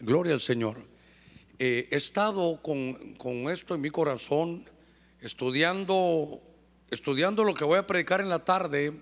Gloria 0.00 0.34
al 0.34 0.40
Señor. 0.40 0.76
Eh, 1.58 1.88
he 1.90 1.96
estado 1.96 2.62
con, 2.62 3.14
con 3.14 3.48
esto 3.48 3.74
en 3.74 3.80
mi 3.80 3.90
corazón, 3.90 4.64
estudiando, 5.20 6.40
estudiando 6.88 7.42
lo 7.42 7.52
que 7.52 7.64
voy 7.64 7.78
a 7.78 7.86
predicar 7.86 8.20
en 8.20 8.28
la 8.28 8.44
tarde. 8.44 8.92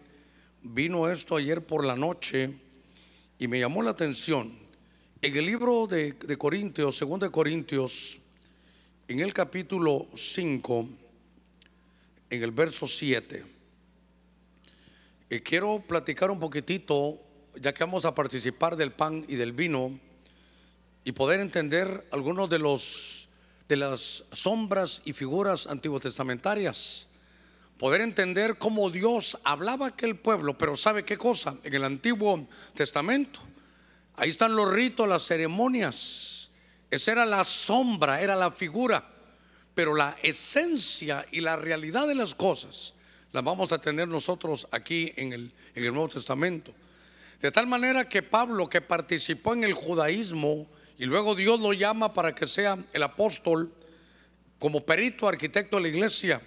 Vino 0.63 1.11
esto 1.11 1.37
ayer 1.37 1.61
por 1.61 1.85
la 1.85 1.97
noche 1.97 2.55
y 3.39 3.47
me 3.47 3.61
llamó 3.61 3.83
la 3.83 3.91
atención. 3.91 4.59
En 5.21 5.37
el 5.37 5.45
libro 5.45 5.87
de, 5.87 6.13
de 6.13 6.37
Corintios, 6.39 6.97
segundo 6.97 7.27
de 7.27 7.33
Corintios, 7.33 8.19
en 9.07 9.21
el 9.21 9.35
capítulo 9.35 10.07
5, 10.15 10.89
en 12.31 12.43
el 12.43 12.51
verso 12.53 12.87
7, 12.87 13.45
eh, 15.29 15.43
quiero 15.43 15.85
platicar 15.87 16.31
un 16.31 16.41
poquitito, 16.41 17.21
ya 17.61 17.75
que 17.75 17.85
vamos 17.85 18.07
a 18.07 18.15
participar 18.15 18.77
del 18.77 18.93
pan 18.93 19.27
y 19.29 19.37
del 19.37 19.53
vino, 19.53 20.01
y 21.07 21.13
poder 21.13 21.39
entender 21.39 22.05
algunos 22.11 22.51
de 22.51 22.59
los 22.59 23.29
de 23.69 23.77
las 23.77 24.25
sombras 24.33 25.03
y 25.05 25.13
figuras 25.13 25.69
antiguo 25.69 26.01
testamentarias. 26.01 27.07
Poder 27.79 28.01
entender 28.01 28.59
cómo 28.59 28.91
Dios 28.91 29.39
hablaba 29.45 29.87
aquel 29.87 30.17
pueblo, 30.17 30.59
pero 30.59 30.77
¿sabe 30.77 31.05
qué 31.05 31.17
cosa? 31.17 31.57
En 31.63 31.75
el 31.75 31.85
Antiguo 31.85 32.49
Testamento, 32.75 33.39
ahí 34.17 34.31
están 34.31 34.57
los 34.57 34.73
ritos, 34.73 35.09
las 35.09 35.25
ceremonias. 35.25 36.51
Esa 36.91 37.13
era 37.13 37.25
la 37.25 37.45
sombra, 37.45 38.21
era 38.21 38.35
la 38.35 38.51
figura, 38.51 39.09
pero 39.77 39.95
la 39.95 40.17
esencia 40.25 41.25
y 41.31 41.41
la 41.41 41.55
realidad 41.55 42.09
de 42.09 42.17
las 42.17 42.35
cosas 42.35 42.95
las 43.33 43.45
vamos 43.45 43.71
a 43.71 43.79
tener 43.81 44.09
nosotros 44.09 44.67
aquí 44.73 45.13
en 45.17 45.33
el, 45.33 45.53
en 45.75 45.85
el 45.85 45.93
Nuevo 45.93 46.09
Testamento. 46.09 46.75
De 47.41 47.53
tal 47.53 47.69
manera 47.69 48.09
que 48.09 48.23
Pablo, 48.23 48.69
que 48.69 48.81
participó 48.81 49.55
en 49.55 49.63
el 49.63 49.73
judaísmo, 49.73 50.67
y 50.99 51.05
luego 51.05 51.35
Dios 51.35 51.61
lo 51.61 51.73
llama 51.73 52.15
para 52.15 52.35
que 52.35 52.47
sea 52.47 52.79
el 52.93 53.03
apóstol 53.03 53.73
como 54.59 54.85
perito 54.85 55.29
arquitecto 55.29 55.77
de 55.77 55.83
la 55.83 55.89
iglesia. 55.89 56.41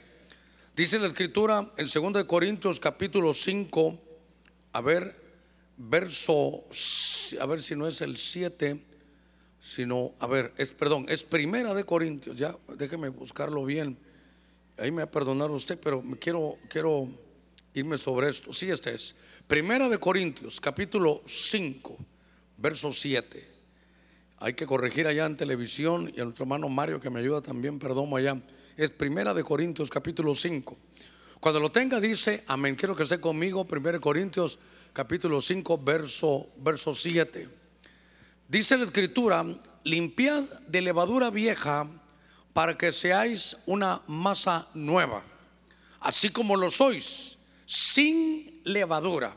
Dice 0.76 0.98
la 0.98 1.08
escritura 1.08 1.72
en 1.78 1.88
2 1.88 2.24
Corintios 2.26 2.80
capítulo 2.80 3.34
5, 3.34 4.00
a 4.74 4.82
ver, 4.82 5.16
verso, 5.78 6.64
a 7.40 7.46
ver 7.46 7.62
si 7.62 7.76
no 7.76 7.86
es 7.86 8.02
el 8.02 8.18
7, 8.18 8.82
sino, 9.62 10.14
a 10.20 10.28
ver, 10.28 10.54
es, 10.58 10.72
perdón, 10.72 11.06
es 11.10 11.24
primera 11.24 11.74
de 11.74 11.84
Corintios, 11.84 12.38
ya, 12.38 12.56
déjeme 12.78 13.10
buscarlo 13.10 13.66
bien. 13.66 13.98
Ahí 14.78 14.92
me 14.92 14.98
va 14.98 15.04
a 15.04 15.12
perdonar 15.12 15.52
usted, 15.52 15.78
pero 15.78 16.02
me 16.02 16.18
quiero, 16.18 16.58
quiero 16.70 17.10
irme 17.74 17.98
sobre 17.98 18.30
esto. 18.30 18.54
Sí, 18.54 18.70
este 18.70 18.96
es. 18.96 19.16
Primera 19.48 19.90
de 19.90 19.98
Corintios, 19.98 20.62
capítulo 20.62 21.22
5, 21.26 21.98
verso 22.58 22.94
7. 22.94 23.49
Hay 24.42 24.54
que 24.54 24.66
corregir 24.66 25.06
allá 25.06 25.26
en 25.26 25.36
televisión 25.36 26.12
y 26.16 26.22
a 26.22 26.24
nuestro 26.24 26.44
hermano 26.44 26.70
Mario 26.70 27.02
que 27.02 27.10
me 27.10 27.20
ayuda 27.20 27.42
también, 27.42 27.78
perdón 27.78 28.16
allá. 28.16 28.42
Es 28.78 28.90
Primera 28.90 29.34
de 29.34 29.44
Corintios 29.44 29.90
capítulo 29.90 30.34
5. 30.34 30.78
Cuando 31.42 31.60
lo 31.60 31.70
tenga 31.74 32.00
dice, 32.00 32.46
amén, 32.48 32.76
quiero 32.76 32.96
que 32.96 33.04
esté 33.04 33.20
conmigo, 33.20 33.66
Primera 33.66 33.98
de 33.98 34.02
Corintios 34.02 34.58
capítulo 34.94 35.42
5, 35.42 35.78
verso, 35.80 36.48
verso 36.56 36.96
7. 36.96 37.50
Dice 38.48 38.78
la 38.78 38.86
escritura, 38.86 39.46
limpiad 39.84 40.44
de 40.68 40.82
levadura 40.84 41.30
vieja 41.30 41.86
para 42.54 42.78
que 42.78 42.94
seáis 42.94 43.58
una 43.66 44.02
masa 44.08 44.70
nueva, 44.74 45.22
así 46.00 46.30
como 46.30 46.56
lo 46.56 46.72
sois, 46.72 47.38
sin 47.66 48.62
levadura. 48.64 49.36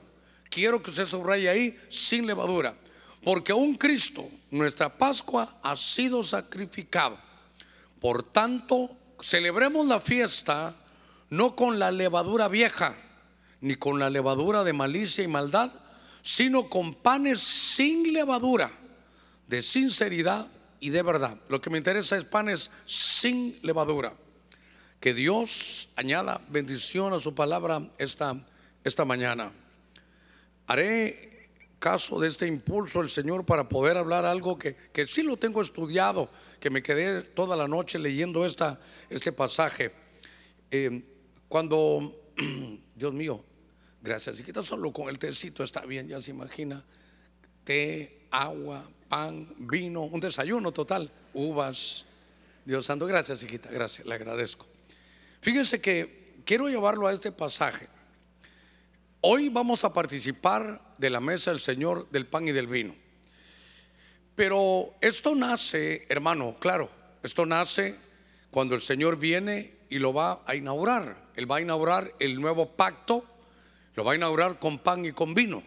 Quiero 0.49 0.81
que 0.81 0.91
usted 0.91 1.07
subraye 1.07 1.49
ahí, 1.49 1.77
sin 1.89 2.25
levadura. 2.25 2.77
Porque 3.25 3.53
un 3.53 3.77
Cristo, 3.77 4.29
nuestra 4.51 4.89
Pascua, 4.89 5.59
ha 5.63 5.77
sido 5.77 6.23
sacrificado. 6.23 7.19
Por 8.01 8.25
tanto, 8.25 8.91
celebremos 9.21 9.87
la 9.87 10.01
fiesta 10.01 10.75
no 11.31 11.57
con 11.57 11.79
la 11.79 11.91
levadura 11.91 12.49
vieja, 12.49 12.95
ni 13.61 13.77
con 13.77 13.99
la 13.99 14.11
levadura 14.11 14.65
de 14.65 14.73
malicia 14.73 15.25
y 15.25 15.29
maldad, 15.29 15.73
sino 16.21 16.69
con 16.69 16.95
panes 16.95 17.41
sin 17.41 18.13
levadura, 18.13 18.71
de 19.47 19.63
sinceridad 19.63 20.49
y 20.79 20.91
de 20.91 21.03
verdad. 21.03 21.39
Lo 21.49 21.61
que 21.61 21.71
me 21.71 21.79
interesa 21.79 22.17
es 22.17 22.25
panes 22.25 22.71
sin 22.85 23.59
levadura. 23.63 24.13
Que 25.01 25.15
Dios 25.15 25.89
añada 25.97 26.41
bendición 26.49 27.13
a 27.13 27.19
su 27.19 27.35
palabra 27.35 27.89
esta, 27.99 28.37
esta 28.85 29.05
mañana. 29.05 29.53
Haré 30.67 31.32
caso 31.83 32.21
de 32.21 32.29
este 32.29 32.47
impulso 32.47 33.01
el 33.01 33.11
Señor 33.11 33.45
para 33.45 33.69
poder 33.69 33.97
hablar 33.97 34.25
algo 34.25 34.57
que, 34.57 34.77
que 34.93 35.05
sí 35.05 35.25
lo 35.25 35.37
tengo 35.37 35.61
estudiado, 35.61 36.31
que 36.61 36.71
me 36.71 36.81
quedé 36.81 37.23
toda 37.23 37.57
la 37.57 37.67
noche 37.67 37.99
leyendo 37.99 38.47
esta, 38.47 38.79
este 39.11 39.33
pasaje. 39.33 39.91
Eh, 40.71 41.03
cuando, 41.49 42.31
Dios 42.95 43.13
mío, 43.13 43.45
gracias, 44.01 44.39
y 44.39 44.63
solo 44.63 44.93
con 44.93 45.09
el 45.09 45.19
tecito 45.19 45.65
está 45.65 45.81
bien, 45.81 46.07
ya 46.07 46.23
se 46.23 46.31
imagina, 46.31 46.85
té, 47.65 48.29
agua, 48.31 48.89
pan, 49.09 49.53
vino, 49.59 50.03
un 50.03 50.21
desayuno 50.21 50.71
total, 50.71 51.11
uvas. 51.35 52.07
Dios 52.65 52.87
santo, 52.87 53.07
gracias, 53.07 53.43
hijita, 53.43 53.69
gracias, 53.73 54.07
le 54.07 54.15
agradezco. 54.15 54.69
Fíjense 55.41 55.81
que 55.81 56.37
quiero 56.45 56.69
llevarlo 56.69 57.09
a 57.09 57.13
este 57.13 57.33
pasaje. 57.33 57.89
Hoy 59.21 59.49
vamos 59.49 59.83
a 59.83 59.93
participar 59.93 60.92
de 61.03 61.11
la 61.11 61.19
mesa 61.19 61.51
del 61.51 61.59
Señor 61.59 62.09
del 62.13 62.27
pan 62.27 62.47
y 62.47 62.53
del 62.53 62.69
vino. 62.69 62.95
Pero 64.37 64.95
esto 65.01 65.35
nace, 65.35 66.07
hermano, 66.09 66.57
claro, 66.61 66.89
esto 67.25 67.45
nace 67.45 67.99
cuando 68.53 68.77
el 68.77 68.81
Señor 68.81 69.19
viene 69.19 69.75
y 69.91 69.99
lo 69.99 70.13
va 70.13 70.43
a 70.47 70.55
inaugurar. 70.55 71.31
Él 71.35 71.51
va 71.51 71.57
a 71.57 71.61
inaugurar 71.61 72.15
el 72.21 72.41
nuevo 72.41 72.71
pacto, 72.71 73.27
lo 73.97 74.05
va 74.05 74.13
a 74.13 74.15
inaugurar 74.15 74.61
con 74.61 74.79
pan 74.79 75.05
y 75.05 75.13
con 75.13 75.35
vino. 75.35 75.65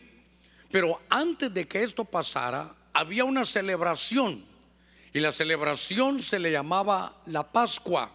Pero 0.72 1.02
antes 1.10 1.54
de 1.54 1.68
que 1.68 1.84
esto 1.84 2.06
pasara, 2.06 2.74
había 2.94 3.26
una 3.26 3.44
celebración. 3.44 4.42
Y 5.14 5.20
la 5.20 5.34
celebración 5.34 6.20
se 6.20 6.40
le 6.40 6.50
llamaba 6.50 7.22
la 7.26 7.52
Pascua. 7.52 8.10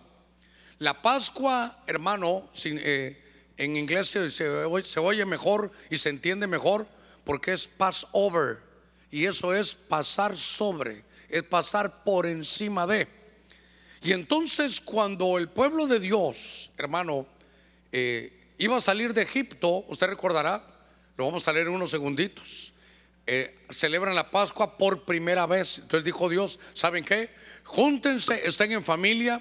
La 0.79 1.03
Pascua, 1.03 1.83
hermano, 1.87 2.49
eh, 2.65 3.53
en 3.59 3.77
inglés 3.77 4.09
se, 4.09 5.01
oye 5.01 5.27
mejor 5.27 5.71
y 5.91 5.99
se 5.99 6.09
entiende 6.09 6.47
mejor 6.47 6.87
porque 7.25 7.53
es 7.53 7.69
Passover. 7.69 8.59
Y 9.11 9.27
eso 9.27 9.55
es 9.55 9.75
pasar 9.75 10.37
sobre, 10.37 11.03
es 11.29 11.43
pasar 11.43 12.05
por 12.05 12.27
encima 12.27 12.87
de. 12.87 13.09
Y 14.03 14.13
entonces 14.13 14.81
cuando 14.81 15.37
el 15.37 15.49
pueblo 15.49 15.87
de 15.87 16.01
Dios, 16.01 16.71
hermano, 16.79 17.27
eh, 17.93 18.53
iba 18.59 18.77
a 18.77 18.81
salir 18.81 19.13
de 19.13 19.23
Egipto, 19.23 19.85
usted 19.89 20.07
recordará, 20.07 20.65
lo 21.17 21.27
vamos 21.27 21.47
a 21.47 21.53
leer 21.53 21.67
en 21.67 21.75
unos 21.75 21.91
segunditos. 21.91 22.73
Eh, 23.27 23.67
celebran 23.71 24.15
la 24.15 24.31
Pascua 24.31 24.77
por 24.79 25.05
primera 25.05 25.47
vez. 25.47 25.79
Entonces 25.79 26.05
dijo 26.05 26.29
Dios, 26.29 26.59
¿saben 26.73 27.05
qué? 27.05 27.31
Júntense, 27.65 28.47
estén 28.47 28.73
en 28.73 28.85
familia, 28.85 29.41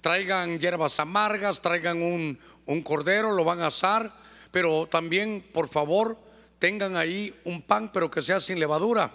traigan 0.00 0.58
hierbas 0.58 1.00
amargas, 1.00 1.60
traigan 1.60 2.00
un, 2.00 2.38
un 2.66 2.82
cordero, 2.82 3.32
lo 3.32 3.44
van 3.44 3.60
a 3.60 3.66
asar, 3.66 4.14
pero 4.52 4.86
también, 4.86 5.44
por 5.52 5.68
favor, 5.68 6.16
tengan 6.58 6.96
ahí 6.96 7.34
un 7.44 7.62
pan, 7.62 7.90
pero 7.92 8.10
que 8.10 8.22
sea 8.22 8.40
sin 8.40 8.58
levadura. 8.58 9.12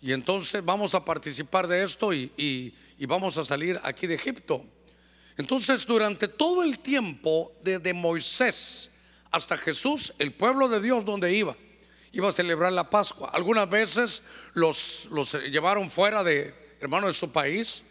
Y 0.00 0.12
entonces 0.12 0.64
vamos 0.64 0.94
a 0.94 1.04
participar 1.04 1.66
de 1.66 1.82
esto 1.82 2.12
y, 2.12 2.74
vamos 3.06 3.38
a 3.38 3.44
salir 3.44 3.78
aquí 3.82 4.06
de 4.06 4.14
Egipto. 4.14 4.64
Entonces, 5.36 5.86
durante 5.86 6.28
todo 6.28 6.62
el 6.62 6.78
tiempo, 6.78 7.52
desde 7.62 7.92
Moisés 7.92 8.90
hasta 9.30 9.56
Jesús, 9.56 10.14
el 10.18 10.32
pueblo 10.32 10.68
de 10.68 10.80
Dios 10.80 11.04
donde 11.04 11.34
iba, 11.34 11.56
iba 12.12 12.28
a 12.28 12.32
celebrar 12.32 12.72
la 12.72 12.88
Pascua. 12.88 13.30
Algunas 13.32 13.68
veces 13.68 14.22
los, 14.52 15.08
los 15.10 15.32
llevaron 15.50 15.90
fuera 15.90 16.22
de, 16.22 16.54
hermano, 16.80 17.08
de 17.08 17.14
su 17.14 17.32
país 17.32 17.84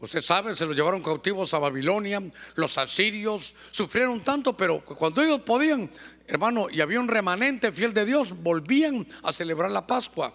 Usted 0.00 0.20
sabe, 0.20 0.54
se 0.54 0.66
los 0.66 0.76
llevaron 0.76 1.02
cautivos 1.02 1.54
a 1.54 1.58
Babilonia, 1.58 2.22
los 2.56 2.76
asirios 2.78 3.54
sufrieron 3.70 4.22
tanto, 4.22 4.56
pero 4.56 4.80
cuando 4.84 5.22
ellos 5.22 5.40
podían, 5.40 5.90
hermano, 6.26 6.68
y 6.70 6.80
había 6.80 7.00
un 7.00 7.08
remanente 7.08 7.72
fiel 7.72 7.94
de 7.94 8.04
Dios, 8.04 8.34
volvían 8.42 9.06
a 9.22 9.32
celebrar 9.32 9.70
la 9.70 9.86
Pascua. 9.86 10.34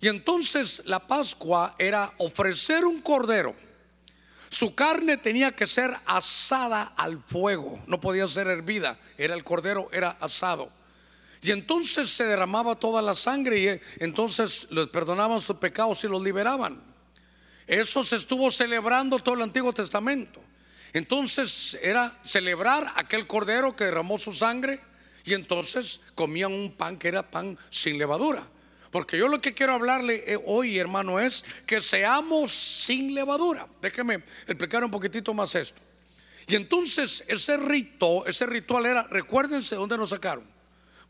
Y 0.00 0.08
entonces 0.08 0.82
la 0.84 1.00
Pascua 1.00 1.74
era 1.78 2.12
ofrecer 2.18 2.84
un 2.84 3.00
cordero. 3.00 3.54
Su 4.50 4.74
carne 4.74 5.16
tenía 5.16 5.50
que 5.50 5.66
ser 5.66 5.90
asada 6.06 6.92
al 6.96 7.20
fuego, 7.24 7.82
no 7.88 7.98
podía 7.98 8.28
ser 8.28 8.46
hervida, 8.46 9.00
era 9.18 9.34
el 9.34 9.42
cordero, 9.42 9.88
era 9.92 10.10
asado. 10.20 10.70
Y 11.42 11.50
entonces 11.50 12.08
se 12.10 12.24
derramaba 12.24 12.76
toda 12.76 13.02
la 13.02 13.14
sangre 13.14 13.58
y 13.58 13.68
eh, 13.68 13.80
entonces 13.98 14.68
les 14.70 14.86
perdonaban 14.86 15.42
sus 15.42 15.56
pecados 15.56 16.04
y 16.04 16.08
los 16.08 16.22
liberaban. 16.22 16.93
Eso 17.66 18.04
se 18.04 18.16
estuvo 18.16 18.50
celebrando 18.50 19.18
todo 19.18 19.36
el 19.36 19.42
Antiguo 19.42 19.72
Testamento. 19.72 20.40
Entonces 20.92 21.78
era 21.82 22.16
celebrar 22.24 22.92
aquel 22.96 23.26
cordero 23.26 23.74
que 23.74 23.84
derramó 23.84 24.18
su 24.18 24.32
sangre 24.32 24.80
y 25.24 25.34
entonces 25.34 26.00
comían 26.14 26.52
un 26.52 26.72
pan 26.72 26.98
que 26.98 27.08
era 27.08 27.28
pan 27.28 27.58
sin 27.70 27.98
levadura. 27.98 28.46
Porque 28.90 29.18
yo 29.18 29.26
lo 29.26 29.40
que 29.40 29.54
quiero 29.54 29.72
hablarle 29.72 30.22
eh, 30.24 30.38
hoy, 30.46 30.78
hermano, 30.78 31.18
es 31.18 31.44
que 31.66 31.80
seamos 31.80 32.52
sin 32.52 33.12
levadura. 33.12 33.66
Déjeme 33.82 34.22
explicar 34.46 34.84
un 34.84 34.90
poquitito 34.90 35.34
más 35.34 35.54
esto. 35.56 35.80
Y 36.46 36.54
entonces 36.54 37.24
ese 37.26 37.56
rito, 37.56 38.24
ese 38.26 38.46
ritual 38.46 38.86
era, 38.86 39.02
recuérdense 39.04 39.74
dónde 39.74 39.98
nos 39.98 40.10
sacaron. 40.10 40.53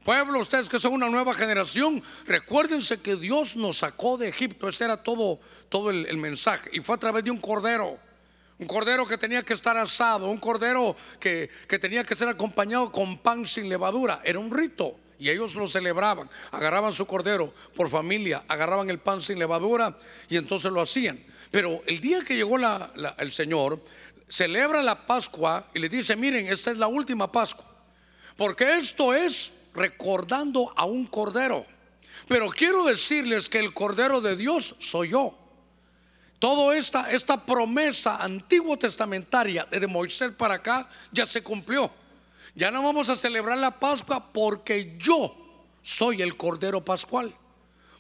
Pueblo, 0.05 0.39
ustedes 0.39 0.69
que 0.69 0.79
son 0.79 0.93
una 0.93 1.09
nueva 1.09 1.33
generación, 1.33 2.03
recuérdense 2.27 3.01
que 3.01 3.17
Dios 3.17 3.57
nos 3.57 3.79
sacó 3.79 4.19
de 4.19 4.29
Egipto. 4.29 4.69
Ese 4.69 4.85
era 4.85 5.03
todo, 5.03 5.41
todo 5.71 5.89
el, 5.89 6.19
mensaje. 6.19 6.69
Y 6.75 6.81
fue 6.81 6.97
a 6.97 6.99
través 6.99 7.25
de 7.25 7.31
un 7.31 7.39
cordero. 7.39 7.97
Un 8.59 8.67
cordero 8.67 9.07
que 9.07 9.17
tenía 9.17 9.43
que 9.43 9.55
estar 9.55 9.77
asado, 9.79 10.29
un 10.29 10.37
cordero 10.37 10.95
que, 11.19 11.49
que 11.67 11.79
tenía 11.79 12.05
que 12.05 12.15
ser 12.15 12.29
acompañado 12.29 12.93
con 12.93 13.17
pan 13.17 13.47
sin 13.47 13.67
levadura. 13.67 14.21
Era 14.25 14.39
un 14.39 14.55
rito. 14.55 15.01
Y 15.19 15.31
ellos 15.31 15.55
lo 15.55 15.67
celebraban, 15.67 16.29
agarraban 16.51 16.93
su 16.93 17.07
cordero 17.07 17.55
por 17.75 17.89
familia, 17.89 18.45
agarraban 18.47 18.91
el 18.91 18.99
pan 18.99 19.23
sin 19.23 19.39
levadura 19.39 19.97
y 20.29 20.37
entonces 20.37 20.71
lo 20.71 20.83
hacían. 20.83 21.25
Pero 21.51 21.83
el 21.87 22.01
día 22.01 22.21
que 22.23 22.37
llegó 22.37 22.59
el 22.59 23.33
Señor, 23.33 23.81
celebra 24.29 24.83
la 24.83 25.07
Pascua 25.07 25.69
y 25.73 25.79
le 25.79 25.89
dice, 25.89 26.15
miren, 26.15 26.47
esta 26.49 26.73
es 26.73 26.77
la 26.77 26.89
última 26.89 27.31
Pascua. 27.31 27.65
Porque 28.37 28.77
esto 28.77 29.15
es 29.15 29.55
recordando 29.75 30.73
a 30.77 30.85
un 30.85 31.07
cordero. 31.07 31.67
Pero 32.29 32.49
quiero 32.49 32.85
decirles 32.85 33.49
que 33.49 33.59
el 33.59 33.75
cordero 33.75 34.21
de 34.21 34.37
Dios 34.37 34.77
soy 34.79 35.11
yo. 35.11 35.37
Toda 36.39 36.77
esta, 36.77 37.11
esta 37.11 37.45
promesa 37.45 38.17
antiguo 38.17 38.77
testamentaria 38.77 39.65
de 39.65 39.87
Moisés 39.87 40.33
para 40.33 40.55
acá 40.55 40.89
ya 41.13 41.27
se 41.27 41.43
cumplió. 41.43 41.91
Ya 42.55 42.71
no 42.71 42.83
vamos 42.83 43.09
a 43.09 43.17
celebrar 43.17 43.59
la 43.59 43.79
Pascua 43.79 44.33
porque 44.33 44.97
yo 44.99 45.35
soy 45.83 46.23
el 46.23 46.37
Cordero 46.37 46.85
Pascual. 46.85 47.35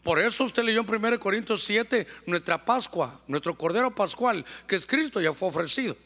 Por 0.02 0.20
eso 0.20 0.44
usted 0.44 0.62
leyó 0.62 0.82
en 0.82 0.94
1 0.94 1.18
Corintios 1.18 1.64
7 1.64 2.06
nuestra 2.26 2.62
Pascua, 2.62 3.20
nuestro 3.26 3.56
Cordero 3.56 3.94
Pascual, 3.94 4.44
que 4.66 4.76
es 4.76 4.86
Cristo, 4.86 5.20
ya 5.20 5.32
fue 5.32 5.48
ofrecido. 5.48 5.96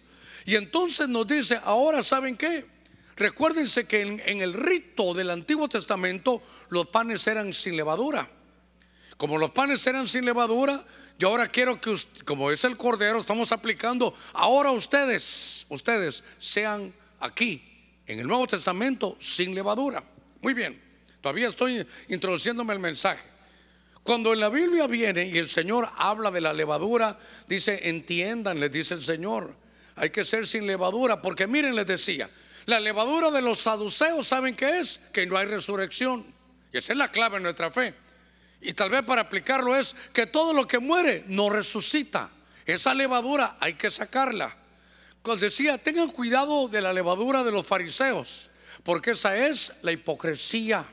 Y 0.45 0.55
entonces 0.55 1.09
nos 1.09 1.27
dice, 1.27 1.61
ahora 1.65 2.03
saben 2.03 2.37
qué, 2.37 2.65
recuérdense 3.19 3.87
que 3.87 4.01
en, 4.01 4.41
el 4.41 4.55
rito 4.55 5.13
del 5.13 5.31
Antiguo 5.31 5.69
Testamento 5.69 6.43
los 6.71 6.89
panes 6.89 7.27
eran 7.27 7.53
sin 7.53 7.77
levadura. 7.77 8.31
Como 9.17 9.37
los 9.37 9.51
panes 9.51 9.87
eran 9.87 10.07
sin 10.07 10.25
levadura, 10.25 10.85
yo 11.19 11.29
ahora 11.29 11.49
quiero 11.49 11.81
que, 11.81 11.97
como 12.25 12.51
es 12.51 12.63
el 12.65 12.77
Cordero, 12.77 13.19
estamos 13.19 13.51
aplicando, 13.51 14.15
ahora 14.33 14.71
ustedes, 14.71 15.67
ustedes 15.69 16.23
sean 16.39 16.95
aquí 17.19 17.63
en 18.07 18.21
el 18.21 18.27
Nuevo 18.27 18.47
Testamento 18.47 19.17
sin 19.19 19.55
levadura. 19.55 20.05
Muy 20.41 20.55
bien, 20.55 20.81
todavía 21.21 21.49
estoy 21.49 21.85
introduciéndome 22.09 22.73
el 22.73 22.79
mensaje. 22.79 23.25
Cuando 24.05 24.33
en 24.33 24.41
la 24.41 24.49
Biblia 24.49 24.87
viene 24.87 25.27
y 25.27 25.37
el 25.37 25.49
Señor 25.49 25.89
habla 25.97 26.31
de 26.31 26.41
la 26.41 26.53
levadura, 26.53 27.19
dice, 27.47 27.89
entiendan, 27.91 28.61
les 28.61 28.71
dice 28.71 28.95
el 28.95 29.03
Señor, 29.03 29.55
hay 29.97 30.11
que 30.11 30.25
ser 30.25 30.47
sin 30.47 30.67
levadura, 30.67 31.21
porque 31.21 31.47
miren, 31.49 31.75
les 31.75 31.87
decía, 31.87 32.31
la 32.69 32.81
levadura 32.81 33.31
de 33.31 33.43
los 33.43 33.59
saduceos, 33.59 34.29
¿saben 34.29 34.55
qué 34.55 34.79
es? 34.79 35.01
Que 35.13 35.27
no 35.27 35.37
hay 35.37 35.47
resurrección. 35.47 36.25
Y 36.73 36.79
esa 36.79 36.93
es 36.93 36.99
la 36.99 37.11
clave 37.11 37.39
de 37.39 37.43
nuestra 37.43 37.71
fe. 37.71 37.95
Y 38.61 38.73
tal 38.73 38.91
vez 38.91 39.03
para 39.03 39.23
aplicarlo 39.23 39.75
es 39.75 39.97
que 40.13 40.27
todo 40.27 40.53
lo 40.53 40.67
que 40.67 40.79
muere 40.79 41.25
no 41.27 41.51
resucita. 41.51 42.31
Esa 42.65 42.95
levadura 42.95 43.57
hay 43.61 43.75
que 43.75 43.91
sacarla 43.91 44.55
decía, 45.37 45.79
tengan 45.79 46.11
cuidado 46.11 46.69
de 46.69 46.81
la 46.81 46.93
levadura 46.93 47.45
de 47.45 47.53
los 47.53 47.67
fariseos, 47.67 48.51
porque 48.83 49.11
esa 49.11 49.37
es 49.37 49.75
la 49.83 49.93
hipocresía. 49.93 50.85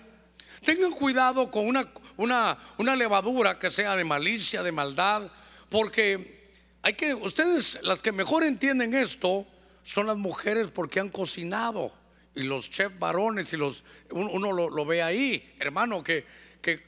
Tengan 0.63 0.92
cuidado 0.92 1.50
con 1.50 1.66
una, 1.66 1.88
una, 2.18 2.57
una 2.77 2.95
levadura 2.95 3.57
que 3.57 3.69
sea 3.69 3.95
de 3.95 4.04
malicia, 4.04 4.63
de 4.63 4.72
maldad, 4.72 5.31
porque 5.69 6.51
hay 6.81 6.94
que, 6.94 7.13
ustedes, 7.13 7.80
las 7.83 8.01
que 8.01 8.12
mejor 8.12 8.44
entienden 8.44 8.94
esto, 8.94 9.45
son 9.86 10.08
las 10.08 10.18
mujeres 10.18 10.70
porque 10.74 11.00
han 11.00 11.10
cocinado 11.10 11.94
y 12.34 12.42
los 12.42 12.72
chefs 12.72 12.98
varones 12.98 13.54
y 13.54 13.58
los 13.58 13.84
uno, 14.10 14.52
lo, 14.52 14.86
ve 14.86 15.04
ahí, 15.04 15.56
hermano, 15.60 16.04
que, 16.04 16.26
que 16.60 16.82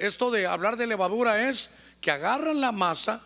esto 0.00 0.30
de 0.30 0.46
hablar 0.46 0.78
de 0.78 0.86
levadura 0.86 1.50
es 1.50 1.68
que 2.00 2.10
agarran 2.10 2.62
la 2.62 2.72
masa, 2.72 3.22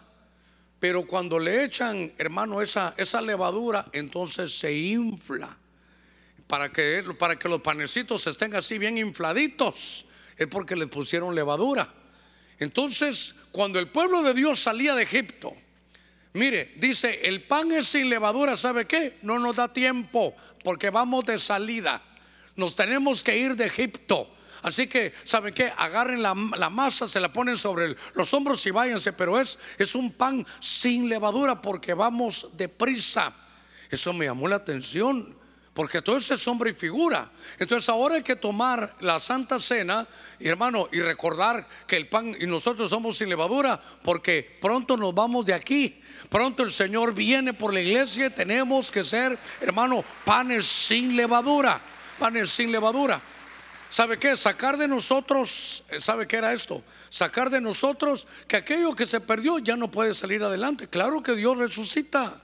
pero 0.81 1.07
cuando 1.07 1.39
le 1.39 1.63
echan, 1.63 2.13
hermano, 2.19 2.61
esa, 2.61 2.95
esa 2.97 3.23
levadura, 3.23 3.87
entonces 3.93 4.59
se 4.59 4.75
infla. 4.75 5.57
Para 6.49 6.73
que, 6.73 7.05
para 7.17 7.39
que 7.39 7.49
los 7.49 7.63
panecitos 7.63 8.27
estén 8.27 8.57
así 8.57 8.77
bien 8.77 8.99
infladitos, 8.99 10.05
es 10.37 10.49
porque 10.49 10.75
le 10.75 10.89
pusieron 10.89 11.33
levadura. 11.33 11.89
Entonces, 12.59 13.37
cuando 13.53 13.79
el 13.79 13.89
pueblo 13.89 14.23
de 14.23 14.35
Dios 14.35 14.59
salía 14.59 14.97
de 14.97 15.05
Egipto, 15.05 15.55
mire, 16.33 16.73
dice, 16.77 17.21
el 17.25 17.43
pan 17.45 17.73
es 17.73 17.89
sin 17.89 18.09
levadura, 18.09 18.57
¿sabe 18.57 18.87
qué? 18.87 19.19
No 19.23 19.39
nos 19.39 19.57
da 19.57 19.73
tiempo, 19.73 20.35
porque 20.65 20.91
vamos 20.91 21.25
de 21.25 21.39
salida. 21.39 22.03
Nos 22.57 22.77
tenemos 22.77 23.25
que 23.25 23.37
ir 23.37 23.57
de 23.57 23.67
Egipto. 23.67 24.29
Así 24.63 24.87
que, 24.87 25.13
¿saben 25.25 25.53
qué? 25.53 25.73
Agarren 25.77 26.23
la, 26.23 26.35
masa, 26.35 27.09
se 27.09 27.19
la 27.19 27.33
ponen 27.33 27.57
sobre 27.57 27.97
los 28.15 28.33
hombros 28.33 28.65
y 28.67 28.71
váyanse, 28.71 29.13
pero 29.13 29.41
es, 29.41 29.59
es 29.77 29.95
un 29.97 30.13
pan 30.13 30.47
sin 30.61 31.09
levadura 31.09 31.61
porque 31.61 31.95
vamos 31.95 32.49
deprisa. 32.57 33.33
Eso 33.91 34.13
me 34.13 34.27
llamó 34.27 34.47
la 34.47 34.57
atención. 34.57 35.42
Porque 35.75 36.03
todo 36.03 36.19
eso 36.19 36.35
es 36.35 36.41
sombra 36.41 36.69
y 36.69 36.75
figura. 36.75 37.31
Entonces 37.59 37.89
ahora 37.89 38.17
hay 38.17 38.23
que 38.23 38.37
tomar 38.37 38.95
la 39.01 39.19
Santa 39.19 39.59
Cena, 39.59 40.07
hermano, 40.39 40.89
y 40.93 41.01
recordar 41.01 41.67
que 41.87 41.97
el 41.97 42.09
pan 42.09 42.37
y 42.39 42.47
nosotros 42.47 42.91
somos 42.91 43.17
sin 43.17 43.31
levadura, 43.31 43.81
porque 44.03 44.59
pronto 44.61 44.99
nos 44.99 45.15
vamos 45.15 45.47
de 45.47 45.55
aquí. 45.55 45.99
Pronto 46.29 46.63
el 46.63 46.73
Señor 46.73 47.15
viene 47.15 47.55
por 47.55 47.73
la 47.73 47.81
iglesia 47.81 48.27
y 48.27 48.31
tenemos 48.31 48.91
que 48.91 49.03
ser, 49.03 49.39
hermano, 49.63 50.05
panes 50.25 50.67
sin 50.67 51.17
levadura. 51.17 51.81
Panes 52.19 52.51
sin 52.51 52.71
levadura. 52.71 53.21
¿Sabe 53.89 54.19
qué? 54.19 54.37
Sacar 54.37 54.77
de 54.77 54.89
nosotros, 54.89 55.85
eh, 55.91 56.01
¿sabe 56.01 56.27
qué 56.27 56.37
era 56.37 56.53
esto? 56.53 56.83
Sacar 57.09 57.51
de 57.51 57.61
nosotros 57.61 58.27
que 58.47 58.57
aquello 58.57 58.95
que 58.95 59.07
se 59.07 59.21
perdió 59.21 59.59
ya 59.59 59.77
no 59.77 59.91
puede 59.91 60.15
salir 60.15 60.43
adelante. 60.43 60.89
Claro 60.89 61.23
que 61.23 61.35
Dios 61.35 61.57
resucita. 61.57 62.41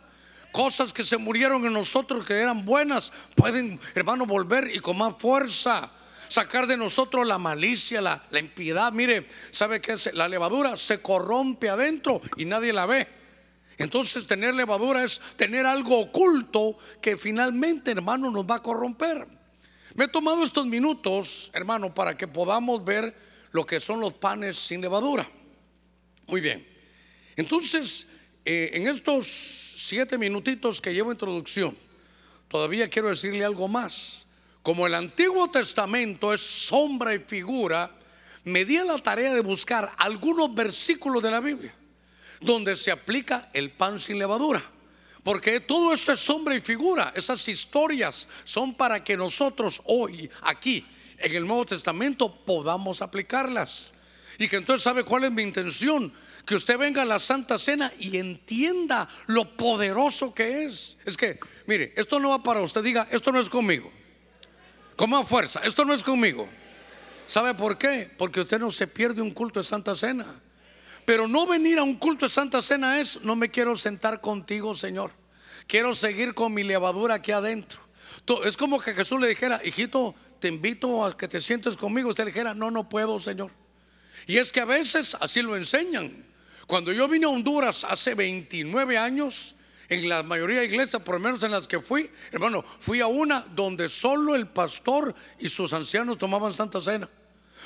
Cosas 0.52 0.92
que 0.92 1.04
se 1.04 1.18
murieron 1.18 1.64
en 1.64 1.72
nosotros 1.72 2.24
que 2.24 2.34
eran 2.34 2.64
buenas 2.64 3.12
pueden, 3.34 3.78
hermano, 3.94 4.26
volver 4.26 4.74
y 4.74 4.80
con 4.80 4.96
más 4.96 5.14
fuerza. 5.18 5.90
Sacar 6.28 6.66
de 6.66 6.76
nosotros 6.76 7.26
la 7.26 7.38
malicia, 7.38 8.00
la, 8.00 8.22
impiedad. 8.38 8.92
Mire, 8.92 9.28
¿sabe 9.50 9.80
qué? 9.80 9.96
La 10.12 10.28
levadura 10.28 10.76
se 10.76 11.00
corrompe 11.00 11.70
adentro 11.70 12.20
y 12.36 12.44
nadie 12.44 12.72
la 12.72 12.86
ve. 12.86 13.08
Entonces 13.78 14.26
tener 14.26 14.54
levadura 14.54 15.04
es 15.04 15.20
tener 15.36 15.64
algo 15.64 15.98
oculto 16.00 16.76
que 17.00 17.16
finalmente, 17.16 17.92
hermano, 17.92 18.30
nos 18.30 18.44
va 18.44 18.56
a 18.56 18.62
corromper. 18.62 19.26
Me 19.94 20.04
he 20.04 20.08
tomado 20.08 20.44
estos 20.44 20.66
minutos, 20.66 21.50
hermano, 21.54 21.94
para 21.94 22.16
que 22.16 22.28
podamos 22.28 22.84
ver 22.84 23.14
lo 23.52 23.64
que 23.64 23.80
son 23.80 24.00
los 24.00 24.14
panes 24.14 24.56
sin 24.58 24.80
levadura. 24.80 25.28
Muy 26.26 26.40
bien. 26.40 26.66
Entonces, 27.36 28.08
eh, 28.50 28.70
en 28.72 28.86
estos 28.86 29.26
siete 29.26 30.16
minutitos 30.16 30.80
que 30.80 30.94
llevo 30.94 31.12
introducción, 31.12 31.76
todavía 32.48 32.88
quiero 32.88 33.10
decirle 33.10 33.44
algo 33.44 33.68
más. 33.68 34.24
Como 34.62 34.86
el 34.86 34.94
Antiguo 34.94 35.50
Testamento 35.50 36.32
es 36.32 36.40
sombra 36.40 37.14
y 37.14 37.18
figura, 37.18 37.90
me 38.44 38.64
di 38.64 38.78
a 38.78 38.84
la 38.84 38.96
tarea 38.96 39.34
de 39.34 39.42
buscar 39.42 39.92
algunos 39.98 40.54
versículos 40.54 41.22
de 41.22 41.30
la 41.30 41.40
Biblia 41.40 41.74
donde 42.40 42.74
se 42.74 42.90
aplica 42.90 43.50
el 43.52 43.70
pan 43.70 44.00
sin 44.00 44.18
levadura. 44.18 44.64
Porque 45.22 45.60
todo 45.60 45.92
eso 45.92 46.12
es 46.12 46.20
sombra 46.20 46.54
y 46.54 46.60
figura. 46.60 47.12
Esas 47.14 47.46
historias 47.48 48.28
son 48.44 48.74
para 48.74 49.04
que 49.04 49.14
nosotros 49.14 49.82
hoy, 49.84 50.30
aquí, 50.40 50.86
en 51.18 51.34
el 51.34 51.46
Nuevo 51.46 51.66
Testamento, 51.66 52.34
podamos 52.34 53.02
aplicarlas. 53.02 53.92
Y 54.38 54.48
que 54.48 54.56
entonces 54.56 54.82
sabe 54.82 55.04
cuál 55.04 55.24
es 55.24 55.32
mi 55.32 55.42
intención. 55.42 56.14
Que 56.48 56.54
usted 56.54 56.78
venga 56.78 57.02
a 57.02 57.04
la 57.04 57.18
Santa 57.18 57.58
Cena 57.58 57.92
y 57.98 58.16
entienda 58.16 59.06
lo 59.26 59.54
poderoso 59.54 60.32
que 60.32 60.64
es. 60.64 60.96
Es 61.04 61.14
que, 61.14 61.38
mire, 61.66 61.92
esto 61.94 62.18
no 62.18 62.30
va 62.30 62.42
para 62.42 62.62
usted. 62.62 62.82
Diga, 62.82 63.06
esto 63.10 63.30
no 63.30 63.38
es 63.38 63.50
conmigo. 63.50 63.92
Como 64.96 65.18
a 65.18 65.24
fuerza, 65.24 65.60
esto 65.62 65.84
no 65.84 65.92
es 65.92 66.02
conmigo. 66.02 66.48
¿Sabe 67.26 67.52
por 67.52 67.76
qué? 67.76 68.10
Porque 68.16 68.40
usted 68.40 68.58
no 68.58 68.70
se 68.70 68.86
pierde 68.86 69.20
un 69.20 69.32
culto 69.32 69.60
de 69.60 69.64
Santa 69.64 69.94
Cena. 69.94 70.24
Pero 71.04 71.28
no 71.28 71.46
venir 71.46 71.78
a 71.78 71.82
un 71.82 71.96
culto 71.96 72.24
de 72.24 72.30
Santa 72.30 72.62
Cena 72.62 72.98
es, 72.98 73.20
no 73.20 73.36
me 73.36 73.50
quiero 73.50 73.76
sentar 73.76 74.22
contigo, 74.22 74.74
Señor. 74.74 75.10
Quiero 75.66 75.94
seguir 75.94 76.32
con 76.32 76.54
mi 76.54 76.62
levadura 76.62 77.16
aquí 77.16 77.30
adentro. 77.30 77.78
Es 78.46 78.56
como 78.56 78.80
que 78.80 78.94
Jesús 78.94 79.20
le 79.20 79.28
dijera, 79.28 79.60
hijito, 79.62 80.14
te 80.40 80.48
invito 80.48 81.04
a 81.04 81.14
que 81.14 81.28
te 81.28 81.42
sientes 81.42 81.76
conmigo. 81.76 82.08
Usted 82.08 82.24
le 82.24 82.30
dijera, 82.30 82.54
no, 82.54 82.70
no 82.70 82.88
puedo, 82.88 83.20
Señor. 83.20 83.50
Y 84.26 84.38
es 84.38 84.50
que 84.50 84.60
a 84.60 84.64
veces 84.64 85.14
así 85.20 85.42
lo 85.42 85.54
enseñan. 85.54 86.27
Cuando 86.68 86.92
yo 86.92 87.08
vine 87.08 87.24
a 87.24 87.30
Honduras 87.30 87.82
hace 87.88 88.14
29 88.14 88.98
años, 88.98 89.54
en 89.88 90.06
la 90.06 90.22
mayoría 90.22 90.60
de 90.60 90.66
iglesias, 90.66 91.00
por 91.02 91.14
lo 91.14 91.20
menos 91.20 91.42
en 91.42 91.50
las 91.50 91.66
que 91.66 91.80
fui, 91.80 92.10
hermano, 92.30 92.62
fui 92.78 93.00
a 93.00 93.06
una 93.06 93.40
donde 93.40 93.88
solo 93.88 94.34
el 94.34 94.46
pastor 94.48 95.14
y 95.38 95.48
sus 95.48 95.72
ancianos 95.72 96.18
tomaban 96.18 96.52
Santa 96.52 96.78
Cena. 96.78 97.08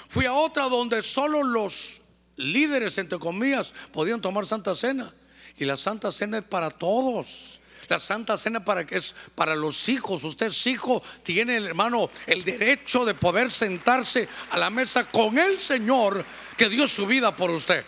Fui 0.09 0.25
a 0.25 0.32
otra 0.32 0.68
donde 0.68 1.02
solo 1.02 1.42
los 1.42 2.00
líderes, 2.37 2.97
entre 2.97 3.18
comillas, 3.18 3.75
podían 3.92 4.21
tomar 4.21 4.47
Santa 4.47 4.73
Cena. 4.76 5.12
Y 5.59 5.64
la 5.64 5.76
Santa 5.76 6.12
Cena 6.12 6.38
es 6.38 6.44
para 6.44 6.71
todos. 6.71 7.61
La 7.88 7.99
Santa 7.99 8.37
Cena 8.37 8.64
para 8.64 8.87
que 8.87 8.99
es 8.99 9.16
para 9.35 9.56
los 9.56 9.88
hijos. 9.88 10.23
Usted 10.23 10.52
hijo, 10.66 11.02
tiene 11.25 11.56
hermano 11.56 12.09
el 12.25 12.44
derecho 12.44 13.04
de 13.04 13.14
poder 13.14 13.50
sentarse 13.50 14.28
a 14.50 14.59
la 14.59 14.71
mesa 14.71 15.11
con 15.11 15.37
el 15.40 15.59
Señor 15.59 16.25
que 16.56 16.68
dio 16.68 16.87
su 16.87 17.04
vida 17.04 17.35
por 17.35 17.50
usted. 17.50 17.85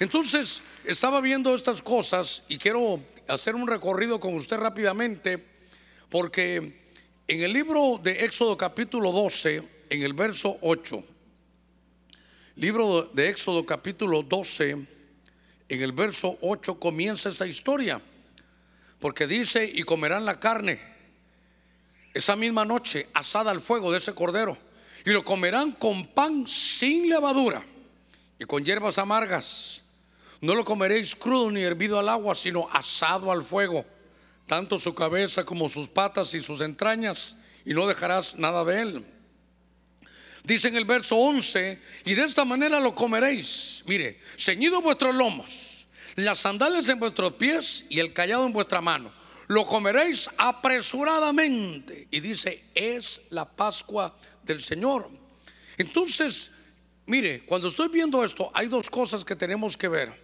Entonces, 0.00 0.62
estaba 0.84 1.20
viendo 1.20 1.54
estas 1.54 1.82
cosas 1.82 2.44
y 2.48 2.56
quiero 2.56 3.00
hacer 3.28 3.54
un 3.54 3.68
recorrido 3.68 4.18
con 4.18 4.34
usted 4.34 4.56
rápidamente 4.56 5.44
porque 6.08 6.80
en 7.28 7.42
el 7.42 7.52
libro 7.52 8.00
de 8.02 8.24
Éxodo 8.24 8.56
capítulo 8.56 9.12
12, 9.12 9.62
en 9.90 10.02
el 10.02 10.14
verso 10.14 10.56
8, 10.62 11.04
libro 12.56 13.10
de 13.12 13.28
Éxodo 13.28 13.64
capítulo 13.66 14.22
12, 14.22 14.70
en 15.68 15.82
el 15.82 15.92
verso 15.92 16.38
8 16.40 16.80
comienza 16.80 17.28
esta 17.28 17.46
historia. 17.46 18.00
Porque 18.98 19.26
dice, 19.26 19.70
y 19.72 19.82
comerán 19.82 20.24
la 20.24 20.40
carne 20.40 20.80
esa 22.14 22.36
misma 22.36 22.64
noche 22.64 23.06
asada 23.14 23.50
al 23.50 23.60
fuego 23.60 23.92
de 23.92 23.98
ese 23.98 24.14
cordero. 24.14 24.56
Y 25.04 25.10
lo 25.10 25.24
comerán 25.24 25.72
con 25.72 26.06
pan 26.06 26.46
sin 26.46 27.08
levadura 27.08 27.62
y 28.38 28.46
con 28.46 28.64
hierbas 28.64 28.98
amargas. 28.98 29.79
No 30.40 30.54
lo 30.54 30.64
comeréis 30.64 31.14
crudo 31.14 31.50
ni 31.50 31.62
hervido 31.62 31.98
al 31.98 32.08
agua, 32.08 32.34
sino 32.34 32.68
asado 32.72 33.30
al 33.30 33.42
fuego 33.42 33.84
tanto 34.50 34.80
su 34.80 34.96
cabeza 34.96 35.44
como 35.44 35.68
sus 35.68 35.86
patas 35.86 36.34
y 36.34 36.40
sus 36.40 36.60
entrañas, 36.60 37.36
y 37.64 37.72
no 37.72 37.86
dejarás 37.86 38.34
nada 38.34 38.64
de 38.64 38.82
él. 38.82 39.06
Dice 40.42 40.66
en 40.66 40.74
el 40.74 40.84
verso 40.84 41.14
11, 41.14 41.80
y 42.04 42.14
de 42.14 42.24
esta 42.24 42.44
manera 42.44 42.80
lo 42.80 42.92
comeréis. 42.92 43.84
Mire, 43.86 44.18
ceñido 44.36 44.82
vuestros 44.82 45.14
lomos, 45.14 45.86
las 46.16 46.40
sandalias 46.40 46.88
en 46.88 46.98
vuestros 46.98 47.34
pies 47.34 47.86
y 47.90 48.00
el 48.00 48.12
callado 48.12 48.44
en 48.44 48.52
vuestra 48.52 48.80
mano. 48.80 49.12
Lo 49.46 49.64
comeréis 49.64 50.28
apresuradamente. 50.36 52.08
Y 52.10 52.18
dice, 52.18 52.64
es 52.74 53.20
la 53.30 53.44
Pascua 53.44 54.18
del 54.42 54.60
Señor. 54.60 55.08
Entonces, 55.76 56.50
mire, 57.06 57.44
cuando 57.46 57.68
estoy 57.68 57.86
viendo 57.86 58.24
esto, 58.24 58.50
hay 58.52 58.66
dos 58.66 58.90
cosas 58.90 59.24
que 59.24 59.36
tenemos 59.36 59.76
que 59.76 59.86
ver. 59.86 60.19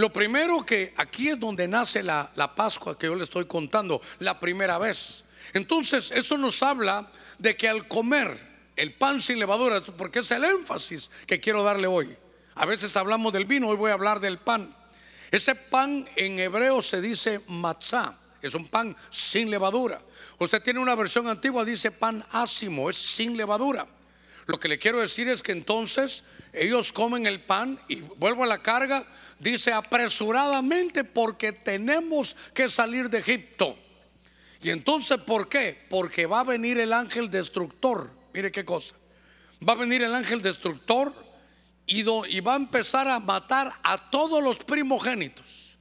Lo 0.00 0.10
primero 0.10 0.64
que 0.64 0.94
aquí 0.96 1.28
es 1.28 1.38
donde 1.38 1.68
nace 1.68 2.02
la, 2.02 2.54
Pascua 2.56 2.98
que 2.98 3.06
yo 3.06 3.14
le 3.14 3.24
estoy 3.24 3.44
contando, 3.44 4.00
la 4.20 4.40
primera 4.40 4.78
vez. 4.78 5.24
Entonces, 5.52 6.10
eso 6.10 6.38
nos 6.38 6.62
habla 6.62 7.12
de 7.38 7.54
que 7.54 7.68
al 7.68 7.86
comer 7.86 8.34
el 8.76 8.94
pan 8.94 9.20
sin 9.20 9.38
levadura, 9.38 9.82
porque 9.82 10.20
es 10.20 10.30
el 10.30 10.42
énfasis 10.42 11.10
que 11.26 11.38
quiero 11.38 11.62
darle 11.62 11.86
hoy. 11.86 12.16
A 12.54 12.64
veces 12.64 12.96
hablamos 12.96 13.30
del 13.34 13.44
vino, 13.44 13.68
hoy 13.68 13.76
voy 13.76 13.90
a 13.90 13.94
hablar 13.94 14.20
del 14.20 14.38
pan. 14.38 14.74
Ese 15.30 15.54
pan 15.54 16.08
en 16.16 16.38
hebreo 16.38 16.80
se 16.80 17.02
dice 17.02 17.42
matzah, 17.48 18.16
es 18.40 18.54
un 18.54 18.68
pan 18.68 18.96
sin 19.10 19.50
levadura. 19.50 20.00
Usted 20.38 20.62
tiene 20.62 20.80
una 20.80 20.94
versión 20.94 21.28
antigua, 21.28 21.62
dice 21.62 21.90
pan 21.90 22.24
ácimo, 22.32 22.88
es 22.88 22.96
sin 22.96 23.36
levadura. 23.36 23.86
Lo 24.50 24.58
que 24.58 24.66
le 24.66 24.80
quiero 24.80 24.98
decir 24.98 25.28
es 25.28 25.44
que 25.44 25.52
entonces 25.52 26.24
ellos 26.52 26.92
comen 26.92 27.24
el 27.24 27.40
pan 27.40 27.80
y 27.86 28.00
vuelvo 28.00 28.42
a 28.42 28.48
la 28.48 28.58
carga, 28.58 29.06
dice 29.38 29.72
apresuradamente 29.72 31.04
porque 31.04 31.52
tenemos 31.52 32.34
que 32.52 32.68
salir 32.68 33.08
de 33.08 33.18
Egipto. 33.18 33.78
Y 34.60 34.70
entonces, 34.70 35.18
¿por 35.18 35.48
qué? 35.48 35.86
Porque 35.88 36.26
va 36.26 36.40
a 36.40 36.44
venir 36.44 36.80
el 36.80 36.92
ángel 36.92 37.30
destructor. 37.30 38.10
Mire 38.34 38.50
qué 38.50 38.64
cosa. 38.64 38.96
Va 39.66 39.74
a 39.74 39.76
venir 39.76 40.02
el 40.02 40.12
ángel 40.12 40.42
destructor 40.42 41.14
y, 41.86 42.00
y 42.00 42.40
va 42.40 42.54
a 42.54 42.56
empezar 42.56 43.06
a 43.06 43.20
matar 43.20 43.72
a 43.84 44.10
todos 44.10 44.42
los 44.42 44.56
primogénitos. 44.58 45.78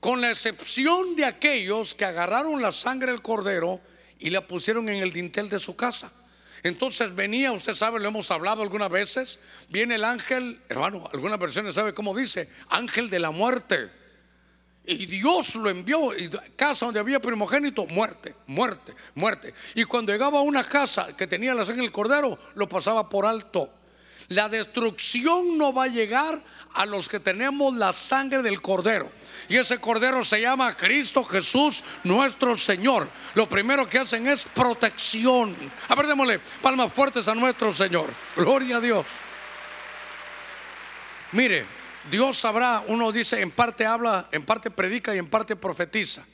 Con 0.00 0.20
la 0.20 0.30
excepción 0.30 1.14
de 1.14 1.24
aquellos 1.24 1.94
que 1.94 2.04
agarraron 2.04 2.60
la 2.60 2.72
sangre 2.72 3.12
del 3.12 3.22
cordero 3.22 3.80
y 4.18 4.30
la 4.30 4.44
pusieron 4.44 4.88
en 4.88 4.98
el 4.98 5.12
dintel 5.12 5.48
de 5.48 5.60
su 5.60 5.76
casa. 5.76 6.10
Entonces 6.62 7.14
venía, 7.14 7.52
usted 7.52 7.74
sabe, 7.74 8.00
lo 8.00 8.08
hemos 8.08 8.30
hablado 8.30 8.62
algunas 8.62 8.90
veces, 8.90 9.40
viene 9.68 9.94
el 9.94 10.04
ángel, 10.04 10.60
hermano, 10.68 11.08
algunas 11.12 11.38
versiones 11.38 11.74
sabe 11.74 11.94
cómo 11.94 12.14
dice, 12.14 12.48
ángel 12.68 13.08
de 13.08 13.18
la 13.18 13.30
muerte. 13.30 13.90
Y 14.86 15.06
Dios 15.06 15.54
lo 15.54 15.70
envió, 15.70 16.16
y 16.16 16.28
casa 16.56 16.86
donde 16.86 17.00
había 17.00 17.20
primogénito, 17.20 17.86
muerte, 17.86 18.34
muerte, 18.46 18.94
muerte. 19.14 19.54
Y 19.74 19.84
cuando 19.84 20.12
llegaba 20.12 20.40
a 20.40 20.42
una 20.42 20.64
casa 20.64 21.16
que 21.16 21.26
tenía 21.26 21.54
la 21.54 21.64
sangre 21.64 21.82
del 21.82 21.92
cordero, 21.92 22.38
lo 22.54 22.68
pasaba 22.68 23.08
por 23.08 23.24
alto. 23.24 23.70
La 24.30 24.48
destrucción 24.48 25.58
no 25.58 25.72
va 25.72 25.84
a 25.84 25.88
llegar 25.88 26.40
a 26.74 26.86
los 26.86 27.08
que 27.08 27.18
tenemos 27.18 27.74
la 27.74 27.92
sangre 27.92 28.42
del 28.42 28.62
cordero. 28.62 29.10
Y 29.48 29.56
ese 29.56 29.78
cordero 29.78 30.24
se 30.24 30.40
llama 30.40 30.76
Cristo 30.76 31.24
Jesús 31.24 31.82
nuestro 32.04 32.56
Señor. 32.56 33.08
Lo 33.34 33.48
primero 33.48 33.88
que 33.88 33.98
hacen 33.98 34.28
es 34.28 34.44
protección. 34.44 35.56
A 35.88 35.96
ver, 35.96 36.06
démosle 36.06 36.38
palmas 36.62 36.92
fuertes 36.92 37.26
a 37.26 37.34
nuestro 37.34 37.74
Señor. 37.74 38.08
Gloria 38.36 38.76
a 38.76 38.80
Dios. 38.80 39.04
Mire, 41.32 41.66
Dios 42.08 42.38
sabrá, 42.38 42.84
uno 42.86 43.10
dice, 43.10 43.40
en 43.40 43.50
parte 43.50 43.84
habla, 43.84 44.28
en 44.30 44.44
parte 44.44 44.70
predica 44.70 45.12
y 45.12 45.18
en 45.18 45.28
parte 45.28 45.56
profetiza. 45.56 46.24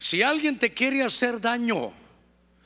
Si 0.00 0.20
alguien 0.20 0.58
te 0.58 0.74
quiere 0.74 1.04
hacer 1.04 1.40
daño, 1.40 1.92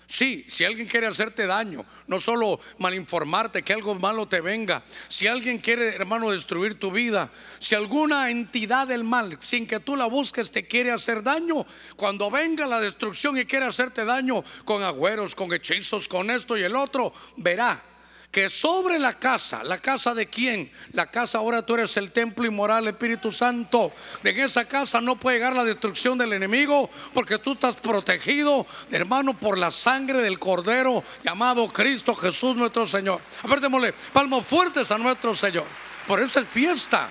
Sí, 0.06 0.44
si 0.48 0.64
alguien 0.64 0.86
quiere 0.86 1.06
hacerte 1.06 1.46
daño, 1.46 1.84
no 2.06 2.20
solo 2.20 2.60
malinformarte, 2.78 3.62
que 3.62 3.72
algo 3.72 3.94
malo 3.94 4.26
te 4.26 4.40
venga, 4.40 4.84
si 5.08 5.26
alguien 5.26 5.58
quiere, 5.58 5.94
hermano, 5.94 6.30
destruir 6.30 6.78
tu 6.78 6.90
vida, 6.90 7.30
si 7.58 7.74
alguna 7.74 8.30
entidad 8.30 8.86
del 8.86 9.04
mal, 9.04 9.38
sin 9.40 9.66
que 9.66 9.80
tú 9.80 9.96
la 9.96 10.06
busques, 10.06 10.50
te 10.50 10.66
quiere 10.66 10.92
hacer 10.92 11.22
daño, 11.22 11.66
cuando 11.96 12.30
venga 12.30 12.66
la 12.66 12.80
destrucción 12.80 13.38
y 13.38 13.46
quiere 13.46 13.66
hacerte 13.66 14.04
daño 14.04 14.44
con 14.64 14.82
agüeros, 14.82 15.34
con 15.34 15.52
hechizos, 15.52 16.06
con 16.06 16.30
esto 16.30 16.56
y 16.56 16.62
el 16.62 16.76
otro, 16.76 17.12
verá 17.36 17.93
que 18.34 18.50
sobre 18.50 18.98
la 18.98 19.12
casa, 19.12 19.62
la 19.62 19.78
casa 19.78 20.12
de 20.12 20.26
quién, 20.26 20.68
la 20.90 21.08
casa 21.08 21.38
ahora 21.38 21.64
tú 21.64 21.74
eres 21.74 21.96
el 21.96 22.10
templo 22.10 22.44
inmoral, 22.44 22.88
Espíritu 22.88 23.30
Santo, 23.30 23.92
en 24.24 24.40
esa 24.40 24.66
casa 24.66 25.00
no 25.00 25.14
puede 25.14 25.36
llegar 25.36 25.54
la 25.54 25.62
destrucción 25.62 26.18
del 26.18 26.32
enemigo 26.32 26.90
porque 27.12 27.38
tú 27.38 27.52
estás 27.52 27.76
protegido, 27.76 28.66
hermano, 28.90 29.38
por 29.38 29.56
la 29.56 29.70
sangre 29.70 30.20
del 30.20 30.40
Cordero 30.40 31.04
llamado 31.22 31.68
Cristo 31.68 32.12
Jesús 32.12 32.56
nuestro 32.56 32.88
Señor. 32.88 33.20
A 33.40 33.46
ver, 33.46 33.60
démosle 33.60 33.94
palmos 34.12 34.44
fuertes 34.46 34.90
a 34.90 34.98
nuestro 34.98 35.32
Señor. 35.32 35.66
Por 36.04 36.20
eso 36.20 36.40
es 36.40 36.48
fiesta. 36.48 37.08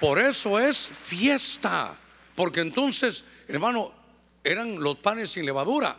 Por 0.00 0.18
eso 0.18 0.58
es 0.58 0.88
fiesta. 0.88 1.94
Porque 2.34 2.60
entonces, 2.60 3.22
hermano, 3.48 3.92
eran 4.42 4.80
los 4.80 4.96
panes 4.96 5.32
sin 5.32 5.44
levadura. 5.44 5.94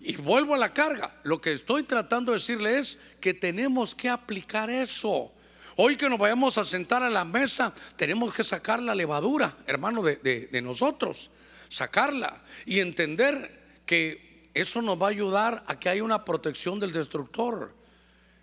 Y 0.00 0.16
vuelvo 0.16 0.54
a 0.54 0.58
la 0.58 0.72
carga. 0.72 1.14
Lo 1.22 1.40
que 1.40 1.52
estoy 1.52 1.82
tratando 1.84 2.32
de 2.32 2.38
decirle 2.38 2.78
es 2.78 2.98
que 3.20 3.34
tenemos 3.34 3.94
que 3.94 4.08
aplicar 4.08 4.70
eso. 4.70 5.32
Hoy 5.76 5.96
que 5.96 6.08
nos 6.08 6.18
vayamos 6.18 6.56
a 6.56 6.64
sentar 6.64 7.02
a 7.02 7.10
la 7.10 7.24
mesa, 7.24 7.72
tenemos 7.96 8.32
que 8.32 8.42
sacar 8.42 8.82
la 8.82 8.94
levadura, 8.94 9.56
hermano, 9.66 10.02
de, 10.02 10.60
nosotros. 10.62 11.30
Sacarla 11.68 12.42
y 12.64 12.80
entender 12.80 13.80
que 13.84 14.50
eso 14.54 14.80
nos 14.80 15.00
va 15.00 15.06
a 15.06 15.10
ayudar 15.10 15.64
a 15.66 15.78
que 15.78 15.90
haya 15.90 16.02
una 16.02 16.24
protección 16.24 16.80
del 16.80 16.92
destructor. 16.92 17.74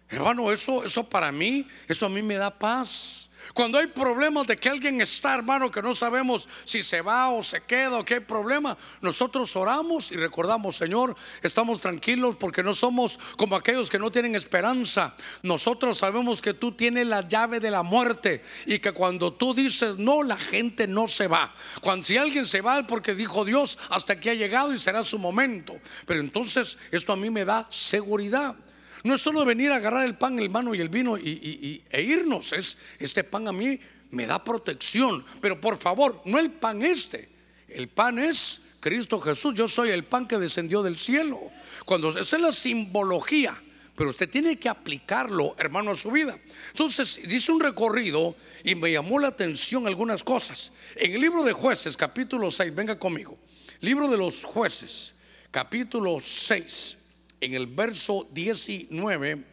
Hermano, 0.09 0.51
eso, 0.51 0.83
eso 0.83 1.09
para 1.09 1.31
mí, 1.31 1.67
eso 1.87 2.05
a 2.05 2.09
mí 2.09 2.21
me 2.21 2.35
da 2.35 2.51
paz. 2.51 3.31
Cuando 3.53 3.77
hay 3.77 3.87
problemas 3.87 4.47
de 4.47 4.55
que 4.55 4.69
alguien 4.69 5.01
está, 5.01 5.35
hermano, 5.35 5.69
que 5.69 5.81
no 5.81 5.93
sabemos 5.93 6.47
si 6.63 6.81
se 6.81 7.01
va 7.01 7.29
o 7.29 7.43
se 7.43 7.61
queda 7.61 7.97
o 7.97 8.05
qué 8.05 8.15
hay 8.15 8.19
problema, 8.21 8.77
nosotros 9.01 9.55
oramos 9.55 10.11
y 10.11 10.15
recordamos, 10.15 10.77
Señor, 10.77 11.15
estamos 11.41 11.81
tranquilos 11.81 12.35
porque 12.37 12.63
no 12.63 12.73
somos 12.73 13.19
como 13.37 13.55
aquellos 13.55 13.89
que 13.89 13.99
no 13.99 14.11
tienen 14.11 14.35
esperanza. 14.35 15.15
Nosotros 15.41 15.97
sabemos 15.97 16.41
que 16.41 16.53
tú 16.53 16.71
tienes 16.71 17.07
la 17.07 17.27
llave 17.27 17.59
de 17.59 17.71
la 17.71 17.83
muerte 17.83 18.43
y 18.65 18.79
que 18.79 18.91
cuando 18.91 19.33
tú 19.33 19.53
dices 19.53 19.97
no, 19.97 20.23
la 20.23 20.37
gente 20.37 20.87
no 20.87 21.07
se 21.07 21.27
va. 21.27 21.53
Cuando 21.81 22.05
si 22.05 22.17
alguien 22.17 22.45
se 22.45 22.61
va 22.61 22.85
porque 22.87 23.15
dijo 23.15 23.45
Dios, 23.45 23.77
hasta 23.89 24.13
aquí 24.13 24.29
ha 24.29 24.33
llegado 24.33 24.73
y 24.73 24.79
será 24.79 25.03
su 25.03 25.19
momento. 25.19 25.79
Pero 26.05 26.19
entonces 26.19 26.77
esto 26.91 27.13
a 27.13 27.17
mí 27.17 27.29
me 27.29 27.45
da 27.45 27.67
seguridad. 27.69 28.55
No 29.03 29.15
es 29.15 29.21
solo 29.21 29.43
venir 29.43 29.71
a 29.71 29.75
agarrar 29.75 30.05
el 30.05 30.15
pan, 30.15 30.39
el 30.39 30.49
mano 30.49 30.73
y 30.73 30.79
el 30.79 30.87
vino 30.87 31.17
y, 31.17 31.83
e 31.89 32.01
irnos. 32.01 32.53
Es, 32.53 32.77
este 32.99 33.25
pan 33.25 33.47
a 33.49 33.51
mí 33.51 33.77
me 34.11 34.25
da 34.25 34.41
protección. 34.41 35.25
Pero 35.41 35.59
por 35.59 35.77
favor, 35.77 36.21
no 36.25 36.39
el 36.39 36.51
pan 36.51 36.81
este. 36.81 37.29
El 37.67 37.89
pan 37.89 38.17
es 38.17 38.61
Cristo 38.79 39.19
Jesús. 39.19 39.55
Yo 39.55 39.67
soy 39.67 39.89
el 39.89 40.05
pan 40.05 40.25
que 40.25 40.37
descendió 40.37 40.81
del 40.81 40.97
cielo. 40.97 41.51
Cuando 41.83 42.17
esa 42.17 42.37
es 42.37 42.41
la 42.41 42.53
simbología. 42.53 43.61
Pero 43.95 44.09
usted 44.09 44.29
tiene 44.29 44.57
que 44.57 44.69
aplicarlo, 44.69 45.53
hermano, 45.59 45.91
a 45.91 45.95
su 45.95 46.09
vida. 46.09 46.39
Entonces, 46.69 47.19
dice 47.27 47.51
un 47.51 47.59
recorrido 47.59 48.35
y 48.63 48.73
me 48.73 48.91
llamó 48.91 49.19
la 49.19 49.27
atención 49.27 49.85
algunas 49.85 50.23
cosas. 50.23 50.71
En 50.95 51.11
el 51.11 51.21
libro 51.21 51.43
de 51.43 51.51
jueces, 51.51 51.95
capítulo 51.97 52.49
6, 52.49 52.73
venga 52.73 52.97
conmigo. 52.97 53.37
Libro 53.81 54.09
de 54.09 54.17
los 54.17 54.43
jueces, 54.45 55.13
capítulo 55.51 56.19
6 56.19 56.99
en 57.43 57.53
el 57.55 57.67
verso 57.67 58.27
19, 58.31 59.43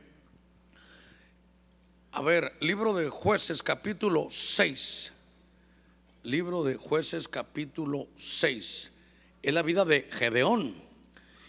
A 2.12 2.22
ver, 2.22 2.56
libro 2.60 2.94
de 2.94 3.08
jueces 3.08 3.62
capítulo 3.64 4.28
6. 4.30 5.12
Libro 6.22 6.62
de 6.62 6.76
jueces 6.76 7.26
capítulo 7.26 8.06
6. 8.16 8.92
Es 9.42 9.54
la 9.54 9.62
vida 9.62 9.84
de 9.84 10.02
Gedeón. 10.02 10.74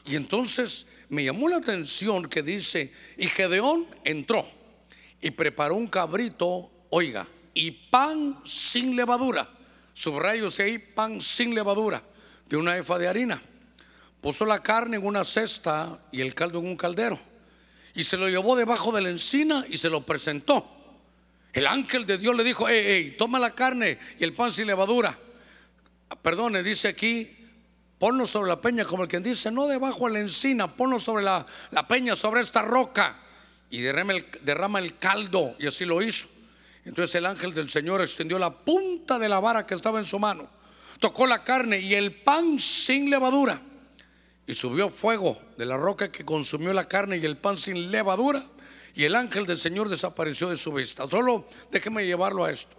Y 0.05 0.15
entonces 0.15 0.87
me 1.09 1.23
llamó 1.23 1.47
la 1.47 1.57
atención 1.57 2.27
que 2.27 2.41
dice, 2.41 2.91
y 3.17 3.27
Gedeón 3.27 3.85
entró 4.03 4.47
y 5.21 5.29
preparó 5.29 5.75
un 5.75 5.87
cabrito, 5.87 6.71
oiga, 6.89 7.27
y 7.53 7.69
pan 7.69 8.41
sin 8.45 8.95
levadura. 8.95 9.47
Subrayos 9.93 10.59
ahí, 10.59 10.79
pan 10.79 11.21
sin 11.21 11.53
levadura, 11.53 12.01
de 12.49 12.57
una 12.57 12.77
efa 12.77 12.97
de 12.97 13.07
harina. 13.07 13.43
Puso 14.21 14.45
la 14.45 14.59
carne 14.59 14.97
en 14.97 15.05
una 15.05 15.25
cesta 15.25 15.99
y 16.11 16.21
el 16.21 16.35
caldo 16.35 16.59
en 16.59 16.67
un 16.67 16.77
caldero. 16.77 17.19
Y 17.95 18.03
se 18.03 18.17
lo 18.17 18.29
llevó 18.29 18.55
debajo 18.55 18.91
de 18.91 19.01
la 19.01 19.09
encina 19.09 19.65
y 19.67 19.77
se 19.77 19.89
lo 19.89 20.05
presentó. 20.05 20.69
El 21.51 21.67
ángel 21.67 22.05
de 22.05 22.17
Dios 22.17 22.35
le 22.35 22.43
dijo, 22.43 22.67
hey, 22.69 22.83
hey, 22.85 23.15
toma 23.17 23.39
la 23.39 23.51
carne 23.51 23.97
y 24.19 24.23
el 24.23 24.33
pan 24.33 24.53
sin 24.53 24.67
levadura. 24.67 25.17
Perdone, 26.21 26.63
dice 26.63 26.89
aquí, 26.89 27.35
ponlo 27.97 28.25
sobre 28.25 28.49
la 28.49 28.61
peña, 28.61 28.85
como 28.85 29.03
el 29.03 29.09
quien 29.09 29.23
dice, 29.23 29.51
no 29.51 29.67
debajo 29.67 30.07
de 30.07 30.13
la 30.13 30.19
encina, 30.19 30.71
ponlo 30.71 30.99
sobre 30.99 31.23
la, 31.23 31.45
peña, 31.89 32.15
sobre 32.15 32.41
esta 32.41 32.61
roca. 32.61 33.19
Y 33.69 33.81
derrama 33.81 34.13
el, 34.13 34.25
derrama 34.43 34.79
el 34.79 34.97
caldo. 34.97 35.55
Y 35.57 35.67
así 35.67 35.83
lo 35.83 36.01
hizo. 36.01 36.27
Entonces 36.85 37.15
el 37.15 37.25
ángel 37.25 37.53
del 37.53 37.69
Señor 37.69 38.01
extendió 38.01 38.37
la 38.37 38.51
punta 38.51 39.17
de 39.17 39.29
la 39.29 39.39
vara 39.39 39.65
que 39.65 39.73
estaba 39.73 39.99
en 39.99 40.05
su 40.05 40.19
mano. 40.19 40.47
Tocó 40.99 41.25
la 41.25 41.43
carne 41.43 41.79
y 41.79 41.95
el 41.95 42.13
pan 42.13 42.59
sin 42.59 43.09
levadura. 43.09 43.61
Y 44.51 44.53
subió 44.53 44.89
fuego 44.89 45.41
de 45.55 45.65
la 45.65 45.77
roca 45.77 46.11
que 46.11 46.25
consumió 46.25 46.73
la 46.73 46.85
carne 46.85 47.15
y 47.15 47.25
el 47.25 47.37
pan 47.37 47.55
sin 47.55 47.89
levadura. 47.89 48.43
Y 48.93 49.05
el 49.05 49.15
ángel 49.15 49.45
del 49.45 49.57
Señor 49.57 49.87
desapareció 49.87 50.49
de 50.49 50.57
su 50.57 50.73
vista. 50.73 51.09
Solo 51.09 51.45
déjeme 51.71 52.05
llevarlo 52.05 52.43
a 52.43 52.51
esto. 52.51 52.75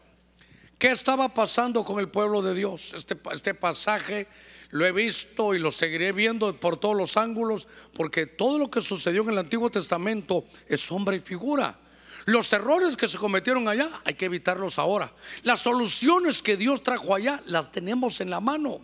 ¿Qué 0.76 0.88
estaba 0.88 1.32
pasando 1.32 1.82
con 1.82 1.98
el 1.98 2.10
pueblo 2.10 2.42
de 2.42 2.52
Dios? 2.54 2.92
Este, 2.92 3.16
este 3.32 3.54
pasaje 3.54 4.28
lo 4.68 4.84
he 4.84 4.92
visto 4.92 5.54
y 5.54 5.58
lo 5.58 5.70
seguiré 5.70 6.12
viendo 6.12 6.54
por 6.60 6.76
todos 6.76 6.94
los 6.94 7.16
ángulos, 7.16 7.66
porque 7.94 8.26
todo 8.26 8.58
lo 8.58 8.70
que 8.70 8.82
sucedió 8.82 9.22
en 9.22 9.30
el 9.30 9.38
Antiguo 9.38 9.70
Testamento 9.70 10.44
es 10.68 10.82
sombra 10.82 11.16
y 11.16 11.20
figura. 11.20 11.78
Los 12.26 12.52
errores 12.52 12.98
que 12.98 13.08
se 13.08 13.16
cometieron 13.16 13.66
allá 13.66 13.88
hay 14.04 14.12
que 14.12 14.26
evitarlos 14.26 14.78
ahora. 14.78 15.10
Las 15.42 15.62
soluciones 15.62 16.42
que 16.42 16.58
Dios 16.58 16.82
trajo 16.82 17.14
allá 17.14 17.42
las 17.46 17.72
tenemos 17.72 18.20
en 18.20 18.28
la 18.28 18.40
mano. 18.40 18.78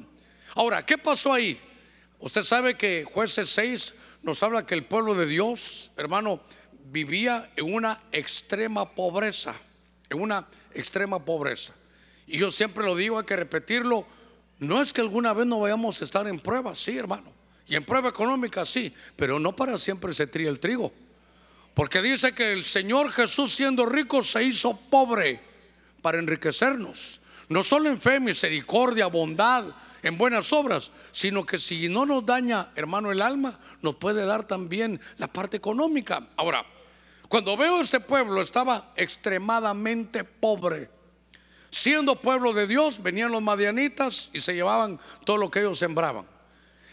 Ahora, 0.54 0.86
¿qué 0.86 0.96
pasó 0.96 1.34
ahí? 1.34 1.60
Usted 2.20 2.42
sabe 2.42 2.76
que 2.76 3.04
jueces 3.04 3.48
6 3.50 3.94
nos 4.22 4.42
habla 4.42 4.66
que 4.66 4.74
el 4.74 4.84
pueblo 4.84 5.14
de 5.14 5.26
Dios, 5.26 5.92
hermano, 5.96 6.40
vivía 6.90 7.50
en 7.56 7.72
una 7.72 8.00
extrema 8.12 8.90
pobreza, 8.94 9.54
en 10.10 10.20
una 10.20 10.46
extrema 10.74 11.24
pobreza. 11.24 11.74
Y 12.26 12.38
yo 12.38 12.50
siempre 12.50 12.84
lo 12.84 12.96
digo, 12.96 13.18
hay 13.18 13.24
que 13.24 13.36
repetirlo, 13.36 14.06
no 14.58 14.82
es 14.82 14.92
que 14.92 15.00
alguna 15.00 15.32
vez 15.32 15.46
no 15.46 15.60
vayamos 15.60 16.00
a 16.00 16.04
estar 16.04 16.26
en 16.26 16.40
prueba, 16.40 16.74
sí, 16.74 16.96
hermano. 16.98 17.32
Y 17.66 17.76
en 17.76 17.84
prueba 17.84 18.08
económica, 18.08 18.64
sí, 18.64 18.92
pero 19.14 19.38
no 19.38 19.54
para 19.54 19.78
siempre 19.78 20.12
se 20.14 20.26
tría 20.26 20.48
el 20.48 20.58
trigo. 20.58 20.92
Porque 21.74 22.02
dice 22.02 22.34
que 22.34 22.52
el 22.52 22.64
Señor 22.64 23.12
Jesús 23.12 23.54
siendo 23.54 23.86
rico 23.86 24.24
se 24.24 24.42
hizo 24.42 24.76
pobre 24.90 25.40
para 26.02 26.18
enriquecernos. 26.18 27.20
No 27.48 27.62
solo 27.62 27.88
en 27.88 28.00
fe, 28.00 28.18
misericordia, 28.18 29.06
bondad, 29.06 29.64
en 30.02 30.18
buenas 30.18 30.52
obras, 30.52 30.90
sino 31.12 31.44
que 31.44 31.58
si 31.58 31.88
no 31.88 32.06
nos 32.06 32.24
daña, 32.24 32.70
hermano, 32.76 33.10
el 33.10 33.22
alma, 33.22 33.58
nos 33.82 33.96
puede 33.96 34.24
dar 34.24 34.46
también 34.46 35.00
la 35.16 35.26
parte 35.26 35.56
económica. 35.56 36.28
Ahora, 36.36 36.64
cuando 37.28 37.56
veo 37.56 37.80
este 37.80 38.00
pueblo 38.00 38.40
estaba 38.40 38.92
extremadamente 38.96 40.24
pobre. 40.24 40.90
Siendo 41.70 42.16
pueblo 42.16 42.54
de 42.54 42.66
Dios, 42.66 43.02
venían 43.02 43.30
los 43.30 43.42
madianitas 43.42 44.30
y 44.32 44.40
se 44.40 44.54
llevaban 44.54 44.98
todo 45.24 45.36
lo 45.36 45.50
que 45.50 45.60
ellos 45.60 45.78
sembraban. 45.78 46.26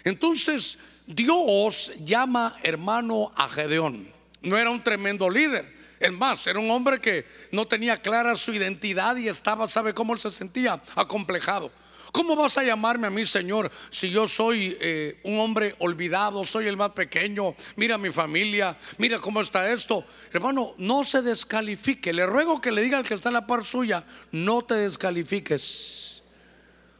Entonces, 0.03 0.79
Dios 1.07 1.93
llama 1.99 2.57
hermano 2.63 3.31
a 3.35 3.47
Gedeón. 3.47 4.11
No 4.41 4.57
era 4.57 4.69
un 4.69 4.83
tremendo 4.83 5.29
líder. 5.29 5.73
Es 5.99 6.11
más, 6.11 6.45
era 6.47 6.59
un 6.59 6.69
hombre 6.69 6.99
que 6.99 7.25
no 7.51 7.65
tenía 7.65 7.97
clara 7.97 8.35
su 8.35 8.53
identidad 8.53 9.15
y 9.15 9.29
estaba, 9.29 9.67
¿sabe 9.67 9.93
cómo 9.93 10.13
él 10.13 10.19
se 10.19 10.29
sentía? 10.29 10.81
Acomplejado. 10.95 11.71
¿Cómo 12.15 12.33
vas 12.33 12.57
a 12.57 12.63
llamarme 12.63 13.07
a 13.07 13.09
mí, 13.09 13.25
Señor, 13.25 13.69
si 13.89 14.09
yo 14.09 14.25
soy 14.25 14.77
eh, 14.79 15.19
un 15.23 15.37
hombre 15.37 15.75
olvidado, 15.79 16.45
soy 16.45 16.65
el 16.65 16.77
más 16.77 16.91
pequeño? 16.91 17.53
Mira 17.75 17.97
mi 17.97 18.09
familia, 18.09 18.77
mira 18.99 19.19
cómo 19.19 19.41
está 19.41 19.69
esto. 19.69 20.05
Hermano, 20.31 20.75
no 20.77 21.03
se 21.03 21.21
descalifique. 21.21 22.13
Le 22.13 22.25
ruego 22.25 22.61
que 22.61 22.71
le 22.71 22.81
diga 22.83 22.97
al 22.97 23.03
que 23.03 23.15
está 23.15 23.27
en 23.27 23.33
la 23.33 23.45
par 23.45 23.65
suya, 23.65 24.05
no 24.31 24.61
te 24.61 24.75
descalifiques. 24.75 26.23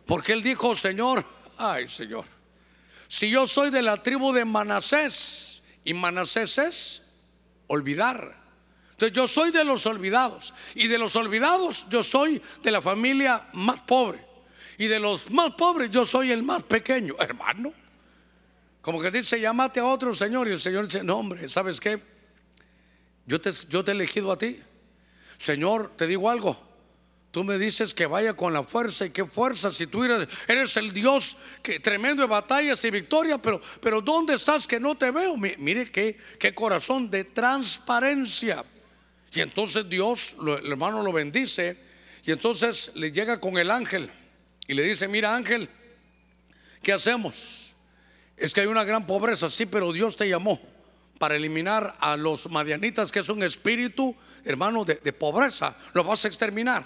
Porque 0.05 0.33
él 0.33 0.43
dijo, 0.43 0.75
Señor, 0.75 1.23
ay 1.57 1.87
Señor, 1.87 2.25
si 3.07 3.29
yo 3.29 3.47
soy 3.47 3.69
de 3.69 3.83
la 3.83 4.03
tribu 4.03 4.33
de 4.33 4.43
Manasés, 4.43 5.63
y 5.85 5.93
Manasés 5.93 6.57
es 6.57 7.03
olvidar. 7.67 8.35
Entonces 8.91 9.15
yo 9.15 9.29
soy 9.29 9.51
de 9.51 9.63
los 9.63 9.85
olvidados. 9.85 10.53
Y 10.73 10.87
de 10.87 10.97
los 10.97 11.15
olvidados 11.15 11.85
yo 11.89 12.03
soy 12.03 12.41
de 12.61 12.71
la 12.71 12.81
familia 12.81 13.47
más 13.53 13.79
pobre. 13.79 14.24
Y 14.77 14.87
de 14.87 14.99
los 14.99 15.31
más 15.31 15.53
pobres 15.55 15.89
yo 15.89 16.05
soy 16.05 16.31
el 16.31 16.43
más 16.43 16.63
pequeño, 16.63 17.15
hermano. 17.19 17.73
Como 18.81 19.01
que 19.01 19.09
dice, 19.09 19.39
llámate 19.39 19.79
a 19.79 19.85
otro 19.85 20.13
Señor. 20.13 20.47
Y 20.47 20.51
el 20.51 20.59
Señor 20.59 20.85
dice, 20.85 21.03
no 21.03 21.17
hombre, 21.17 21.47
¿sabes 21.49 21.79
qué? 21.79 22.01
Yo 23.25 23.41
te, 23.41 23.51
yo 23.69 23.83
te 23.83 23.91
he 23.91 23.95
elegido 23.95 24.31
a 24.31 24.37
ti. 24.37 24.59
Señor, 25.37 25.93
te 25.95 26.05
digo 26.05 26.29
algo. 26.29 26.59
Tú 27.31 27.43
me 27.43 27.57
dices 27.57 27.93
que 27.93 28.05
vaya 28.05 28.33
con 28.33 28.53
la 28.53 28.63
fuerza 28.63 29.05
y 29.05 29.09
qué 29.09 29.25
fuerza 29.25 29.69
si 29.69 29.87
tú 29.87 30.05
eres, 30.05 30.29
eres 30.47 30.77
el 30.77 30.93
Dios 30.93 31.35
que 31.61 31.81
tremendo 31.81 32.21
de 32.21 32.29
batallas 32.29 32.85
y 32.85 32.91
victoria, 32.91 33.37
pero, 33.37 33.61
pero 33.81 33.99
¿dónde 33.99 34.35
estás 34.35 34.65
que 34.65 34.79
no 34.79 34.95
te 34.95 35.11
veo? 35.11 35.35
Mire 35.35 35.91
qué, 35.91 36.17
qué 36.39 36.55
corazón 36.55 37.09
de 37.09 37.25
transparencia. 37.25 38.63
Y 39.33 39.41
entonces 39.41 39.89
Dios, 39.89 40.37
el 40.39 40.71
hermano 40.71 41.03
lo 41.03 41.11
bendice 41.11 41.77
y 42.23 42.31
entonces 42.31 42.91
le 42.95 43.11
llega 43.11 43.41
con 43.41 43.57
el 43.57 43.69
ángel 43.69 44.09
y 44.67 44.73
le 44.73 44.83
dice, 44.83 45.07
mira 45.07 45.35
ángel, 45.35 45.69
¿qué 46.81 46.93
hacemos? 46.93 47.75
Es 48.37 48.53
que 48.53 48.61
hay 48.61 48.67
una 48.67 48.83
gran 48.83 49.05
pobreza, 49.05 49.49
sí, 49.49 49.65
pero 49.65 49.93
Dios 49.93 50.15
te 50.15 50.27
llamó 50.27 50.59
para 51.17 51.35
eliminar 51.35 51.95
a 51.99 52.17
los 52.17 52.49
madianitas, 52.49 53.11
que 53.11 53.19
es 53.19 53.29
un 53.29 53.43
espíritu, 53.43 54.15
hermano, 54.43 54.83
de, 54.83 55.13
pobreza. 55.13 55.75
Lo 55.93 56.03
vas 56.03 56.25
a 56.25 56.27
exterminar. 56.27 56.85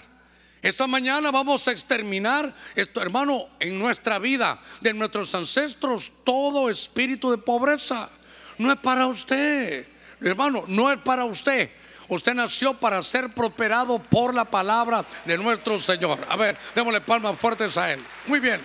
Esta 0.62 0.86
mañana 0.86 1.30
vamos 1.30 1.66
a 1.68 1.72
exterminar 1.72 2.54
esto, 2.74 3.00
hermano, 3.00 3.48
en 3.58 3.78
nuestra 3.78 4.18
vida, 4.18 4.60
de 4.80 4.92
nuestros 4.92 5.34
ancestros, 5.34 6.12
todo 6.22 6.68
espíritu 6.68 7.30
de 7.30 7.38
pobreza. 7.38 8.10
No 8.58 8.70
es 8.70 8.78
para 8.78 9.06
usted, 9.06 9.86
hermano, 10.20 10.64
no 10.68 10.92
es 10.92 10.98
para 10.98 11.24
usted. 11.24 11.70
Usted 12.10 12.34
nació 12.34 12.74
para 12.74 13.02
ser 13.04 13.32
prosperado 13.32 13.98
por 14.00 14.34
la 14.34 14.44
palabra 14.44 15.06
de 15.24 15.38
nuestro 15.38 15.78
Señor. 15.78 16.18
A 16.28 16.36
ver, 16.36 16.58
démosle 16.74 17.00
palmas 17.00 17.38
fuertes 17.38 17.78
a 17.78 17.92
Él. 17.92 18.04
Muy 18.26 18.40
bien. 18.40 18.60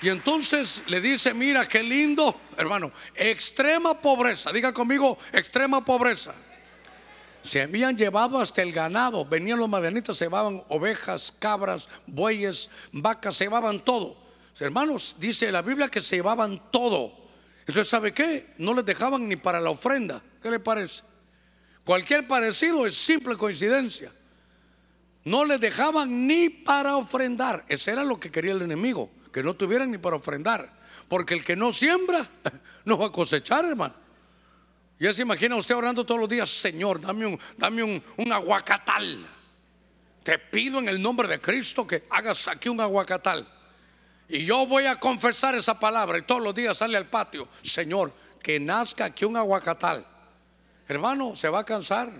Y 0.00 0.08
entonces 0.08 0.82
le 0.86 1.02
dice, 1.02 1.34
mira 1.34 1.68
qué 1.68 1.82
lindo, 1.82 2.34
hermano, 2.56 2.92
extrema 3.14 4.00
pobreza. 4.00 4.52
Diga 4.52 4.72
conmigo, 4.72 5.18
extrema 5.32 5.84
pobreza. 5.84 6.34
Se 7.42 7.60
habían 7.60 7.96
llevado 7.96 8.40
hasta 8.40 8.62
el 8.62 8.72
ganado. 8.72 9.26
Venían 9.26 9.58
los 9.58 9.68
madianitas, 9.68 10.16
se 10.16 10.24
llevaban 10.24 10.64
ovejas, 10.68 11.32
cabras, 11.38 11.90
bueyes, 12.06 12.70
vacas, 12.90 13.36
se 13.36 13.44
llevaban 13.44 13.80
todo. 13.80 14.16
Hermanos, 14.58 15.16
dice 15.18 15.52
la 15.52 15.60
Biblia 15.60 15.88
que 15.88 16.00
se 16.00 16.16
llevaban 16.16 16.70
todo. 16.70 17.12
Entonces, 17.66 17.88
¿sabe 17.88 18.14
qué? 18.14 18.54
No 18.56 18.72
les 18.72 18.86
dejaban 18.86 19.28
ni 19.28 19.36
para 19.36 19.60
la 19.60 19.68
ofrenda. 19.68 20.22
¿Qué 20.42 20.50
le 20.50 20.58
parece? 20.58 21.02
Cualquier 21.84 22.26
parecido 22.26 22.86
es 22.86 22.94
simple 22.96 23.36
coincidencia. 23.36 24.10
No 25.24 25.44
le 25.44 25.58
dejaban 25.58 26.26
ni 26.26 26.48
para 26.48 26.96
ofrendar. 26.96 27.64
Ese 27.68 27.92
era 27.92 28.04
lo 28.04 28.18
que 28.18 28.30
quería 28.30 28.52
el 28.52 28.62
enemigo, 28.62 29.10
que 29.32 29.42
no 29.42 29.54
tuvieran 29.54 29.90
ni 29.90 29.98
para 29.98 30.16
ofrendar. 30.16 30.70
Porque 31.08 31.34
el 31.34 31.44
que 31.44 31.56
no 31.56 31.72
siembra, 31.72 32.28
no 32.84 32.98
va 32.98 33.06
a 33.06 33.12
cosechar, 33.12 33.64
hermano. 33.64 33.94
Ya 34.98 35.12
se 35.12 35.22
imagina 35.22 35.56
usted 35.56 35.74
orando 35.74 36.04
todos 36.04 36.20
los 36.20 36.28
días, 36.28 36.48
Señor, 36.48 37.00
dame 37.00 37.26
un, 37.26 37.38
dame 37.58 37.82
un, 37.82 38.02
un 38.16 38.32
aguacatal. 38.32 39.26
Te 40.22 40.38
pido 40.38 40.78
en 40.78 40.88
el 40.88 41.02
nombre 41.02 41.28
de 41.28 41.40
Cristo 41.40 41.86
que 41.86 42.04
hagas 42.10 42.48
aquí 42.48 42.68
un 42.68 42.80
aguacatal. 42.80 43.46
Y 44.28 44.46
yo 44.46 44.66
voy 44.66 44.86
a 44.86 44.98
confesar 44.98 45.54
esa 45.54 45.78
palabra 45.78 46.18
y 46.18 46.22
todos 46.22 46.42
los 46.42 46.54
días 46.54 46.78
sale 46.78 46.96
al 46.96 47.06
patio, 47.06 47.48
Señor, 47.62 48.12
que 48.42 48.58
nazca 48.58 49.06
aquí 49.06 49.24
un 49.24 49.36
aguacatal. 49.36 50.06
Hermano, 50.88 51.34
se 51.34 51.48
va 51.48 51.60
a 51.60 51.64
cansar. 51.64 52.12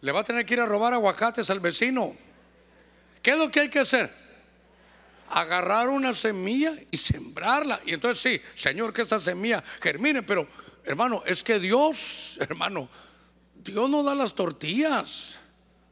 Le 0.00 0.12
va 0.12 0.20
a 0.20 0.24
tener 0.24 0.44
que 0.44 0.54
ir 0.54 0.60
a 0.60 0.66
robar 0.66 0.92
aguacates 0.94 1.50
al 1.50 1.60
vecino. 1.60 2.16
¿Qué 3.22 3.32
es 3.32 3.38
lo 3.38 3.50
que 3.50 3.60
hay 3.60 3.68
que 3.68 3.80
hacer? 3.80 4.12
Agarrar 5.28 5.88
una 5.88 6.14
semilla 6.14 6.72
y 6.90 6.96
sembrarla. 6.96 7.80
Y 7.84 7.92
entonces 7.92 8.20
sí, 8.20 8.40
Señor, 8.54 8.92
que 8.92 9.02
esta 9.02 9.20
semilla 9.20 9.62
germine. 9.80 10.22
Pero, 10.22 10.48
hermano, 10.84 11.22
es 11.26 11.44
que 11.44 11.58
Dios, 11.58 12.38
hermano, 12.40 12.88
Dios 13.54 13.88
no 13.90 14.02
da 14.02 14.14
las 14.14 14.34
tortillas. 14.34 15.38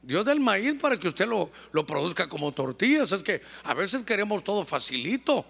Dios 0.02 0.24
da 0.24 0.32
el 0.32 0.40
maíz 0.40 0.74
para 0.80 0.98
que 0.98 1.08
usted 1.08 1.26
lo, 1.26 1.50
lo 1.72 1.86
produzca 1.86 2.28
como 2.28 2.52
tortillas. 2.52 3.12
Es 3.12 3.22
que 3.22 3.42
a 3.64 3.74
veces 3.74 4.02
queremos 4.02 4.42
todo 4.42 4.64
facilito. 4.64 5.44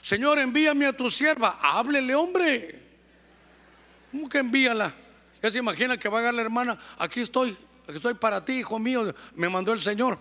Señor, 0.00 0.38
envíame 0.38 0.86
a 0.86 0.96
tu 0.96 1.10
sierva. 1.10 1.58
Háblele, 1.62 2.14
hombre. 2.14 2.80
¿Cómo 4.10 4.28
que 4.28 4.38
envíala? 4.38 4.94
Ya 5.42 5.50
se 5.50 5.58
imagina 5.58 5.96
que 5.96 6.08
va 6.08 6.20
a 6.20 6.22
dar 6.22 6.34
la 6.34 6.42
hermana. 6.42 6.78
Aquí 6.98 7.20
estoy. 7.20 7.56
Aquí 7.84 7.96
estoy 7.96 8.14
para 8.14 8.44
ti, 8.44 8.58
hijo 8.58 8.78
mío. 8.78 9.14
Me 9.34 9.48
mandó 9.48 9.72
el 9.72 9.80
Señor. 9.80 10.18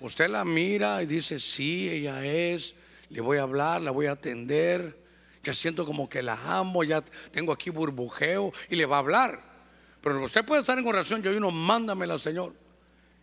Usted 0.00 0.28
la 0.28 0.44
mira 0.44 1.02
y 1.02 1.06
dice, 1.06 1.38
sí, 1.38 1.88
ella 1.88 2.24
es. 2.24 2.74
Le 3.10 3.20
voy 3.20 3.38
a 3.38 3.42
hablar, 3.42 3.82
la 3.82 3.90
voy 3.90 4.06
a 4.06 4.12
atender. 4.12 4.96
Ya 5.42 5.52
siento 5.52 5.84
como 5.84 6.08
que 6.08 6.22
la 6.22 6.58
amo. 6.58 6.84
Ya 6.84 7.02
tengo 7.30 7.52
aquí 7.52 7.70
burbujeo 7.70 8.52
y 8.68 8.76
le 8.76 8.86
va 8.86 8.96
a 8.96 9.00
hablar. 9.00 9.40
Pero 10.02 10.24
usted 10.24 10.44
puede 10.44 10.60
estar 10.60 10.78
en 10.78 10.86
oración. 10.86 11.22
Yo 11.22 11.36
uno, 11.36 11.50
mándamela, 11.50 12.18
Señor. 12.18 12.54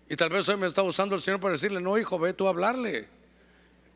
Y 0.09 0.15
tal 0.15 0.29
vez 0.29 0.47
hoy 0.47 0.57
me 0.57 0.67
está 0.67 0.83
usando 0.83 1.15
el 1.15 1.21
Señor 1.21 1.39
para 1.39 1.53
decirle, 1.53 1.81
no, 1.81 1.97
hijo, 1.97 2.17
ve 2.19 2.33
tú 2.33 2.47
a 2.47 2.49
hablarle. 2.49 3.07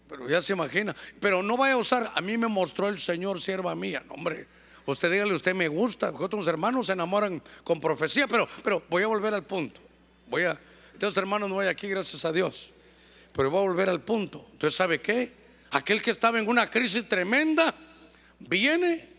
Pero 0.10 0.27
ya 0.27 0.41
se 0.41 0.53
imagina. 0.53 0.95
Pero 1.19 1.41
no 1.41 1.55
vaya 1.55 1.75
a 1.75 1.77
usar, 1.77 2.12
a 2.13 2.21
mí 2.21 2.38
me 2.38 2.47
mostró 2.47 2.89
el 2.89 2.99
Señor, 2.99 3.39
sierva 3.39 3.75
mía. 3.75 4.03
No, 4.07 4.15
hombre, 4.15 4.47
usted 4.85 5.11
dígale, 5.11 5.33
usted 5.33 5.53
me 5.53 5.67
gusta. 5.67 6.11
Otros 6.17 6.47
hermanos 6.47 6.87
se 6.87 6.93
enamoran 6.93 7.41
con 7.63 7.79
profecía. 7.79 8.27
Pero, 8.27 8.47
pero 8.63 8.83
voy 8.89 9.03
a 9.03 9.07
volver 9.07 9.33
al 9.33 9.43
punto. 9.43 9.81
Voy 10.27 10.43
a, 10.43 10.59
entonces 10.93 11.17
hermanos 11.17 11.49
no 11.49 11.59
hay 11.59 11.67
aquí, 11.67 11.87
gracias 11.87 12.25
a 12.25 12.31
Dios. 12.31 12.73
Pero 13.33 13.49
voy 13.49 13.59
a 13.59 13.67
volver 13.67 13.89
al 13.89 14.01
punto. 14.01 14.45
Entonces, 14.51 14.75
¿sabe 14.75 15.01
qué? 15.01 15.31
Aquel 15.71 16.01
que 16.01 16.11
estaba 16.11 16.39
en 16.39 16.47
una 16.47 16.69
crisis 16.69 17.07
tremenda, 17.07 17.73
viene 18.39 19.09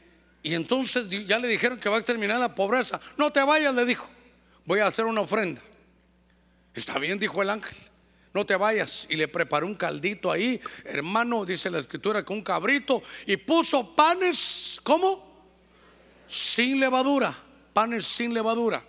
y 0.43 0.55
entonces 0.55 1.09
ya 1.27 1.39
le 1.39 1.49
dijeron 1.49 1.79
que 1.79 1.89
va 1.89 1.97
a 1.97 1.99
exterminar 1.99 2.39
la 2.39 2.55
pobreza. 2.55 3.01
No 3.17 3.33
te 3.33 3.43
vayas, 3.43 3.75
le 3.75 3.85
dijo. 3.85 4.09
Voy 4.65 4.81
a 4.81 4.87
hacer 4.87 5.07
una 5.07 5.23
ofrenda. 5.23 5.63
Está 6.75 6.99
bien, 6.99 7.19
dijo 7.19 7.43
el 7.43 7.51
ángel 7.51 7.77
no 8.33 8.47
te 8.47 8.57
vayas. 8.57 9.07
Y 9.11 9.17
le 9.17 9.29
preparó 9.29 9.67
un 9.67 9.75
caldito 9.75 10.31
ahí, 10.31 10.61
hermano, 10.85 11.45
dice 11.45 11.71
la 11.71 11.79
escritura, 11.79 12.25
con 12.25 12.39
un 12.39 12.43
cabrito 12.43 13.03
y 13.27 13.37
puso 13.37 13.95
panes, 13.95 14.81
¿cómo? 14.83 15.32
Sin 16.33 16.81
levadura, 16.81 17.39
panes 17.75 18.07
sin 18.07 18.33
levadura. 18.33 18.83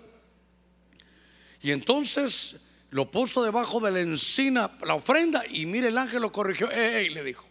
Y 1.62 1.72
entonces 1.72 2.56
lo 2.90 3.12
puso 3.12 3.44
debajo 3.44 3.82
de 3.82 3.92
la 3.92 4.00
encina, 4.00 4.72
la 4.82 4.94
ofrenda, 4.94 5.44
y 5.50 5.66
mire, 5.66 5.90
el 5.90 5.98
ángel 5.98 6.22
lo 6.22 6.32
corrigió, 6.32 6.72
ey, 6.72 7.10
le 7.10 7.22
dijo, 7.22 7.46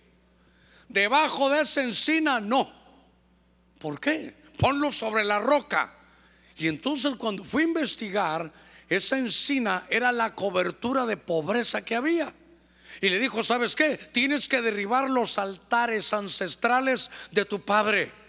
debajo 0.89 1.51
de 1.51 1.61
esa 1.61 1.83
encina 1.83 2.41
no. 2.41 2.73
¿Por 3.79 4.01
qué? 4.01 4.35
Ponlo 4.59 4.91
sobre 4.91 5.25
la 5.25 5.41
roca. 5.41 5.93
Y 6.57 6.69
entonces 6.69 7.17
cuando 7.17 7.45
fui 7.45 7.65
a 7.65 7.67
investigar, 7.67 8.51
esa 8.89 9.19
encina 9.19 9.87
era 9.91 10.11
la 10.11 10.35
cobertura 10.35 11.05
de 11.05 11.19
pobreza 11.19 11.85
que 11.85 11.97
había. 11.97 12.33
Y 13.03 13.11
le 13.11 13.19
dijo, 13.19 13.43
¿sabes 13.43 13.77
qué? 13.77 13.99
Tienes 14.11 14.49
que 14.49 14.63
derribar 14.63 15.11
los 15.11 15.37
altares 15.37 16.15
ancestrales 16.15 17.11
de 17.31 17.45
tu 17.45 17.61
padre. 17.61 18.22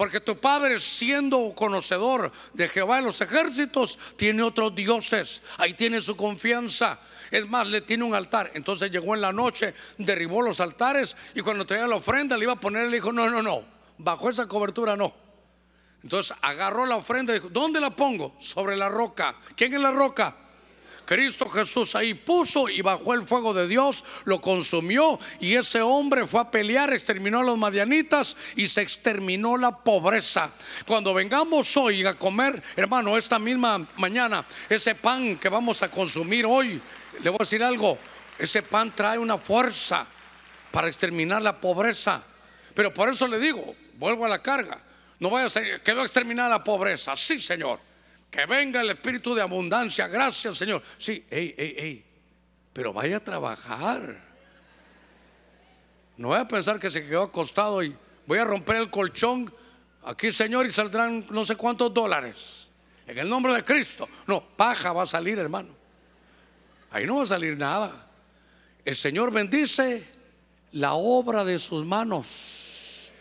Porque 0.00 0.18
tu 0.18 0.40
padre, 0.40 0.80
siendo 0.80 1.52
conocedor 1.54 2.32
de 2.54 2.68
Jehová 2.68 2.96
de 2.96 3.02
los 3.02 3.20
ejércitos, 3.20 3.98
tiene 4.16 4.42
otros 4.42 4.74
dioses. 4.74 5.42
Ahí 5.58 5.74
tiene 5.74 6.00
su 6.00 6.16
confianza. 6.16 6.98
Es 7.30 7.46
más, 7.46 7.66
le 7.66 7.82
tiene 7.82 8.04
un 8.04 8.14
altar. 8.14 8.50
Entonces 8.54 8.90
llegó 8.90 9.14
en 9.14 9.20
la 9.20 9.30
noche, 9.30 9.74
derribó 9.98 10.40
los 10.40 10.58
altares 10.58 11.14
y 11.34 11.42
cuando 11.42 11.66
traía 11.66 11.86
la 11.86 11.96
ofrenda 11.96 12.38
le 12.38 12.44
iba 12.44 12.54
a 12.54 12.56
poner, 12.58 12.88
le 12.88 12.96
dijo, 12.96 13.12
no, 13.12 13.28
no, 13.28 13.42
no, 13.42 13.62
bajo 13.98 14.30
esa 14.30 14.48
cobertura 14.48 14.96
no. 14.96 15.14
Entonces 16.02 16.34
agarró 16.40 16.86
la 16.86 16.96
ofrenda 16.96 17.34
y 17.34 17.36
dijo, 17.36 17.50
¿dónde 17.50 17.78
la 17.78 17.90
pongo? 17.90 18.36
Sobre 18.38 18.78
la 18.78 18.88
roca. 18.88 19.36
¿Quién 19.54 19.74
es 19.74 19.82
la 19.82 19.90
roca? 19.90 20.34
Cristo 21.10 21.48
Jesús 21.48 21.96
ahí 21.96 22.14
puso 22.14 22.68
y 22.68 22.82
bajó 22.82 23.14
el 23.14 23.24
fuego 23.24 23.52
de 23.52 23.66
Dios, 23.66 24.04
lo 24.26 24.40
consumió 24.40 25.18
y 25.40 25.56
ese 25.56 25.82
hombre 25.82 26.24
fue 26.24 26.40
a 26.40 26.52
pelear, 26.52 26.92
exterminó 26.92 27.40
a 27.40 27.42
los 27.42 27.58
madianitas 27.58 28.36
y 28.54 28.68
se 28.68 28.82
exterminó 28.82 29.56
la 29.56 29.76
pobreza. 29.76 30.52
Cuando 30.86 31.12
vengamos 31.12 31.76
hoy 31.76 32.06
a 32.06 32.14
comer, 32.14 32.62
hermano, 32.76 33.18
esta 33.18 33.40
misma 33.40 33.88
mañana, 33.96 34.46
ese 34.68 34.94
pan 34.94 35.36
que 35.36 35.48
vamos 35.48 35.82
a 35.82 35.90
consumir 35.90 36.46
hoy, 36.46 36.80
le 37.20 37.28
voy 37.28 37.38
a 37.40 37.42
decir 37.42 37.64
algo, 37.64 37.98
ese 38.38 38.62
pan 38.62 38.94
trae 38.94 39.18
una 39.18 39.36
fuerza 39.36 40.06
para 40.70 40.86
exterminar 40.86 41.42
la 41.42 41.60
pobreza. 41.60 42.22
Pero 42.72 42.94
por 42.94 43.08
eso 43.08 43.26
le 43.26 43.40
digo, 43.40 43.74
vuelvo 43.96 44.26
a 44.26 44.28
la 44.28 44.40
carga. 44.40 44.80
No 45.18 45.28
vaya 45.28 45.46
a 45.46 45.50
ser 45.50 45.82
que 45.82 45.92
va 45.92 46.02
a 46.02 46.04
exterminar 46.04 46.48
la 46.48 46.62
pobreza. 46.62 47.16
Sí, 47.16 47.40
Señor. 47.40 47.89
Que 48.30 48.46
venga 48.46 48.80
el 48.80 48.90
espíritu 48.90 49.34
de 49.34 49.42
abundancia. 49.42 50.06
Gracias, 50.06 50.56
Señor. 50.56 50.82
Sí, 50.96 51.24
ey, 51.28 51.54
ey, 51.58 51.74
ey. 51.76 52.04
Pero 52.72 52.92
vaya 52.92 53.16
a 53.16 53.24
trabajar. 53.24 54.30
No 56.16 56.28
vaya 56.28 56.42
a 56.42 56.48
pensar 56.48 56.78
que 56.78 56.90
se 56.90 57.04
quedó 57.04 57.22
acostado 57.22 57.82
y 57.82 57.96
voy 58.26 58.38
a 58.38 58.44
romper 58.44 58.76
el 58.76 58.90
colchón 58.90 59.52
aquí, 60.04 60.30
Señor, 60.30 60.66
y 60.66 60.70
saldrán 60.70 61.26
no 61.30 61.44
sé 61.44 61.56
cuántos 61.56 61.92
dólares. 61.92 62.68
En 63.06 63.18
el 63.18 63.28
nombre 63.28 63.52
de 63.52 63.64
Cristo. 63.64 64.08
No, 64.26 64.40
paja 64.40 64.92
va 64.92 65.02
a 65.02 65.06
salir, 65.06 65.38
hermano. 65.38 65.74
Ahí 66.92 67.06
no 67.06 67.16
va 67.16 67.24
a 67.24 67.26
salir 67.26 67.56
nada. 67.56 68.06
El 68.84 68.94
Señor 68.94 69.32
bendice 69.32 70.04
la 70.72 70.92
obra 70.94 71.44
de 71.44 71.58
sus 71.58 71.84
manos. 71.84 73.12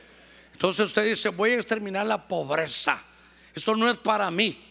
Entonces 0.53 0.85
usted 0.85 1.05
dice, 1.05 1.29
voy 1.29 1.51
a 1.51 1.55
exterminar 1.55 2.05
la 2.05 2.27
pobreza. 2.27 3.01
Esto 3.55 3.75
no 3.75 3.89
es 3.89 3.97
para 3.97 4.29
mí. 4.29 4.68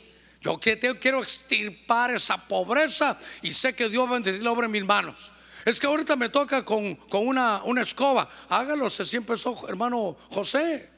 Yo 0.48 0.96
quiero 0.98 1.22
extirpar 1.22 2.10
esa 2.12 2.38
pobreza 2.38 3.18
y 3.42 3.50
sé 3.50 3.74
que 3.74 3.90
Dios 3.90 4.04
va 4.04 4.10
a 4.10 4.12
bendecir 4.14 4.42
la 4.42 4.52
obra 4.52 4.64
en 4.64 4.72
mis 4.72 4.84
manos. 4.84 5.30
Es 5.64 5.78
que 5.78 5.86
ahorita 5.86 6.16
me 6.16 6.30
toca 6.30 6.64
con, 6.64 6.98
una, 7.12 7.62
una, 7.64 7.82
escoba. 7.82 8.30
Hágalo, 8.48 8.88
se 8.88 9.04
siempre 9.04 9.34
empezó, 9.34 9.68
hermano 9.68 10.16
José. 10.30 10.88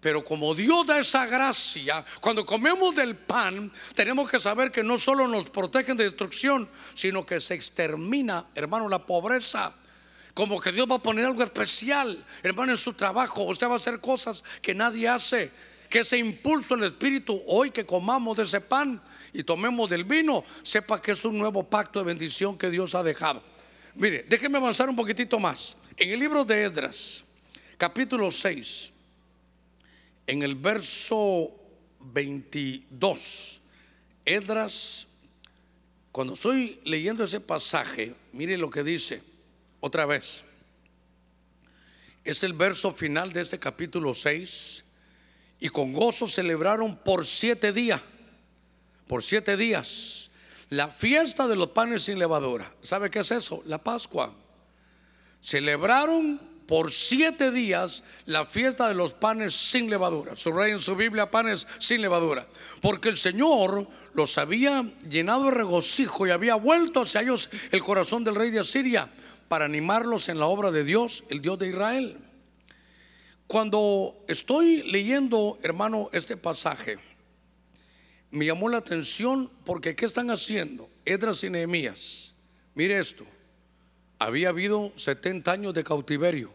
Pero 0.00 0.24
como 0.24 0.54
Dios 0.54 0.86
da 0.86 0.98
esa 0.98 1.26
gracia, 1.26 2.04
cuando 2.20 2.46
comemos 2.46 2.94
del 2.94 3.16
pan, 3.16 3.70
tenemos 3.94 4.30
que 4.30 4.38
saber 4.38 4.72
que 4.72 4.82
no 4.82 4.98
solo 4.98 5.28
nos 5.28 5.50
protegen 5.50 5.96
de 5.96 6.04
destrucción, 6.04 6.66
sino 6.94 7.26
que 7.26 7.40
se 7.40 7.54
extermina, 7.54 8.46
hermano, 8.54 8.88
la 8.88 9.04
pobreza 9.04 9.74
como 10.32 10.60
que 10.60 10.70
Dios 10.70 10.86
va 10.90 10.96
a 10.96 11.02
poner 11.02 11.24
algo 11.24 11.42
especial, 11.42 12.22
hermano, 12.42 12.72
en 12.72 12.78
su 12.78 12.92
trabajo. 12.92 13.44
Usted 13.44 13.68
va 13.68 13.72
a 13.72 13.76
hacer 13.78 14.00
cosas 14.00 14.44
que 14.60 14.74
nadie 14.74 15.08
hace. 15.08 15.50
Que 15.88 16.00
ese 16.00 16.18
impulso 16.18 16.74
en 16.74 16.80
el 16.80 16.86
Espíritu, 16.86 17.42
hoy 17.46 17.70
que 17.70 17.86
comamos 17.86 18.36
de 18.36 18.42
ese 18.42 18.60
pan 18.60 19.02
y 19.32 19.44
tomemos 19.44 19.88
del 19.88 20.04
vino, 20.04 20.44
sepa 20.62 21.00
que 21.00 21.12
es 21.12 21.24
un 21.24 21.38
nuevo 21.38 21.62
pacto 21.62 21.98
de 21.98 22.04
bendición 22.04 22.58
que 22.58 22.70
Dios 22.70 22.94
ha 22.94 23.02
dejado. 23.02 23.42
Mire, 23.94 24.24
déjeme 24.28 24.58
avanzar 24.58 24.88
un 24.90 24.96
poquitito 24.96 25.38
más. 25.38 25.76
En 25.96 26.10
el 26.10 26.20
libro 26.20 26.44
de 26.44 26.64
Esdras, 26.64 27.24
capítulo 27.78 28.30
6, 28.30 28.92
en 30.26 30.42
el 30.42 30.54
verso 30.54 31.50
22, 32.00 33.60
Esdras, 34.24 35.06
cuando 36.12 36.34
estoy 36.34 36.80
leyendo 36.84 37.24
ese 37.24 37.40
pasaje, 37.40 38.14
mire 38.32 38.56
lo 38.56 38.70
que 38.70 38.82
dice. 38.82 39.22
Otra 39.80 40.06
vez. 40.06 40.44
Es 42.24 42.42
el 42.42 42.54
verso 42.54 42.90
final 42.90 43.32
de 43.32 43.42
este 43.42 43.58
capítulo 43.58 44.14
6. 44.14 44.84
Y 45.60 45.68
con 45.68 45.92
gozo 45.92 46.26
celebraron 46.26 46.96
por 46.96 47.24
siete 47.24 47.72
días. 47.72 48.00
Por 49.06 49.22
siete 49.22 49.56
días. 49.56 50.30
La 50.68 50.88
fiesta 50.88 51.46
de 51.46 51.56
los 51.56 51.68
panes 51.68 52.02
sin 52.02 52.18
levadura. 52.18 52.74
¿Sabe 52.82 53.10
qué 53.10 53.20
es 53.20 53.30
eso? 53.30 53.62
La 53.66 53.78
Pascua. 53.78 54.34
Celebraron 55.40 56.40
por 56.66 56.90
siete 56.90 57.50
días 57.50 58.02
la 58.26 58.44
fiesta 58.44 58.88
de 58.88 58.94
los 58.94 59.12
panes 59.12 59.54
sin 59.54 59.88
levadura. 59.88 60.34
rey 60.54 60.72
en 60.72 60.80
su 60.80 60.96
Biblia 60.96 61.30
panes 61.30 61.66
sin 61.78 62.02
levadura. 62.02 62.46
Porque 62.80 63.08
el 63.08 63.16
Señor 63.16 63.86
los 64.14 64.38
había 64.38 64.82
llenado 65.08 65.44
de 65.44 65.50
regocijo 65.52 66.26
y 66.26 66.30
había 66.30 66.56
vuelto 66.56 67.02
hacia 67.02 67.22
ellos 67.22 67.48
el 67.70 67.82
corazón 67.82 68.24
del 68.24 68.34
rey 68.34 68.50
de 68.50 68.60
Asiria 68.60 69.08
para 69.48 69.64
animarlos 69.64 70.28
en 70.28 70.38
la 70.38 70.46
obra 70.46 70.70
de 70.72 70.84
Dios, 70.84 71.24
el 71.28 71.40
Dios 71.40 71.58
de 71.58 71.68
Israel. 71.68 72.18
Cuando 73.46 74.24
estoy 74.26 74.82
leyendo, 74.90 75.58
hermano, 75.62 76.10
este 76.12 76.36
pasaje, 76.36 76.98
me 78.30 78.46
llamó 78.46 78.68
la 78.68 78.78
atención 78.78 79.50
porque 79.64 79.94
¿qué 79.94 80.04
están 80.04 80.30
haciendo? 80.30 80.90
Edras 81.04 81.44
y 81.44 81.50
Nehemías. 81.50 82.34
Mire 82.74 82.98
esto, 82.98 83.24
había 84.18 84.48
habido 84.48 84.92
70 84.96 85.52
años 85.52 85.74
de 85.74 85.84
cautiverio. 85.84 86.52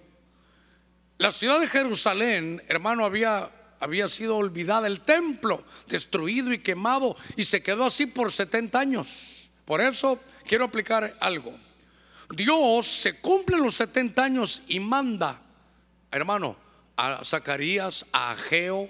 La 1.17 1.31
ciudad 1.31 1.61
de 1.61 1.67
Jerusalén, 1.67 2.61
hermano, 2.67 3.05
había, 3.05 3.49
había 3.79 4.09
sido 4.09 4.35
olvidada, 4.35 4.87
el 4.87 5.01
templo 5.01 5.63
destruido 5.87 6.51
y 6.51 6.59
quemado 6.59 7.15
y 7.37 7.45
se 7.45 7.63
quedó 7.63 7.85
así 7.85 8.05
por 8.05 8.33
70 8.33 8.79
años. 8.79 9.49
Por 9.63 9.79
eso 9.79 10.19
quiero 10.45 10.65
aplicar 10.65 11.15
algo. 11.21 11.55
Dios 12.35 12.87
se 12.87 13.21
cumple 13.21 13.57
los 13.57 13.75
70 13.75 14.23
años 14.23 14.63
y 14.67 14.79
manda, 14.79 15.41
hermano, 16.11 16.57
a 16.97 17.23
Zacarías, 17.23 18.05
a 18.11 18.31
Ageo, 18.31 18.89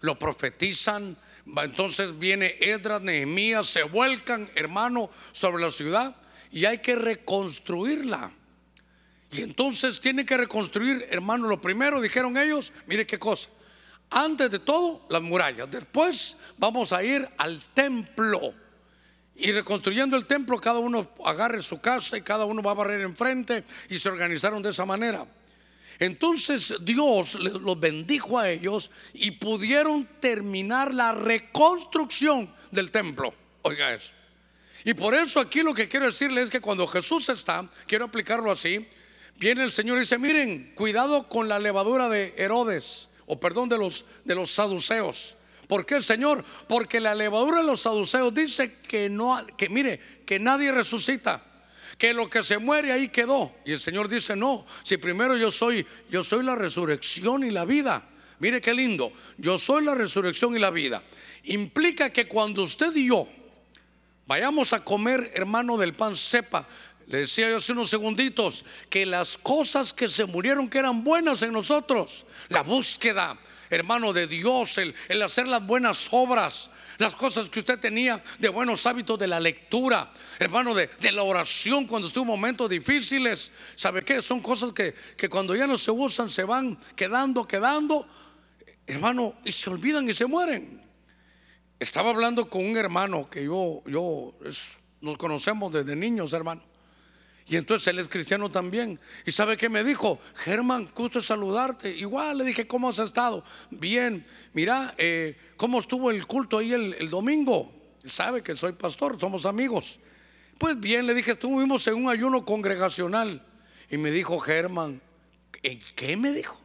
lo 0.00 0.18
profetizan, 0.18 1.16
Entonces 1.56 2.18
viene 2.18 2.56
Edras, 2.60 3.02
Nehemías, 3.02 3.66
se 3.66 3.82
vuelcan, 3.82 4.50
hermano, 4.54 5.10
sobre 5.32 5.62
la 5.62 5.70
ciudad 5.70 6.14
y 6.52 6.66
hay 6.66 6.78
que 6.78 6.94
reconstruirla. 6.94 8.30
Y 9.32 9.40
entonces 9.40 10.00
tiene 10.00 10.26
que 10.26 10.36
reconstruir, 10.36 11.06
hermano, 11.10 11.48
lo 11.48 11.60
primero 11.60 12.00
dijeron 12.00 12.36
ellos, 12.36 12.72
mire 12.86 13.06
qué 13.06 13.18
cosa. 13.18 13.48
Antes 14.10 14.50
de 14.50 14.58
todo, 14.58 15.06
las 15.08 15.22
murallas. 15.22 15.70
Después 15.70 16.36
vamos 16.58 16.92
a 16.92 17.02
ir 17.02 17.26
al 17.38 17.64
templo. 17.72 18.52
Y 19.34 19.50
reconstruyendo 19.52 20.18
el 20.18 20.26
templo, 20.26 20.60
cada 20.60 20.78
uno 20.78 21.08
agarre 21.24 21.62
su 21.62 21.80
casa 21.80 22.18
y 22.18 22.20
cada 22.20 22.44
uno 22.44 22.62
va 22.62 22.72
a 22.72 22.74
barrer 22.74 23.00
enfrente 23.00 23.64
y 23.88 23.98
se 23.98 24.10
organizaron 24.10 24.62
de 24.62 24.68
esa 24.68 24.84
manera. 24.84 25.26
Entonces 26.02 26.74
Dios 26.80 27.36
los 27.36 27.78
bendijo 27.78 28.36
a 28.36 28.50
ellos 28.50 28.90
y 29.14 29.30
pudieron 29.30 30.04
terminar 30.18 30.92
la 30.92 31.12
reconstrucción 31.12 32.52
del 32.72 32.90
templo. 32.90 33.32
Oiga 33.62 33.94
eso. 33.94 34.12
Y 34.84 34.94
por 34.94 35.14
eso 35.14 35.38
aquí 35.38 35.62
lo 35.62 35.72
que 35.72 35.88
quiero 35.88 36.06
decirle 36.06 36.42
es 36.42 36.50
que 36.50 36.60
cuando 36.60 36.88
Jesús 36.88 37.28
está, 37.28 37.70
quiero 37.86 38.06
aplicarlo 38.06 38.50
así, 38.50 38.84
viene 39.38 39.62
el 39.62 39.70
Señor 39.70 39.98
y 39.98 40.00
dice, 40.00 40.18
miren, 40.18 40.72
cuidado 40.74 41.28
con 41.28 41.48
la 41.48 41.60
levadura 41.60 42.08
de 42.08 42.34
Herodes, 42.36 43.08
o 43.26 43.38
perdón, 43.38 43.68
de 43.68 43.78
los, 43.78 44.04
de 44.24 44.34
los 44.34 44.50
saduceos. 44.50 45.36
¿Por 45.68 45.86
qué 45.86 46.02
Señor? 46.02 46.44
Porque 46.66 46.98
la 46.98 47.14
levadura 47.14 47.60
de 47.60 47.66
los 47.68 47.82
saduceos 47.82 48.34
dice 48.34 48.74
que 48.88 49.08
no, 49.08 49.46
que 49.56 49.68
mire, 49.68 50.00
que 50.26 50.40
nadie 50.40 50.72
resucita 50.72 51.51
que 52.02 52.12
lo 52.12 52.28
que 52.28 52.42
se 52.42 52.58
muere 52.58 52.90
ahí 52.90 53.10
quedó. 53.10 53.54
Y 53.64 53.70
el 53.70 53.78
Señor 53.78 54.08
dice, 54.08 54.34
no, 54.34 54.66
si 54.82 54.96
primero 54.96 55.36
yo 55.36 55.52
soy, 55.52 55.86
yo 56.10 56.24
soy 56.24 56.42
la 56.42 56.56
resurrección 56.56 57.44
y 57.44 57.50
la 57.52 57.64
vida. 57.64 58.04
Mire 58.40 58.60
qué 58.60 58.74
lindo, 58.74 59.12
yo 59.38 59.56
soy 59.56 59.84
la 59.84 59.94
resurrección 59.94 60.56
y 60.56 60.58
la 60.58 60.70
vida. 60.70 61.00
Implica 61.44 62.10
que 62.10 62.26
cuando 62.26 62.64
usted 62.64 62.92
y 62.96 63.06
yo 63.06 63.28
vayamos 64.26 64.72
a 64.72 64.82
comer, 64.82 65.30
hermano, 65.36 65.78
del 65.78 65.94
pan, 65.94 66.16
sepa, 66.16 66.66
le 67.06 67.18
decía 67.18 67.48
yo 67.48 67.58
hace 67.58 67.70
unos 67.70 67.90
segunditos, 67.90 68.64
que 68.90 69.06
las 69.06 69.38
cosas 69.38 69.94
que 69.94 70.08
se 70.08 70.24
murieron, 70.24 70.68
que 70.68 70.78
eran 70.78 71.04
buenas 71.04 71.40
en 71.42 71.52
nosotros, 71.52 72.26
la 72.48 72.64
búsqueda, 72.64 73.38
hermano, 73.70 74.12
de 74.12 74.26
Dios, 74.26 74.76
el, 74.78 74.92
el 75.08 75.22
hacer 75.22 75.46
las 75.46 75.64
buenas 75.64 76.08
obras, 76.10 76.68
las 76.98 77.14
cosas 77.14 77.48
que 77.48 77.60
usted 77.60 77.78
tenía 77.78 78.22
de 78.38 78.48
buenos 78.48 78.86
hábitos 78.86 79.18
de 79.18 79.26
la 79.26 79.40
lectura, 79.40 80.12
hermano, 80.38 80.74
de, 80.74 80.90
la 81.12 81.22
oración 81.22 81.86
cuando 81.86 82.08
estuvo 82.08 82.24
momentos 82.24 82.68
difíciles. 82.68 83.52
¿Sabe 83.76 84.02
qué? 84.02 84.22
Son 84.22 84.40
cosas 84.40 84.72
que, 84.72 84.94
que 85.16 85.28
cuando 85.28 85.54
ya 85.54 85.66
no 85.66 85.78
se 85.78 85.90
usan 85.90 86.30
se 86.30 86.44
van 86.44 86.78
quedando, 86.96 87.46
quedando, 87.46 88.06
hermano, 88.86 89.34
y 89.44 89.52
se 89.52 89.70
olvidan 89.70 90.08
y 90.08 90.14
se 90.14 90.26
mueren. 90.26 90.82
Estaba 91.78 92.10
hablando 92.10 92.48
con 92.48 92.64
un 92.64 92.76
hermano 92.76 93.28
que 93.28 93.44
yo, 93.44 93.82
yo 93.86 94.34
nos 95.00 95.18
conocemos 95.18 95.72
desde 95.72 95.96
niños, 95.96 96.32
hermano. 96.32 96.71
Y 97.52 97.56
entonces 97.58 97.86
él 97.88 97.98
es 97.98 98.08
cristiano 98.08 98.50
también. 98.50 98.98
¿Y 99.26 99.30
sabe 99.30 99.58
qué 99.58 99.68
me 99.68 99.84
dijo? 99.84 100.18
Germán, 100.36 100.90
gusto 100.96 101.20
saludarte. 101.20 101.94
Igual 101.94 102.38
le 102.38 102.44
dije, 102.44 102.66
¿cómo 102.66 102.88
has 102.88 102.98
estado? 102.98 103.44
Bien, 103.70 104.24
mira, 104.54 104.94
eh, 104.96 105.36
¿cómo 105.58 105.78
estuvo 105.78 106.10
el 106.10 106.26
culto 106.26 106.56
ahí 106.56 106.72
el, 106.72 107.10
domingo? 107.10 107.70
Él 108.02 108.10
sabe 108.10 108.42
que 108.42 108.56
soy 108.56 108.72
pastor, 108.72 109.20
somos 109.20 109.44
amigos. 109.44 110.00
Pues 110.56 110.80
bien, 110.80 111.06
le 111.06 111.12
dije, 111.12 111.32
estuvimos 111.32 111.86
en 111.88 111.96
un 111.96 112.08
ayuno 112.08 112.42
congregacional. 112.42 113.46
Y 113.90 113.98
me 113.98 114.10
dijo, 114.10 114.38
Germán, 114.38 115.02
¿en 115.62 115.78
qué 115.94 116.16
me 116.16 116.32
dijo? 116.32 116.58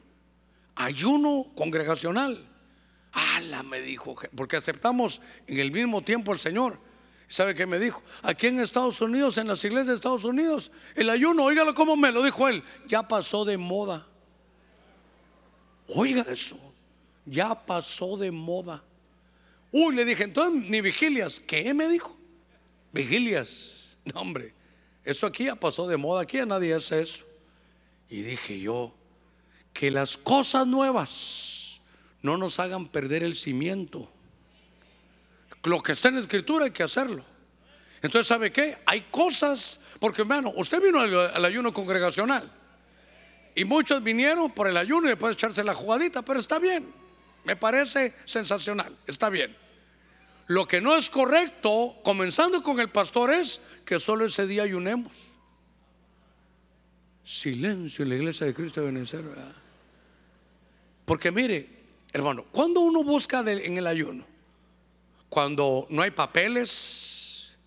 Ayuno 0.73 1.52
congregacional. 1.54 2.47
Ala, 3.12 3.62
me 3.62 3.82
dijo, 3.82 4.15
porque 4.34 4.56
aceptamos 4.56 5.19
en 5.47 5.60
el 5.60 5.69
mismo 5.69 6.02
tiempo 6.02 6.32
al 6.32 6.39
Señor. 6.39 6.80
¿Sabe 7.28 7.54
qué 7.54 7.66
me 7.66 7.78
dijo? 7.78 8.02
Aquí 8.22 8.48
en 8.48 8.60
Estados 8.60 9.02
Unidos, 9.02 9.38
en 9.38 9.48
las 9.48 9.63
iglesias 9.66 9.88
de 9.88 9.94
Estados 9.96 10.24
Unidos, 10.24 10.72
el 10.96 11.10
ayuno, 11.10 11.44
óigalo 11.44 11.74
como 11.74 11.98
me 11.98 12.12
lo 12.12 12.24
dijo 12.24 12.48
él, 12.48 12.63
ya 12.88 13.08
pasó 13.08 13.44
de 13.44 13.58
moda. 13.58 14.08
Oiga 15.90 16.26
eso, 16.30 16.58
ya 17.26 17.66
pasó 17.66 18.16
de 18.18 18.32
moda. 18.32 18.84
Uy, 19.72 19.94
le 19.96 20.06
dije, 20.06 20.24
entonces 20.24 20.70
ni 20.70 20.80
vigilias. 20.80 21.40
¿Qué 21.40 21.74
me 21.74 21.88
dijo? 21.90 22.16
Vigilias. 22.94 23.98
No, 24.06 24.22
hombre, 24.22 24.54
eso 25.04 25.28
aquí 25.28 25.46
ya 25.46 25.56
pasó 25.56 25.88
de 25.88 25.98
moda, 25.98 26.22
aquí 26.22 26.38
a 26.38 26.46
nadie 26.46 26.74
hace 26.74 27.02
eso. 27.02 27.26
Y 28.10 28.22
dije 28.22 28.60
yo, 28.60 28.94
que 29.74 29.92
las 29.92 30.18
cosas 30.18 30.66
nuevas 30.66 31.82
no 32.22 32.38
nos 32.38 32.60
hagan 32.60 32.88
perder 32.88 33.24
el 33.24 33.36
cimiento. 33.36 34.10
Lo 35.67 35.84
que 35.84 35.91
está 35.91 36.08
en 36.08 36.15
la 36.15 36.21
escritura 36.21 36.63
hay 36.63 36.71
que 36.71 36.84
hacerlo. 36.84 37.23
Entonces, 38.01 38.25
¿sabe 38.25 38.53
qué? 38.53 38.77
Hay 38.86 39.01
cosas, 39.12 39.82
porque 39.99 40.21
hermano, 40.21 40.53
usted 40.56 40.82
vino 40.82 41.01
al, 41.01 41.43
ayuno 41.43 41.73
congregacional 41.73 42.49
y 43.53 43.65
muchos 43.65 44.01
vinieron 44.01 44.51
por 44.51 44.69
el 44.69 44.77
ayuno 44.77 45.08
y 45.08 45.10
después 45.10 45.34
echarse 45.34 45.65
la 45.65 45.73
jugadita, 45.73 46.21
pero 46.21 46.39
está 46.39 46.58
bien, 46.58 46.89
me 47.43 47.58
parece 47.58 48.15
sensacional, 48.23 48.95
está 49.08 49.30
bien. 49.30 49.58
Lo 50.45 50.65
que 50.65 50.80
no 50.80 50.95
es 50.95 51.10
correcto, 51.10 51.97
comenzando 52.01 52.63
con 52.63 52.80
el 52.80 52.89
pastor, 52.89 53.32
es 53.32 53.60
que 53.84 53.99
solo 53.99 54.23
ese 54.23 54.47
día 54.47 54.63
ayunemos. 54.63 55.34
Silencio 57.23 58.03
en 58.03 58.10
la 58.10 58.15
iglesia 58.15 58.47
de 58.47 58.53
Cristo 58.53 58.80
de 58.80 58.86
Benecer, 58.86 59.25
Porque 61.03 61.30
mire, 61.30 61.67
hermano, 62.13 62.45
cuando 62.53 62.80
uno 62.80 63.03
busca 63.03 63.39
en 63.39 63.77
el 63.77 63.88
ayuno, 63.88 64.37
cuando 65.30 65.88
no 65.90 66.02
hay 66.02 66.12
papeles, 66.12 67.58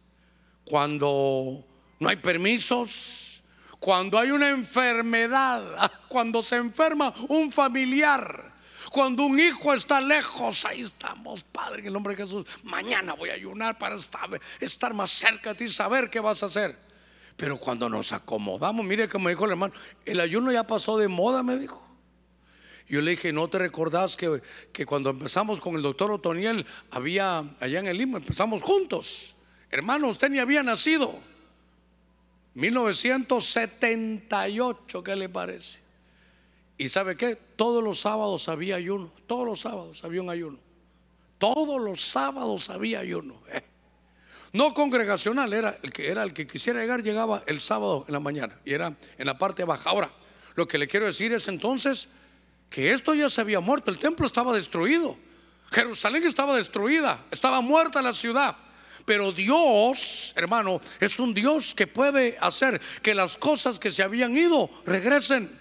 cuando 0.65 1.65
no 1.99 2.09
hay 2.09 2.17
permisos, 2.17 3.43
cuando 3.79 4.19
hay 4.19 4.31
una 4.31 4.51
enfermedad, 4.51 5.91
cuando 6.09 6.43
se 6.43 6.57
enferma 6.57 7.13
un 7.29 7.51
familiar, 7.51 8.55
cuando 8.91 9.25
un 9.25 9.39
hijo 9.39 9.73
está 9.73 10.01
lejos, 10.01 10.65
ahí 10.65 10.81
estamos, 10.81 11.43
Padre, 11.45 11.81
en 11.81 11.87
el 11.89 11.93
nombre 11.93 12.15
de 12.15 12.23
Jesús. 12.23 12.45
Mañana 12.65 13.15
voy 13.15 13.31
a 13.31 13.35
ayunar 13.35 13.79
para 13.79 13.97
estar, 14.61 14.95
más 14.95 15.11
cerca 15.11 15.51
de 15.51 15.59
ti, 15.65 15.69
saber 15.69 16.11
qué 16.11 16.21
vas 16.21 16.43
a 16.43 16.47
hacer. 16.47 16.79
Pero 17.37 17.59
cuando 17.59 17.89
nos 17.89 18.13
acomodamos, 18.13 18.85
mire 18.85 19.09
me 19.19 19.31
dijo 19.31 19.45
el 19.45 19.53
hermano, 19.53 19.73
el 20.05 20.21
ayuno 20.21 20.53
ya 20.53 20.67
pasó 20.67 20.99
de 20.99 21.09
moda, 21.09 21.43
me 21.43 21.57
dijo. 21.57 21.90
Yo 22.91 23.01
le 23.01 23.13
dije, 23.13 23.33
¿no 23.33 23.49
te 23.49 23.59
recordás 23.59 24.17
que, 24.17 24.43
que 24.73 24.85
cuando 24.85 25.11
empezamos 25.11 25.61
con 25.61 25.77
el 25.77 25.83
doctor 25.83 26.11
Otoniel, 26.11 26.67
había 26.91 27.45
allá 27.61 27.79
en 27.79 27.87
el 27.87 27.97
Lima, 27.97 28.19
empezamos 28.19 28.63
juntos? 28.63 29.37
Hermano, 29.71 30.09
usted 30.09 30.29
ni 30.29 30.41
había 30.41 30.65
nacido. 30.65 31.15
1978, 32.55 35.05
¿qué 35.05 35.15
le 35.15 35.29
parece? 35.29 35.83
¿Y 36.79 36.89
sabe 36.89 37.17
qué? 37.17 37.39
Todos 37.55 37.85
los 37.85 38.01
sábados 38.01 38.49
había 38.49 38.75
ayuno, 38.75 39.13
todos 39.29 39.47
los 39.47 39.61
sábados 39.61 40.03
había 40.03 40.23
un 40.23 40.31
ayuno. 40.31 40.59
Todos 41.39 41.81
los 41.81 42.01
sábados 42.01 42.71
había 42.71 42.99
ayuno. 42.99 43.41
¿eh? 43.53 43.63
No 44.53 44.75
congregacional, 44.75 45.53
era 45.53 45.79
el 45.81 45.93
que 45.93 46.11
era 46.11 46.25
el 46.25 46.35
que 46.35 46.49
quisiera 46.49 46.81
llegar, 46.81 47.05
llegaba 47.05 47.45
el 47.47 47.61
sábado 47.61 48.05
en 48.09 48.15
la 48.15 48.21
mañana 48.21 48.59
y 48.65 48.73
era 48.73 48.97
en 49.17 49.27
la 49.27 49.39
parte 49.39 49.63
baja. 49.63 49.91
Ahora, 49.91 50.11
lo 50.57 50.67
que 50.67 50.77
le 50.77 50.89
quiero 50.89 51.07
decir 51.07 51.33
es 51.33 51.47
entonces 51.47 52.09
que 52.71 52.93
esto 52.93 53.15
ya 53.15 53.29
se 53.29 53.41
había 53.41 53.61
muerto, 53.61 53.91
el 53.91 53.99
templo 53.99 54.27
estaba 54.27 54.55
destruido, 54.55 55.19
Jerusalén 55.71 56.25
estaba 56.25 56.57
destruida, 56.57 57.25
estaba 57.31 57.61
muerta 57.61 58.01
la 58.01 58.13
ciudad. 58.13 58.57
Pero 59.05 59.33
Dios, 59.33 60.33
hermano, 60.37 60.81
es 61.01 61.19
un 61.19 61.35
Dios 61.35 61.75
que 61.75 61.87
puede 61.87 62.37
hacer 62.41 62.81
que 63.03 63.15
las 63.15 63.37
cosas 63.39 63.79
que 63.79 63.91
se 63.91 64.03
habían 64.03 64.37
ido 64.37 64.71
regresen. 64.87 65.59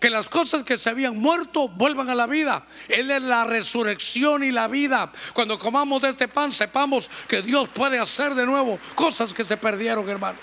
Que 0.00 0.10
las 0.10 0.28
cosas 0.28 0.62
que 0.62 0.78
se 0.78 0.90
habían 0.90 1.16
muerto 1.16 1.68
vuelvan 1.68 2.08
a 2.08 2.14
la 2.14 2.28
vida. 2.28 2.64
Él 2.88 3.10
es 3.10 3.20
la 3.20 3.44
resurrección 3.44 4.44
y 4.44 4.52
la 4.52 4.68
vida. 4.68 5.12
Cuando 5.32 5.58
comamos 5.58 6.02
de 6.02 6.10
este 6.10 6.28
pan, 6.28 6.52
sepamos 6.52 7.10
que 7.26 7.42
Dios 7.42 7.68
puede 7.68 7.98
hacer 7.98 8.34
de 8.34 8.46
nuevo 8.46 8.78
cosas 8.94 9.34
que 9.34 9.44
se 9.44 9.56
perdieron, 9.56 10.08
hermano. 10.08 10.38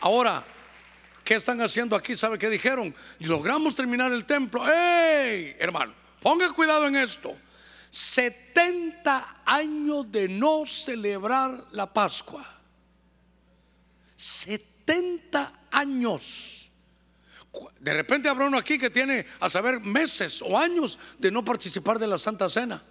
Ahora, 0.00 0.44
¿Qué 1.30 1.36
están 1.36 1.60
haciendo 1.62 1.94
aquí? 1.94 2.16
¿Sabe 2.16 2.40
qué 2.40 2.48
dijeron? 2.48 2.92
Y 3.20 3.26
logramos 3.26 3.76
terminar 3.76 4.12
el 4.12 4.24
templo. 4.24 4.68
¡Ey! 4.68 5.54
Hermano, 5.60 5.94
ponga 6.20 6.52
cuidado 6.52 6.88
en 6.88 6.96
esto. 6.96 7.36
70 7.88 9.42
años 9.46 10.10
de 10.10 10.28
no 10.28 10.66
celebrar 10.66 11.66
la 11.70 11.92
Pascua. 11.92 12.60
70 14.16 15.66
años. 15.70 16.72
De 17.78 17.94
repente 17.94 18.28
habrá 18.28 18.46
uno 18.46 18.58
aquí 18.58 18.76
que 18.76 18.90
tiene, 18.90 19.24
a 19.38 19.48
saber, 19.48 19.78
meses 19.78 20.42
o 20.42 20.58
años 20.58 20.98
de 21.16 21.30
no 21.30 21.44
participar 21.44 22.00
de 22.00 22.08
la 22.08 22.18
Santa 22.18 22.48
Cena. 22.48 22.82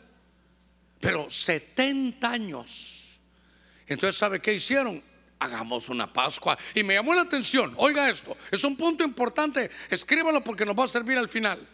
Pero 1.02 1.30
70 1.30 2.32
años. 2.32 3.20
Entonces, 3.86 4.16
¿sabe 4.16 4.40
qué 4.40 4.54
hicieron? 4.54 5.04
Hagamos 5.40 5.90
una 5.90 6.12
Pascua. 6.12 6.58
Y 6.76 6.84
me 6.84 6.96
llamó 6.96 7.14
la 7.14 7.22
atención, 7.22 7.74
oiga 7.78 8.10
esto, 8.10 8.38
es 8.52 8.64
un 8.64 8.76
punto 8.76 9.04
importante, 9.04 9.72
escríbalo 9.90 10.44
porque 10.44 10.66
nos 10.66 10.78
va 10.78 10.84
a 10.84 10.90
servir 10.90 11.18
al 11.18 11.30
final. 11.30 11.68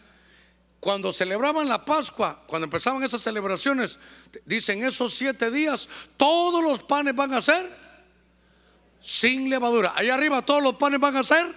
cuando 0.78 1.12
celebraban 1.12 1.68
la 1.68 1.84
Pascua, 1.84 2.44
cuando 2.46 2.64
empezaban 2.64 3.02
esas 3.02 3.20
celebraciones, 3.20 3.98
dicen 4.44 4.84
esos 4.84 5.14
siete 5.14 5.50
días, 5.50 5.88
todos 6.16 6.62
los 6.62 6.82
panes 6.84 7.16
van 7.16 7.34
a 7.34 7.42
ser 7.42 7.68
sin 9.00 9.50
levadura. 9.50 9.94
Allá 9.96 10.14
arriba 10.14 10.42
todos 10.42 10.62
los 10.62 10.76
panes 10.76 11.00
van 11.00 11.16
a 11.16 11.24
ser 11.24 11.52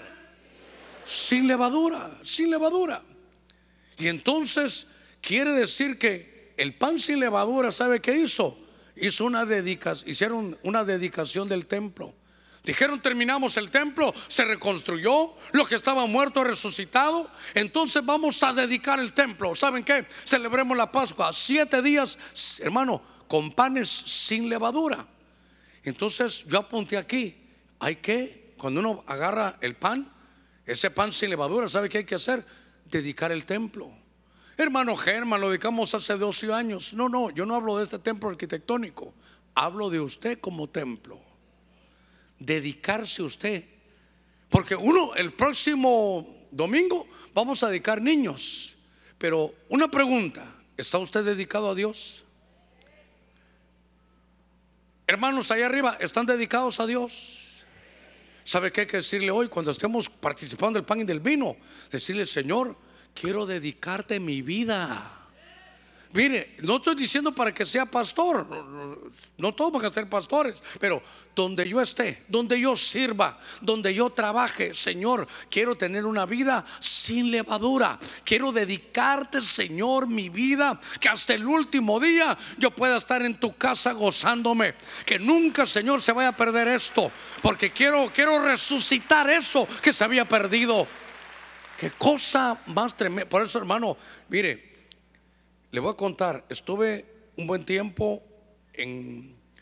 sin 1.03 1.47
levadura, 1.47 2.17
sin 2.23 2.49
levadura. 2.49 3.03
Y 3.97 4.07
entonces 4.07 4.87
quiere 5.21 5.51
decir 5.51 5.99
que 5.99 6.53
el 6.57 6.73
pan 6.75 6.97
sin 6.97 7.19
levadura, 7.19 7.71
¿sabe 7.71 7.99
qué 7.99 8.15
hizo? 8.15 8.57
Hizo 9.01 9.25
una 9.25 9.45
dedicación, 9.45 10.09
hicieron 10.09 10.57
una 10.63 10.83
dedicación 10.83 11.47
del 11.47 11.67
templo. 11.67 12.13
Dijeron, 12.63 13.01
terminamos 13.01 13.55
el 13.57 13.71
templo, 13.71 14.13
se 14.27 14.43
reconstruyó, 14.43 15.33
lo 15.53 15.65
que 15.65 15.75
estaba 15.75 16.05
muerto 16.05 16.43
resucitado, 16.43 17.29
entonces 17.53 18.05
vamos 18.05 18.43
a 18.43 18.53
dedicar 18.53 18.99
el 18.99 19.13
templo. 19.13 19.55
¿Saben 19.55 19.83
qué? 19.83 20.05
Celebremos 20.25 20.75
la 20.75 20.91
Pascua, 20.91 21.31
siete 21.31 21.81
días, 21.81 22.19
hermano, 22.59 23.01
con 23.27 23.51
panes 23.51 23.87
sin 23.87 24.49
levadura. 24.49 25.07
Entonces 25.83 26.45
yo 26.45 26.59
apunté 26.59 26.97
aquí, 26.97 27.35
hay 27.79 27.95
que, 27.95 28.53
cuando 28.57 28.81
uno 28.81 29.03
agarra 29.07 29.57
el 29.61 29.77
pan, 29.77 30.11
ese 30.65 30.91
pan 30.91 31.11
sin 31.11 31.29
levadura, 31.29 31.69
¿sabe 31.69 31.87
qué 31.87 31.99
hay 31.99 32.05
que 32.05 32.15
hacer? 32.15 32.45
Dedicar 32.85 33.31
el 33.31 33.45
templo. 33.45 33.91
Hermano 34.59 34.97
Germán, 34.97 35.39
lo 35.39 35.47
dedicamos 35.47 35.95
hace 35.95 36.17
12 36.17 36.51
años. 36.51 36.93
No, 36.93 37.07
no, 37.07 37.29
yo 37.29 37.45
no 37.45 37.55
hablo 37.55 37.77
de 37.77 37.85
este 37.85 37.97
templo 37.97 38.29
arquitectónico, 38.29 39.13
hablo 39.55 39.89
de 39.89 40.01
usted 40.01 40.37
como 40.41 40.67
templo 40.67 41.17
dedicarse 42.39 43.23
usted. 43.23 43.63
Porque 44.49 44.75
uno, 44.75 45.15
el 45.15 45.31
próximo 45.31 46.47
domingo 46.51 47.07
vamos 47.33 47.63
a 47.63 47.69
dedicar 47.69 48.01
niños. 48.01 48.75
Pero 49.17 49.53
una 49.69 49.89
pregunta, 49.89 50.45
¿está 50.75 50.97
usted 50.97 51.23
dedicado 51.23 51.69
a 51.69 51.75
Dios? 51.75 52.25
Hermanos, 55.07 55.51
allá 55.51 55.67
arriba, 55.67 55.95
¿están 56.01 56.25
dedicados 56.25 56.81
a 56.81 56.85
Dios? 56.85 57.63
¿Sabe 58.43 58.73
qué 58.73 58.81
hay 58.81 58.87
que 58.87 58.97
decirle 58.97 59.31
hoy 59.31 59.47
cuando 59.47 59.71
estemos 59.71 60.09
participando 60.09 60.77
del 60.77 60.85
pan 60.85 60.99
y 60.99 61.05
del 61.05 61.21
vino? 61.21 61.55
Decirle, 61.89 62.25
Señor, 62.25 62.75
quiero 63.13 63.45
dedicarte 63.45 64.19
mi 64.19 64.41
vida. 64.41 65.19
Mire, 66.11 66.55
no 66.63 66.77
estoy 66.77 66.95
diciendo 66.95 67.31
para 67.31 67.53
que 67.53 67.63
sea 67.67 67.85
pastor, 67.85 68.47
no, 69.37 69.53
todos 69.53 69.71
van 69.71 69.85
a 69.85 69.89
ser 69.91 70.09
pastores, 70.09 70.63
pero 70.79 71.03
donde 71.35 71.69
yo 71.69 71.79
esté, 71.79 72.23
donde 72.27 72.59
yo 72.59 72.75
sirva, 72.75 73.37
donde 73.61 73.93
yo 73.93 74.09
trabaje, 74.09 74.73
Señor, 74.73 75.27
quiero 75.51 75.75
tener 75.75 76.07
una 76.07 76.25
vida 76.25 76.65
sin 76.79 77.29
levadura. 77.29 77.99
Quiero 78.23 78.51
dedicarte, 78.51 79.39
Señor, 79.39 80.07
mi 80.07 80.29
vida, 80.29 80.79
que 80.99 81.09
hasta 81.09 81.35
el 81.35 81.45
último 81.45 81.99
día 81.99 82.35
yo 82.57 82.71
pueda 82.71 82.97
estar 82.97 83.21
en 83.21 83.39
tu 83.39 83.55
casa 83.55 83.91
gozándome. 83.91 84.73
Que 85.05 85.19
nunca, 85.19 85.67
Señor, 85.67 86.01
se 86.01 86.11
vaya 86.11 86.29
a 86.29 86.35
perder 86.35 86.69
esto, 86.69 87.11
porque 87.43 87.69
quiero, 87.69 88.11
quiero 88.11 88.43
resucitar 88.43 89.29
eso 89.29 89.67
que 89.83 89.93
se 89.93 90.03
había 90.03 90.27
perdido. 90.27 90.87
Qué 91.79 91.91
cosa 91.91 92.59
más 92.65 92.97
tremenda. 92.97 93.29
Por 93.29 93.41
eso, 93.41 93.57
hermano, 93.57 93.95
mire, 94.27 94.89
le 95.71 95.79
voy 95.79 95.93
a 95.93 95.95
contar, 95.95 96.43
estuve 96.49 97.05
un 97.37 97.47
buen 97.47 97.63
tiempo 97.63 98.21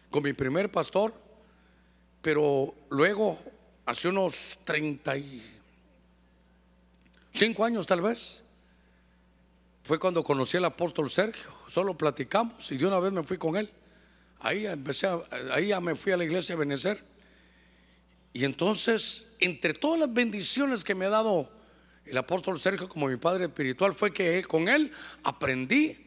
con 0.09 0.23
mi 0.23 0.33
primer 0.33 0.71
pastor, 0.71 1.13
pero 2.23 2.73
luego, 2.89 3.37
hace 3.85 4.07
unos 4.07 4.57
35 4.65 7.63
años 7.63 7.85
tal 7.85 8.01
vez, 8.01 8.41
fue 9.83 9.99
cuando 9.99 10.23
conocí 10.23 10.57
al 10.57 10.65
apóstol 10.65 11.11
Sergio. 11.11 11.51
Solo 11.67 11.95
platicamos 11.95 12.71
y 12.71 12.77
de 12.77 12.87
una 12.87 12.99
vez 12.99 13.13
me 13.13 13.21
fui 13.21 13.37
con 13.37 13.57
él. 13.57 13.69
Ahí, 14.39 14.65
empecé 14.65 15.07
ahí 15.51 15.67
ya 15.67 15.79
me 15.79 15.95
fui 15.95 16.13
a 16.13 16.17
la 16.17 16.23
iglesia 16.23 16.55
a 16.55 16.57
Benecer. 16.57 16.99
Y 18.33 18.43
entonces, 18.43 19.35
entre 19.39 19.75
todas 19.75 19.99
las 19.99 20.11
bendiciones 20.11 20.83
que 20.83 20.95
me 20.95 21.05
ha 21.05 21.09
dado 21.09 21.55
el 22.09 22.17
apóstol 22.17 22.59
Sergio 22.59 22.87
como 22.87 23.07
mi 23.07 23.17
padre 23.17 23.45
espiritual 23.45 23.93
fue 23.93 24.11
que 24.11 24.43
con 24.43 24.67
él 24.69 24.91
aprendí, 25.23 25.97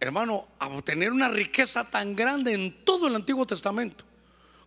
hermano, 0.00 0.48
a 0.58 0.68
obtener 0.68 1.12
una 1.12 1.28
riqueza 1.28 1.88
tan 1.88 2.14
grande 2.16 2.54
en 2.54 2.84
todo 2.84 3.06
el 3.06 3.14
Antiguo 3.14 3.46
Testamento. 3.46 4.04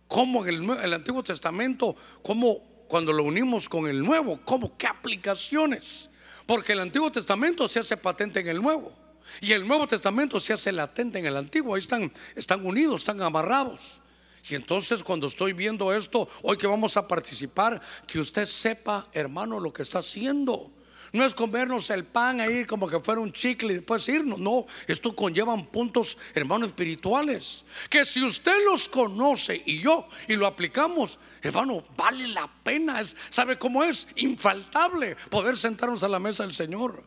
Como 0.08 0.46
en 0.46 0.70
el, 0.70 0.94
Antiguo 0.94 1.22
Testamento, 1.22 1.96
como 2.22 2.58
cuando 2.88 3.12
lo 3.12 3.24
unimos 3.24 3.68
con 3.68 3.88
el 3.88 4.02
Nuevo, 4.02 4.40
como 4.44 4.76
qué 4.76 4.86
aplicaciones. 4.86 6.10
Porque 6.46 6.74
el 6.74 6.80
Antiguo 6.80 7.10
Testamento 7.10 7.66
se 7.66 7.80
hace 7.80 7.96
patente 7.96 8.40
en 8.40 8.48
el 8.48 8.62
Nuevo. 8.62 8.92
Y 9.40 9.52
el 9.52 9.66
Nuevo 9.66 9.88
Testamento 9.88 10.38
se 10.38 10.52
hace 10.52 10.70
latente 10.70 11.18
en 11.18 11.26
el 11.26 11.36
Antiguo. 11.36 11.74
Ahí 11.74 11.80
están, 11.80 12.12
están 12.36 12.64
unidos, 12.64 13.02
están 13.02 13.20
amarrados. 13.20 14.00
Y 14.48 14.54
entonces 14.54 15.02
cuando 15.02 15.26
estoy 15.26 15.52
viendo 15.52 15.92
esto, 15.92 16.28
hoy 16.42 16.56
que 16.56 16.66
vamos 16.66 16.96
a 16.96 17.08
participar, 17.08 17.80
que 18.06 18.20
usted 18.20 18.44
sepa, 18.44 19.08
hermano, 19.12 19.58
lo 19.58 19.72
que 19.72 19.82
está 19.82 19.98
haciendo. 19.98 20.70
No 21.12 21.24
es 21.24 21.34
comernos 21.34 21.90
el 21.90 22.04
pan 22.04 22.40
ahí 22.40 22.64
como 22.64 22.88
que 22.88 23.00
fuera 23.00 23.20
un 23.20 23.32
chicle 23.32 23.72
y 23.72 23.76
después 23.76 24.08
irnos. 24.08 24.38
No, 24.38 24.66
esto 24.86 25.14
conlleva 25.16 25.56
puntos, 25.64 26.18
hermano, 26.34 26.66
espirituales. 26.66 27.64
Que 27.88 28.04
si 28.04 28.22
usted 28.24 28.56
los 28.64 28.88
conoce 28.88 29.62
y 29.64 29.80
yo 29.80 30.08
y 30.28 30.36
lo 30.36 30.46
aplicamos, 30.46 31.18
hermano, 31.42 31.84
vale 31.96 32.28
la 32.28 32.48
pena. 32.62 33.00
¿Sabe 33.30 33.56
cómo 33.56 33.82
es? 33.82 34.08
Infaltable 34.16 35.16
poder 35.30 35.56
sentarnos 35.56 36.02
a 36.02 36.08
la 36.08 36.18
mesa 36.18 36.44
del 36.44 36.54
Señor. 36.54 37.02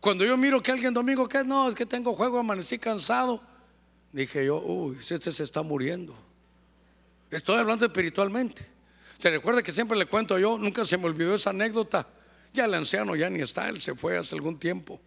Cuando 0.00 0.24
yo 0.24 0.36
miro 0.36 0.62
que 0.62 0.72
alguien 0.72 0.94
domingo, 0.94 1.28
que 1.28 1.44
no, 1.44 1.68
es 1.68 1.74
que 1.74 1.86
tengo 1.86 2.14
juego, 2.14 2.38
amanecí 2.38 2.78
cansado. 2.78 3.40
Dije 4.12 4.46
yo, 4.46 4.60
uy, 4.60 4.98
este 4.98 5.32
se 5.32 5.42
está 5.42 5.62
muriendo. 5.62 6.14
Estoy 7.34 7.56
hablando 7.58 7.84
espiritualmente. 7.84 8.64
Se 9.18 9.28
recuerda 9.28 9.60
que 9.60 9.72
siempre 9.72 9.98
le 9.98 10.06
cuento 10.06 10.38
yo, 10.38 10.56
nunca 10.56 10.84
se 10.84 10.96
me 10.96 11.06
olvidó 11.06 11.34
esa 11.34 11.50
anécdota. 11.50 12.06
Ya 12.52 12.66
el 12.66 12.74
anciano 12.74 13.16
ya 13.16 13.28
ni 13.28 13.40
está, 13.40 13.68
él 13.68 13.80
se 13.80 13.96
fue 13.96 14.16
hace 14.16 14.36
algún 14.36 14.56
tiempo. 14.56 15.00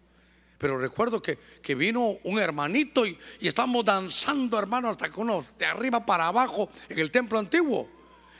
Pero 0.58 0.76
recuerdo 0.76 1.22
que, 1.22 1.38
que 1.62 1.74
vino 1.74 2.18
un 2.24 2.38
hermanito 2.38 3.06
y, 3.06 3.18
y 3.40 3.48
estamos 3.48 3.82
danzando, 3.82 4.58
hermano, 4.58 4.90
hasta 4.90 5.08
que 5.08 5.18
uno 5.18 5.42
de 5.56 5.64
arriba 5.64 6.04
para 6.04 6.26
abajo 6.26 6.68
en 6.90 6.98
el 6.98 7.10
templo 7.10 7.38
antiguo. 7.38 7.88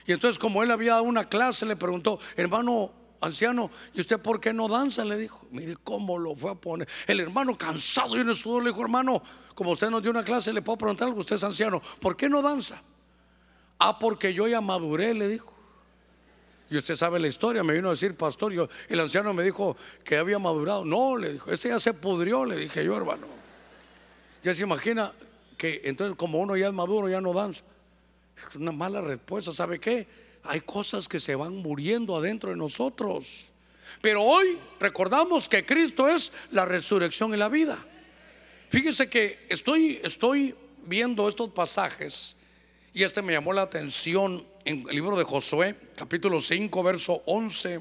Y 0.05 0.13
entonces, 0.13 0.39
como 0.39 0.63
él 0.63 0.71
había 0.71 0.93
dado 0.93 1.05
una 1.05 1.27
clase, 1.27 1.65
le 1.65 1.77
preguntó, 1.77 2.19
hermano 2.37 2.93
anciano, 3.23 3.71
¿y 3.95 4.03
usted 4.03 4.21
por 4.21 4.39
qué 4.39 4.53
no 4.53 4.69
danza? 4.69 5.03
Le 5.03 5.17
dijo, 5.17 5.47
mire 5.51 5.77
cómo 5.83 6.19
lo 6.19 6.35
fue 6.35 6.51
a 6.51 6.55
poner. 6.55 6.87
El 7.07 7.21
hermano 7.21 7.57
cansado 7.57 8.19
y 8.19 8.21
en 8.21 8.29
el 8.29 8.37
sudor 8.37 8.65
le 8.65 8.71
dijo, 8.71 8.83
hermano, 8.83 9.23
como 9.55 9.71
usted 9.71 9.89
nos 9.89 10.03
dio 10.03 10.11
una 10.11 10.25
clase, 10.25 10.53
le 10.53 10.61
puedo 10.61 10.77
preguntar 10.77 11.09
algo, 11.09 11.21
usted 11.21 11.37
es 11.37 11.45
anciano, 11.45 11.81
¿por 12.01 12.17
qué 12.17 12.29
no 12.29 12.43
danza? 12.43 12.83
Ah, 13.79 13.99
porque 13.99 14.35
yo 14.35 14.49
ya 14.49 14.61
maduré, 14.61 15.15
le 15.15 15.29
dijo. 15.29 15.55
Y 16.71 16.77
usted 16.77 16.97
sabe 16.97 17.19
la 17.19 17.29
historia, 17.29 17.65
me 17.65 17.73
vino 17.73 17.89
a 17.89 17.93
decir, 17.93 18.15
pastor, 18.15 18.53
yo, 18.53 18.69
el 18.89 19.01
anciano 19.01 19.33
me 19.33 19.43
dijo 19.43 19.77
que 20.05 20.19
había 20.19 20.39
madurado. 20.39 20.85
No, 20.85 21.17
le 21.17 21.33
dijo, 21.35 21.51
este 21.51 21.69
ya 21.69 21.79
se 21.79 21.95
pudrió, 21.95 22.45
le 22.45 22.57
dije 22.57 22.85
yo, 22.85 22.95
hermano. 22.97 23.27
Ya 24.43 24.53
se 24.53 24.65
imagina 24.65 25.13
que 25.57 25.81
entonces 25.85 26.17
como 26.17 26.39
uno 26.39 26.57
ya 26.57 26.67
es 26.69 26.73
maduro, 26.73 27.09
ya 27.09 27.21
no 27.21 27.33
danza. 27.33 27.65
Es 28.49 28.57
una 28.57 28.73
mala 28.73 29.01
respuesta, 29.01 29.53
¿sabe 29.53 29.81
qué? 29.81 30.07
Hay 30.45 30.61
cosas 30.61 31.09
que 31.09 31.19
se 31.19 31.35
van 31.35 31.57
muriendo 31.57 32.17
adentro 32.17 32.51
de 32.51 32.57
nosotros. 32.57 33.51
Pero 34.03 34.23
hoy 34.23 34.59
recordamos 34.79 35.49
que 35.49 35.65
Cristo 35.65 36.07
es 36.07 36.33
la 36.53 36.67
resurrección 36.67 37.33
y 37.33 37.39
la 37.39 37.49
vida. 37.49 37.85
Fíjese 38.69 39.09
que 39.09 39.47
estoy, 39.49 40.01
estoy 40.05 40.55
viendo 40.85 41.27
estos 41.29 41.49
pasajes 41.49 42.37
y 42.93 43.03
este 43.03 43.23
me 43.23 43.33
llamó 43.33 43.53
la 43.53 43.63
atención 43.63 44.45
en 44.65 44.87
el 44.89 44.95
libro 44.95 45.17
de 45.17 45.25
Josué, 45.25 45.77
capítulo 45.97 46.41
5, 46.41 46.83
verso 46.83 47.23
11. 47.27 47.81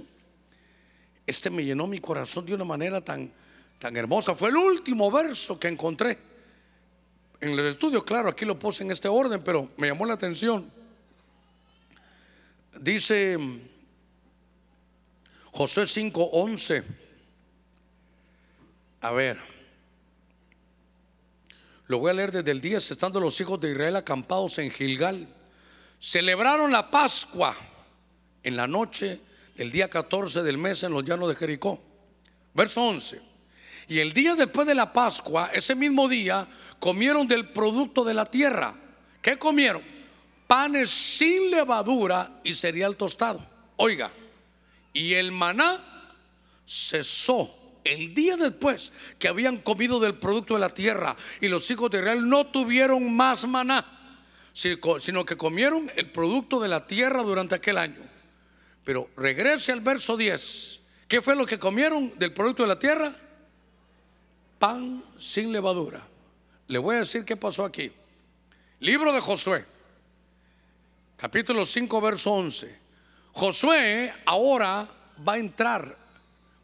Este 1.25 1.49
me 1.49 1.63
llenó 1.63 1.87
mi 1.87 1.99
corazón 1.99 2.45
de 2.45 2.53
una 2.53 2.65
manera 2.65 3.01
tan, 3.01 3.31
tan 3.79 3.95
hermosa. 3.95 4.35
Fue 4.35 4.49
el 4.49 4.57
último 4.57 5.09
verso 5.11 5.59
que 5.59 5.67
encontré. 5.67 6.17
En 7.39 7.51
el 7.51 7.59
estudio, 7.59 8.03
claro, 8.03 8.29
aquí 8.29 8.45
lo 8.45 8.57
puse 8.57 8.83
en 8.83 8.91
este 8.91 9.07
orden, 9.07 9.43
pero 9.43 9.69
me 9.77 9.87
llamó 9.87 10.05
la 10.05 10.13
atención. 10.13 10.71
Dice 12.79 13.37
Josué 15.51 15.87
5, 15.87 16.23
11. 16.23 16.83
A 19.01 19.11
ver. 19.11 19.56
Lo 21.87 21.99
voy 21.99 22.11
a 22.11 22.13
leer 22.13 22.31
desde 22.31 22.51
el 22.51 22.59
10, 22.59 22.91
estando 22.91 23.19
los 23.19 23.39
hijos 23.39 23.59
de 23.61 23.71
Israel 23.71 23.95
acampados 23.95 24.57
en 24.59 24.71
Gilgal. 24.71 25.27
Celebraron 25.99 26.71
la 26.71 26.91
Pascua 26.91 27.55
en 28.43 28.57
la 28.57 28.67
noche 28.67 29.21
del 29.55 29.71
día 29.71 29.89
14 29.89 30.43
del 30.43 30.57
mes 30.57 30.83
en 30.83 30.91
los 30.91 31.05
llanos 31.05 31.29
de 31.29 31.35
Jericó. 31.35 31.81
Verso 32.53 32.81
11. 32.81 33.21
Y 33.87 33.99
el 33.99 34.11
día 34.11 34.35
después 34.35 34.67
de 34.67 34.75
la 34.75 34.91
Pascua, 34.91 35.49
ese 35.53 35.75
mismo 35.75 36.09
día, 36.09 36.45
comieron 36.79 37.25
del 37.25 37.49
producto 37.49 38.03
de 38.03 38.13
la 38.13 38.25
tierra. 38.25 38.75
¿Qué 39.21 39.39
comieron? 39.39 39.81
Panes 40.45 40.89
sin 40.89 41.51
levadura 41.51 42.41
y 42.43 42.53
cereal 42.53 42.97
tostado. 42.97 43.45
Oiga, 43.77 44.11
y 44.91 45.13
el 45.13 45.31
maná 45.31 45.83
cesó 46.65 47.56
el 47.87 48.13
día 48.13 48.35
después 48.35 48.91
que 49.17 49.27
habían 49.27 49.57
comido 49.57 49.99
del 49.99 50.15
producto 50.15 50.55
de 50.55 50.59
la 50.59 50.69
tierra 50.69 51.15
y 51.39 51.47
los 51.47 51.69
hijos 51.71 51.89
de 51.89 51.99
Israel 51.99 52.27
no 52.27 52.47
tuvieron 52.47 53.15
más 53.15 53.47
maná, 53.47 53.85
sino 54.53 55.25
que 55.25 55.37
comieron 55.37 55.91
el 55.95 56.11
producto 56.11 56.59
de 56.59 56.67
la 56.67 56.85
tierra 56.85 57.23
durante 57.23 57.55
aquel 57.55 57.77
año. 57.77 58.01
Pero 58.83 59.09
regrese 59.15 59.71
al 59.71 59.81
verso 59.81 60.17
10. 60.17 60.81
¿Qué 61.07 61.21
fue 61.21 61.35
lo 61.35 61.45
que 61.45 61.57
comieron 61.57 62.13
del 62.17 62.33
producto 62.33 62.63
de 62.63 62.69
la 62.69 62.79
tierra? 62.79 63.15
Pan 64.59 65.03
sin 65.17 65.51
levadura. 65.53 66.05
Le 66.67 66.79
voy 66.79 66.97
a 66.97 66.99
decir 66.99 67.23
qué 67.23 67.37
pasó 67.37 67.63
aquí. 67.63 67.91
Libro 68.81 69.13
de 69.13 69.21
Josué, 69.21 69.65
capítulo 71.15 71.65
5, 71.65 72.01
verso 72.01 72.31
11. 72.31 72.75
Josué 73.31 74.13
ahora 74.25 74.87
va 75.27 75.33
a 75.33 75.37
entrar. 75.37 76.06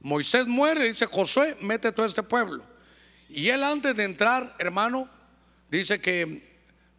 Moisés 0.03 0.45
muere, 0.47 0.89
dice 0.89 1.05
Josué, 1.05 1.55
mete 1.61 1.93
todo 1.93 2.05
este 2.05 2.23
pueblo. 2.23 2.61
Y 3.29 3.49
él 3.49 3.63
antes 3.63 3.95
de 3.95 4.03
entrar, 4.03 4.53
hermano, 4.59 5.09
dice 5.71 5.99
que 5.99 6.53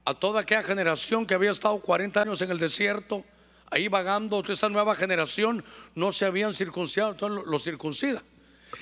a 0.06 0.14
toda 0.14 0.40
aquella 0.40 0.62
generación 0.62 1.26
que 1.26 1.34
había 1.34 1.50
estado 1.50 1.78
40 1.80 2.22
años 2.22 2.40
en 2.40 2.50
el 2.50 2.58
desierto, 2.58 3.22
ahí 3.70 3.88
vagando, 3.88 4.42
esa 4.48 4.70
nueva 4.70 4.94
generación 4.94 5.62
no 5.94 6.12
se 6.12 6.24
habían 6.24 6.54
circuncidado, 6.54 7.12
entonces 7.12 7.46
los 7.46 7.62
circuncida. 7.62 8.22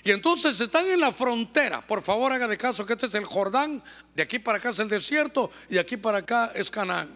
Y 0.04 0.12
entonces 0.12 0.58
están 0.60 0.86
en 0.86 1.00
la 1.00 1.10
frontera. 1.10 1.84
Por 1.84 2.02
favor, 2.02 2.32
haga 2.32 2.46
de 2.46 2.56
caso 2.56 2.86
que 2.86 2.92
este 2.92 3.06
es 3.06 3.14
el 3.14 3.24
Jordán, 3.24 3.82
de 4.14 4.22
aquí 4.22 4.38
para 4.38 4.58
acá 4.58 4.70
es 4.70 4.78
el 4.78 4.88
desierto 4.88 5.50
y 5.68 5.74
de 5.74 5.80
aquí 5.80 5.96
para 5.96 6.18
acá 6.18 6.52
es 6.54 6.70
Canaán. 6.70 7.10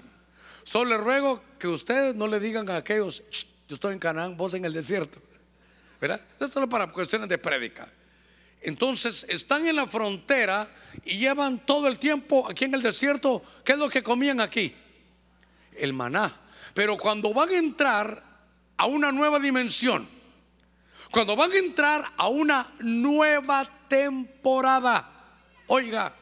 Solo 0.65 0.91
le 0.91 0.99
ruego 0.99 1.41
que 1.59 1.69
ustedes 1.69 2.17
no 2.17 2.27
le 2.27 2.41
digan 2.41 2.69
a 2.69 2.77
aquellos, 2.77 3.23
yo 3.69 3.77
estoy 3.77 3.95
en 3.95 4.01
Canaán, 4.01 4.37
vos 4.37 4.55
en 4.55 4.65
el 4.65 4.73
desierto. 4.73 5.21
¿Verdad? 6.01 6.21
Esto 6.39 6.63
es 6.63 6.69
para 6.69 6.93
cuestiones 6.93 7.29
de 7.29 7.39
prédica. 7.39 7.89
Entonces 8.61 9.27
están 9.29 9.67
en 9.67 9.77
la 9.77 9.87
frontera 9.87 10.69
y 11.05 11.19
llevan 11.19 11.65
todo 11.65 11.87
el 11.89 11.99
tiempo 11.99 12.49
aquí 12.49 12.65
en 12.65 12.75
el 12.75 12.83
desierto. 12.83 13.43
¿Qué 13.65 13.73
es 13.73 13.79
lo 13.79 13.89
que 13.89 14.03
comían 14.03 14.41
aquí? 14.41 14.75
El 15.77 15.93
maná. 15.93 16.41
Pero 16.75 16.97
cuando 16.97 17.33
van 17.33 17.51
a 17.51 17.59
entrar 17.59 18.23
a 18.77 18.87
una 18.87 19.13
nueva 19.13 19.39
dimensión, 19.39 20.09
cuando 21.11 21.37
van 21.37 21.53
a 21.53 21.57
entrar 21.57 22.05
a 22.17 22.29
una 22.29 22.75
nueva 22.81 23.71
temporada, 23.89 25.11
oiga, 25.69 26.13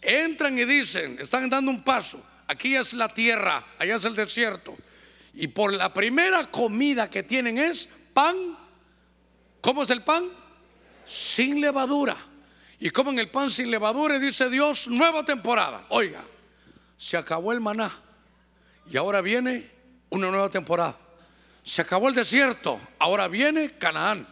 entran 0.00 0.56
y 0.56 0.64
dicen, 0.64 1.18
están 1.20 1.48
dando 1.48 1.70
un 1.70 1.82
paso, 1.82 2.24
aquí 2.46 2.76
es 2.76 2.92
la 2.92 3.08
tierra, 3.08 3.64
allá 3.78 3.96
es 3.96 4.04
el 4.04 4.14
desierto. 4.14 4.76
Y 5.34 5.48
por 5.48 5.72
la 5.74 5.92
primera 5.92 6.44
comida 6.46 7.10
que 7.10 7.22
tienen 7.22 7.58
es 7.58 7.88
pan. 8.14 8.65
¿Cómo 9.66 9.82
es 9.82 9.90
el 9.90 10.04
pan? 10.04 10.30
Sin 11.04 11.60
levadura. 11.60 12.16
Y 12.78 12.90
comen 12.90 13.18
el 13.18 13.32
pan 13.32 13.50
sin 13.50 13.68
levadura 13.68 14.16
dice 14.20 14.48
Dios, 14.48 14.86
nueva 14.86 15.24
temporada. 15.24 15.86
Oiga, 15.88 16.22
se 16.96 17.16
acabó 17.16 17.52
el 17.52 17.60
maná. 17.60 17.92
Y 18.88 18.96
ahora 18.96 19.20
viene 19.22 19.68
una 20.10 20.30
nueva 20.30 20.50
temporada. 20.50 20.96
Se 21.64 21.82
acabó 21.82 22.08
el 22.08 22.14
desierto. 22.14 22.78
Ahora 23.00 23.26
viene 23.26 23.72
Canaán. 23.72 24.28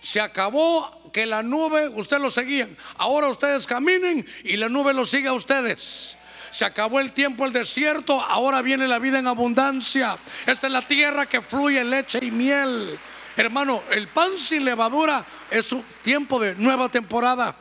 Se 0.00 0.20
acabó 0.20 1.10
que 1.12 1.26
la 1.26 1.42
nube, 1.42 1.88
ustedes 1.88 2.22
lo 2.22 2.30
seguían. 2.30 2.78
Ahora 2.98 3.30
ustedes 3.30 3.66
caminen 3.66 4.24
y 4.44 4.58
la 4.58 4.68
nube 4.68 4.94
lo 4.94 5.04
sigue 5.06 5.26
a 5.26 5.32
ustedes. 5.32 6.16
Se 6.52 6.64
acabó 6.64 7.00
el 7.00 7.10
tiempo, 7.10 7.46
el 7.46 7.52
desierto, 7.52 8.20
ahora 8.20 8.62
viene 8.62 8.86
la 8.86 9.00
vida 9.00 9.18
en 9.18 9.26
abundancia. 9.26 10.16
Esta 10.46 10.68
es 10.68 10.72
la 10.72 10.82
tierra 10.82 11.26
que 11.26 11.40
fluye 11.40 11.82
leche 11.82 12.20
y 12.22 12.30
miel. 12.30 12.96
Hermano, 13.36 13.82
el 13.90 14.08
pan 14.08 14.36
sin 14.36 14.64
levadura 14.64 15.24
es 15.50 15.72
un 15.72 15.82
tiempo 16.02 16.38
de 16.38 16.54
nueva 16.54 16.88
temporada. 16.88 17.56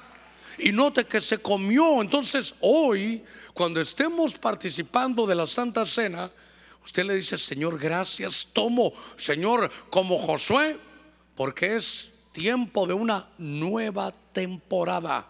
Y 0.58 0.72
note 0.72 1.06
que 1.06 1.20
se 1.22 1.38
comió. 1.38 2.02
Entonces 2.02 2.56
hoy, 2.60 3.24
cuando 3.54 3.80
estemos 3.80 4.36
participando 4.36 5.26
de 5.26 5.36
la 5.36 5.48
Santa 5.48 5.86
Cena, 5.86 6.30
usted 6.84 7.06
le 7.06 7.16
dice, 7.16 7.38
Señor, 7.38 7.80
gracias, 7.80 8.48
tomo, 8.52 8.94
Señor, 9.16 9.72
como 9.90 10.20
Josué, 10.20 10.78
porque 11.36 11.76
es 11.78 12.12
tiempo 12.34 12.86
de 12.86 12.94
una 12.94 13.30
nueva 13.38 14.14
temporada. 14.34 15.28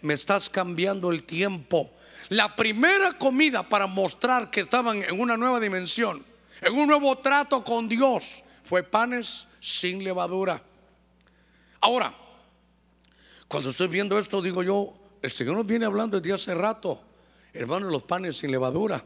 Me 0.00 0.14
estás 0.14 0.48
cambiando 0.48 1.10
el 1.10 1.24
tiempo. 1.24 1.90
La 2.28 2.54
primera 2.54 3.18
comida 3.18 3.68
para 3.68 3.86
mostrar 3.86 4.48
que 4.50 4.60
estaban 4.60 5.02
en 5.02 5.20
una 5.20 5.36
nueva 5.36 5.58
dimensión, 5.58 6.24
en 6.60 6.72
un 6.72 6.86
nuevo 6.86 7.18
trato 7.18 7.64
con 7.64 7.88
Dios, 7.88 8.44
fue 8.64 8.82
panes 8.82 9.48
sin 9.60 10.04
levadura. 10.04 10.62
Ahora, 11.80 12.14
cuando 13.48 13.70
estoy 13.70 13.88
viendo 13.88 14.18
esto, 14.18 14.40
digo 14.40 14.62
yo, 14.62 14.98
el 15.20 15.30
Señor 15.30 15.56
nos 15.56 15.66
viene 15.66 15.84
hablando 15.84 16.20
desde 16.20 16.34
hace 16.34 16.54
rato, 16.54 17.00
hermano, 17.52 17.88
los 17.88 18.02
panes 18.02 18.36
sin 18.36 18.50
levadura. 18.50 19.04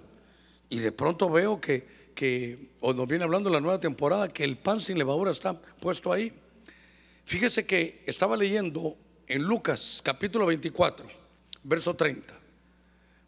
Y 0.69 0.79
de 0.79 0.93
pronto 0.93 1.31
veo 1.31 1.61
que, 1.61 2.11
que 2.15 2.71
o 2.81 2.93
nos 2.93 3.07
viene 3.07 3.25
hablando 3.25 3.51
la 3.51 3.61
nueva 3.61 3.81
temporada, 3.81 4.29
que 4.29 4.45
el 4.45 4.57
pan 4.57 4.81
sin 4.81 4.99
levadura 4.99 5.31
está 5.31 5.61
puesto 5.61 6.13
ahí. 6.13 6.33
Fíjese 7.25 7.67
que 7.67 8.05
estaba 8.07 8.37
leyendo 8.37 8.97
en 9.27 9.43
Lucas 9.43 10.01
capítulo 10.05 10.47
24, 10.47 11.07
verso 11.65 11.95
30. 11.95 12.35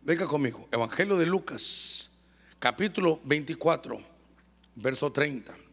Venga 0.03 0.27
conmigo, 0.27 0.69
Evangelio 0.71 1.17
de 1.17 1.27
Lucas, 1.27 2.11
capítulo 2.59 3.21
24, 3.25 4.01
verso 4.77 5.11
30. 5.13 5.68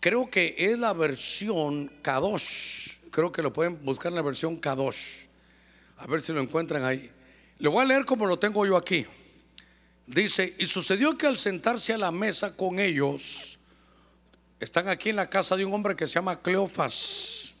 Creo 0.00 0.30
que 0.30 0.54
es 0.56 0.78
la 0.78 0.92
versión 0.92 1.90
Kadosh. 2.02 2.98
Creo 3.10 3.32
que 3.32 3.42
lo 3.42 3.52
pueden 3.52 3.84
buscar 3.84 4.12
en 4.12 4.16
la 4.16 4.22
versión 4.22 4.56
Kadosh. 4.56 5.26
A 5.96 6.06
ver 6.06 6.20
si 6.20 6.32
lo 6.32 6.40
encuentran 6.40 6.84
ahí. 6.84 7.10
Le 7.58 7.68
voy 7.68 7.82
a 7.82 7.86
leer 7.86 8.04
como 8.04 8.26
lo 8.26 8.38
tengo 8.38 8.64
yo 8.64 8.76
aquí. 8.76 9.06
Dice, 10.06 10.54
y 10.58 10.66
sucedió 10.66 11.18
que 11.18 11.26
al 11.26 11.36
sentarse 11.36 11.92
a 11.92 11.98
la 11.98 12.12
mesa 12.12 12.56
con 12.56 12.78
ellos, 12.78 13.58
están 14.60 14.88
aquí 14.88 15.10
en 15.10 15.16
la 15.16 15.28
casa 15.28 15.56
de 15.56 15.64
un 15.64 15.74
hombre 15.74 15.94
que 15.94 16.06
se 16.06 16.14
llama 16.14 16.40
Cleofas 16.40 17.54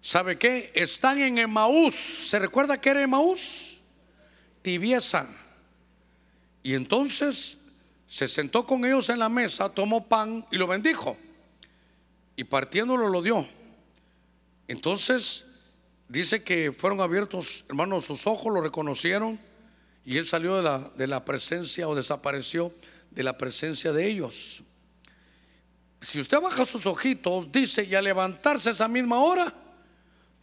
¿Sabe 0.00 0.38
qué? 0.38 0.70
Están 0.72 1.18
en 1.20 1.36
Emaús. 1.38 1.94
¿Se 1.94 2.38
recuerda 2.38 2.80
que 2.80 2.90
era 2.90 3.02
Emaús? 3.02 3.80
Tibieza. 4.62 5.26
Y 6.62 6.74
entonces 6.74 7.58
se 8.06 8.28
sentó 8.28 8.64
con 8.64 8.84
ellos 8.84 9.08
en 9.10 9.18
la 9.18 9.28
mesa, 9.28 9.68
tomó 9.68 10.06
pan 10.06 10.46
y 10.52 10.58
lo 10.58 10.68
bendijo. 10.68 11.16
Y 12.36 12.44
partiéndolo 12.44 13.08
lo 13.08 13.22
dio. 13.22 13.46
Entonces 14.68 15.44
dice 16.08 16.42
que 16.42 16.72
fueron 16.72 17.00
abiertos, 17.00 17.64
hermanos, 17.68 18.04
sus 18.04 18.26
ojos, 18.26 18.52
lo 18.52 18.60
reconocieron 18.60 19.40
y 20.04 20.18
él 20.18 20.26
salió 20.26 20.56
de 20.56 20.62
la, 20.62 20.78
de 20.78 21.06
la 21.06 21.24
presencia 21.24 21.88
o 21.88 21.94
desapareció 21.94 22.72
de 23.10 23.22
la 23.22 23.36
presencia 23.36 23.92
de 23.92 24.06
ellos. 24.06 24.62
Si 26.00 26.20
usted 26.20 26.40
baja 26.40 26.64
sus 26.64 26.86
ojitos, 26.86 27.50
dice, 27.50 27.84
y 27.84 27.94
al 27.94 28.04
levantarse 28.04 28.70
esa 28.70 28.86
misma 28.86 29.18
hora, 29.18 29.52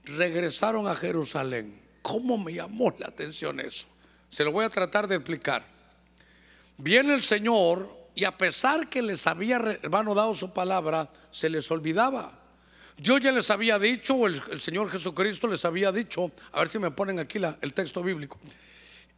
regresaron 0.03 0.87
a 0.87 0.95
Jerusalén. 0.95 1.79
¿Cómo 2.01 2.37
me 2.37 2.53
llamó 2.53 2.93
la 2.97 3.07
atención 3.07 3.59
eso? 3.59 3.87
Se 4.29 4.43
lo 4.43 4.51
voy 4.51 4.65
a 4.65 4.69
tratar 4.69 5.07
de 5.07 5.15
explicar. 5.15 5.65
Viene 6.77 7.13
el 7.13 7.21
Señor 7.21 8.02
y 8.15 8.25
a 8.25 8.37
pesar 8.37 8.89
que 8.89 9.01
les 9.01 9.25
había, 9.27 9.57
hermano, 9.81 10.13
dado 10.13 10.33
su 10.35 10.51
palabra, 10.51 11.09
se 11.31 11.49
les 11.49 11.69
olvidaba. 11.71 12.39
Dios 12.97 13.19
ya 13.21 13.31
les 13.31 13.49
había 13.49 13.79
dicho, 13.79 14.15
o 14.15 14.27
el, 14.27 14.59
Señor 14.59 14.91
Jesucristo 14.91 15.47
les 15.47 15.65
había 15.65 15.91
dicho, 15.91 16.31
a 16.51 16.59
ver 16.59 16.69
si 16.69 16.77
me 16.77 16.91
ponen 16.91 17.19
aquí 17.19 17.39
el 17.61 17.73
texto 17.73 18.03
bíblico. 18.03 18.39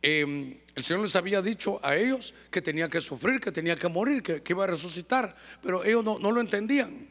Em, 0.02 0.58
el 0.76 0.84
Señor 0.84 1.02
les 1.04 1.16
había 1.16 1.42
dicho 1.42 1.80
a 1.84 1.96
ellos 1.96 2.34
que 2.52 2.62
tenía 2.62 2.90
que 2.90 3.02
sufrir, 3.02 3.40
que 3.42 3.52
tenía 3.52 3.76
que 3.76 3.90
morir, 3.90 4.24
que, 4.24 4.42
iba 4.48 4.64
a 4.64 4.68
resucitar, 4.68 5.36
pero 5.62 5.84
ellos 5.84 6.04
no, 6.04 6.20
no 6.20 6.32
lo 6.32 6.40
entendían. 6.40 7.10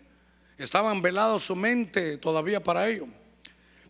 Estaban 0.56 1.02
velados 1.02 1.44
su 1.44 1.56
mente 1.56 2.16
todavía 2.18 2.62
para 2.62 2.88
ello. 2.88 3.06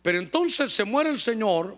Pero 0.01 0.19
entonces 0.19 0.71
se 0.71 0.83
muere 0.83 1.09
el 1.09 1.19
Señor, 1.19 1.77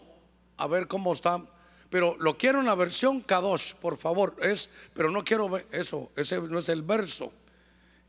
a 0.58 0.68
ver 0.68 0.88
cómo 0.88 1.14
está. 1.14 1.44
Pero 1.90 2.18
lo 2.20 2.38
quiero 2.38 2.60
en 2.60 2.66
la 2.66 2.76
versión 2.76 3.22
Kadosh, 3.22 3.76
por 3.76 3.98
favor. 3.98 4.36
Es, 4.42 4.70
pero 4.94 5.10
no 5.10 5.24
quiero 5.24 5.50
eso, 5.72 6.12
ese 6.16 6.40
no 6.42 6.60
es 6.60 6.70
el 6.70 6.82
verso. 6.82 7.32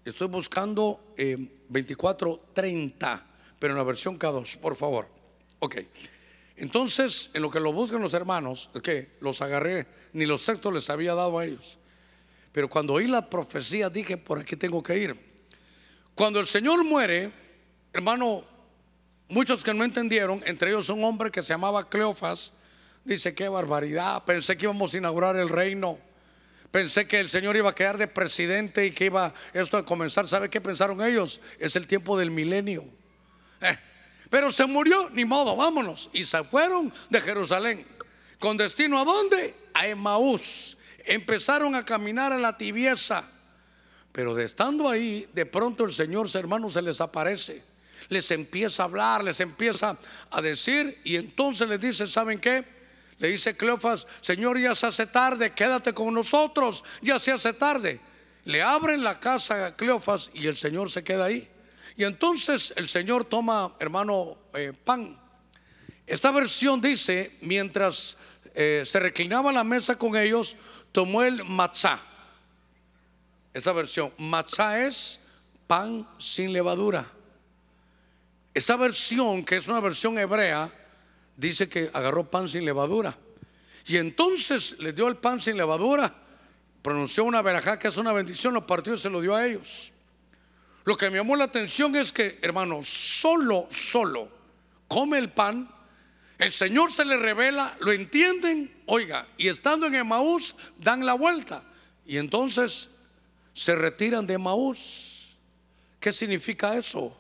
Estoy 0.05 0.29
buscando 0.29 1.15
eh, 1.17 1.37
24:30, 1.71 3.23
pero 3.59 3.73
en 3.73 3.79
la 3.79 3.85
versión 3.85 4.19
Kadosh, 4.19 4.57
por 4.57 4.75
favor. 4.77 5.07
Ok. 5.61 5.77
Entonces, 6.57 7.31
en 7.35 7.43
lo 7.43 7.51
que 7.51 7.61
lo 7.61 7.73
buscan 7.73 8.03
los 8.03 8.15
hermanos, 8.15 8.71
es 8.75 8.83
que 8.83 9.17
los 9.21 9.41
agarré, 9.43 9.87
ni 10.13 10.27
los 10.27 10.45
textos 10.45 10.73
les 10.73 10.91
había 10.91 11.15
dado 11.15 11.39
a 11.39 11.45
ellos. 11.45 11.79
Pero 12.51 12.69
cuando 12.69 12.95
oí 12.95 13.07
la 13.07 13.31
profecía 13.31 13.89
dije, 13.89 14.17
por 14.17 14.41
aquí 14.41 14.57
tengo 14.57 14.83
que 14.83 14.99
ir. 14.99 15.17
Cuando 16.17 16.41
el 16.41 16.49
Señor 16.49 16.83
muere, 16.83 17.31
hermano, 17.93 18.45
Muchos 19.31 19.63
que 19.63 19.75
no 19.75 19.85
entendieron, 19.85 20.43
entre 20.47 20.71
ellos 20.71 20.89
un 20.89 21.05
hombre 21.05 21.31
que 21.31 21.43
se 21.43 21.49
llamaba 21.49 21.87
Cleofas, 21.87 22.55
dice, 23.09 23.35
qué 23.35 23.49
barbaridad, 23.49 24.25
pensé 24.25 24.57
que 24.57 24.67
íbamos 24.67 24.93
a 24.93 24.99
inaugurar 24.99 25.37
el 25.37 25.49
reino, 25.49 25.99
pensé 26.71 27.09
que 27.09 27.19
el 27.19 27.31
Señor 27.31 27.57
iba 27.57 27.71
a 27.71 27.75
quedar 27.75 27.97
de 27.97 28.07
presidente 28.07 28.87
y 28.87 28.91
que 28.91 29.07
iba 29.07 29.33
esto 29.55 29.79
a 29.79 29.85
comenzar. 29.85 30.29
¿Sabe 30.29 30.51
qué 30.51 30.61
pensaron 30.61 31.03
ellos? 31.03 31.41
Es 31.59 31.75
el 31.77 31.87
tiempo 31.87 32.19
del 32.19 32.31
milenio. 32.31 32.85
Eh, 33.63 33.79
pero 34.29 34.53
se 34.53 34.67
murió, 34.67 35.09
ni 35.11 35.25
modo, 35.25 35.57
vámonos. 35.57 36.11
Y 36.13 36.25
se 36.25 36.45
fueron 36.45 36.93
de 37.09 37.21
Jerusalén. 37.21 37.87
¿Con 38.39 38.57
destino 38.57 39.01
a 39.01 39.05
dónde? 39.05 39.55
A 39.73 39.87
Emaús. 39.87 40.77
Empezaron 41.05 41.75
a 41.75 41.85
caminar 41.85 42.33
a 42.33 42.39
la 42.39 42.57
tibieza. 42.57 43.27
Pero 44.13 44.35
de 44.35 44.45
estando 44.45 44.89
ahí, 44.89 45.27
de 45.33 45.47
pronto 45.47 45.85
el 45.85 45.93
Señor, 45.93 46.29
hermanos, 46.35 46.75
se 46.75 46.83
les 46.83 47.01
aparece. 47.01 47.63
Les 48.11 48.31
empieza 48.31 48.83
a 48.83 48.87
hablar, 48.87 49.25
les 49.25 49.41
empieza 49.41 49.97
a 50.31 50.43
decir. 50.43 51.01
Y 51.05 51.17
entonces 51.17 51.67
les 51.67 51.81
dice, 51.81 52.07
¿saben 52.07 52.39
qué? 52.39 52.78
Le 53.19 53.29
dice 53.29 53.57
Cleofas, 53.57 54.07
Señor, 54.21 54.59
ya 54.59 54.75
se 54.75 54.87
hace 54.87 55.07
tarde, 55.07 55.53
quédate 55.53 55.93
con 55.93 56.15
nosotros, 56.15 56.85
ya 57.03 57.19
se 57.19 57.33
hace 57.33 57.53
tarde. 57.53 58.01
Le 58.45 58.63
abren 58.63 59.03
la 59.03 59.19
casa 59.19 59.67
a 59.67 59.77
Cleofas 59.77 60.31
y 60.35 60.47
el 60.47 60.57
Señor 60.57 60.91
se 60.91 61.03
queda 61.03 61.25
ahí. 61.27 61.49
Y 61.97 62.05
entonces 62.05 62.73
el 62.77 62.89
Señor 62.89 63.25
toma, 63.25 63.75
hermano, 63.81 64.39
eh, 64.55 64.73
pan. 64.73 65.21
Esta 66.07 66.31
versión 66.31 66.81
dice, 66.81 67.37
mientras 67.41 68.19
eh, 68.55 68.83
se 68.85 69.01
reclinaba 69.01 69.53
la 69.53 69.65
mesa 69.65 69.99
con 69.99 70.17
ellos, 70.17 70.57
tomó 70.93 71.23
el 71.23 71.45
matzá. 71.45 72.01
Esta 73.53 73.73
versión, 73.73 74.13
matzá 74.17 74.87
es 74.87 75.21
pan 75.67 76.09
sin 76.19 76.53
levadura. 76.53 77.11
Esta 78.55 78.77
versión, 78.77 79.45
que 79.45 79.57
es 79.57 79.67
una 79.69 79.81
versión 79.81 80.17
hebrea, 80.19 80.73
dice 81.39 81.71
que 81.71 81.89
agarró 81.95 82.31
pan 82.31 82.47
sin 82.49 82.67
levadura. 82.67 83.17
Y 83.87 83.97
entonces 83.97 84.79
le 84.81 84.93
dio 84.93 85.09
el 85.09 85.17
pan 85.17 85.41
sin 85.41 85.57
levadura 85.57 86.29
pronunció 86.83 87.25
una 87.25 87.43
verajá 87.43 87.79
que 87.79 87.89
es 87.89 87.97
una 87.97 88.13
bendición, 88.13 88.55
lo 88.55 88.67
partió 88.67 88.95
y 88.95 88.97
se 88.97 89.11
lo 89.11 89.21
dio 89.21 89.35
a 89.35 89.47
ellos. 89.47 89.93
Lo 90.85 90.97
que 90.97 91.11
me 91.11 91.19
llamó 91.19 91.37
la 91.37 91.45
atención 91.45 91.95
es 91.97 92.13
que, 92.13 92.39
hermano, 92.41 92.81
solo, 92.83 93.67
solo 93.71 94.31
come 94.87 95.19
el 95.19 95.31
pan, 95.31 95.71
el 96.39 96.51
Señor 96.51 96.91
se 96.91 97.05
le 97.05 97.19
revela, 97.19 97.77
lo 97.81 97.93
entienden, 97.93 98.75
oiga, 98.87 99.27
y 99.37 99.49
estando 99.49 99.87
en 99.87 99.97
Emaús 99.97 100.55
dan 100.79 101.05
la 101.05 101.13
vuelta 101.15 101.63
y 102.07 102.17
entonces 102.17 102.91
se 103.53 103.75
retiran 103.75 104.27
de 104.27 104.35
Emaús. 104.35 105.37
¿Qué 106.01 106.13
significa 106.13 106.75
eso? 106.77 107.15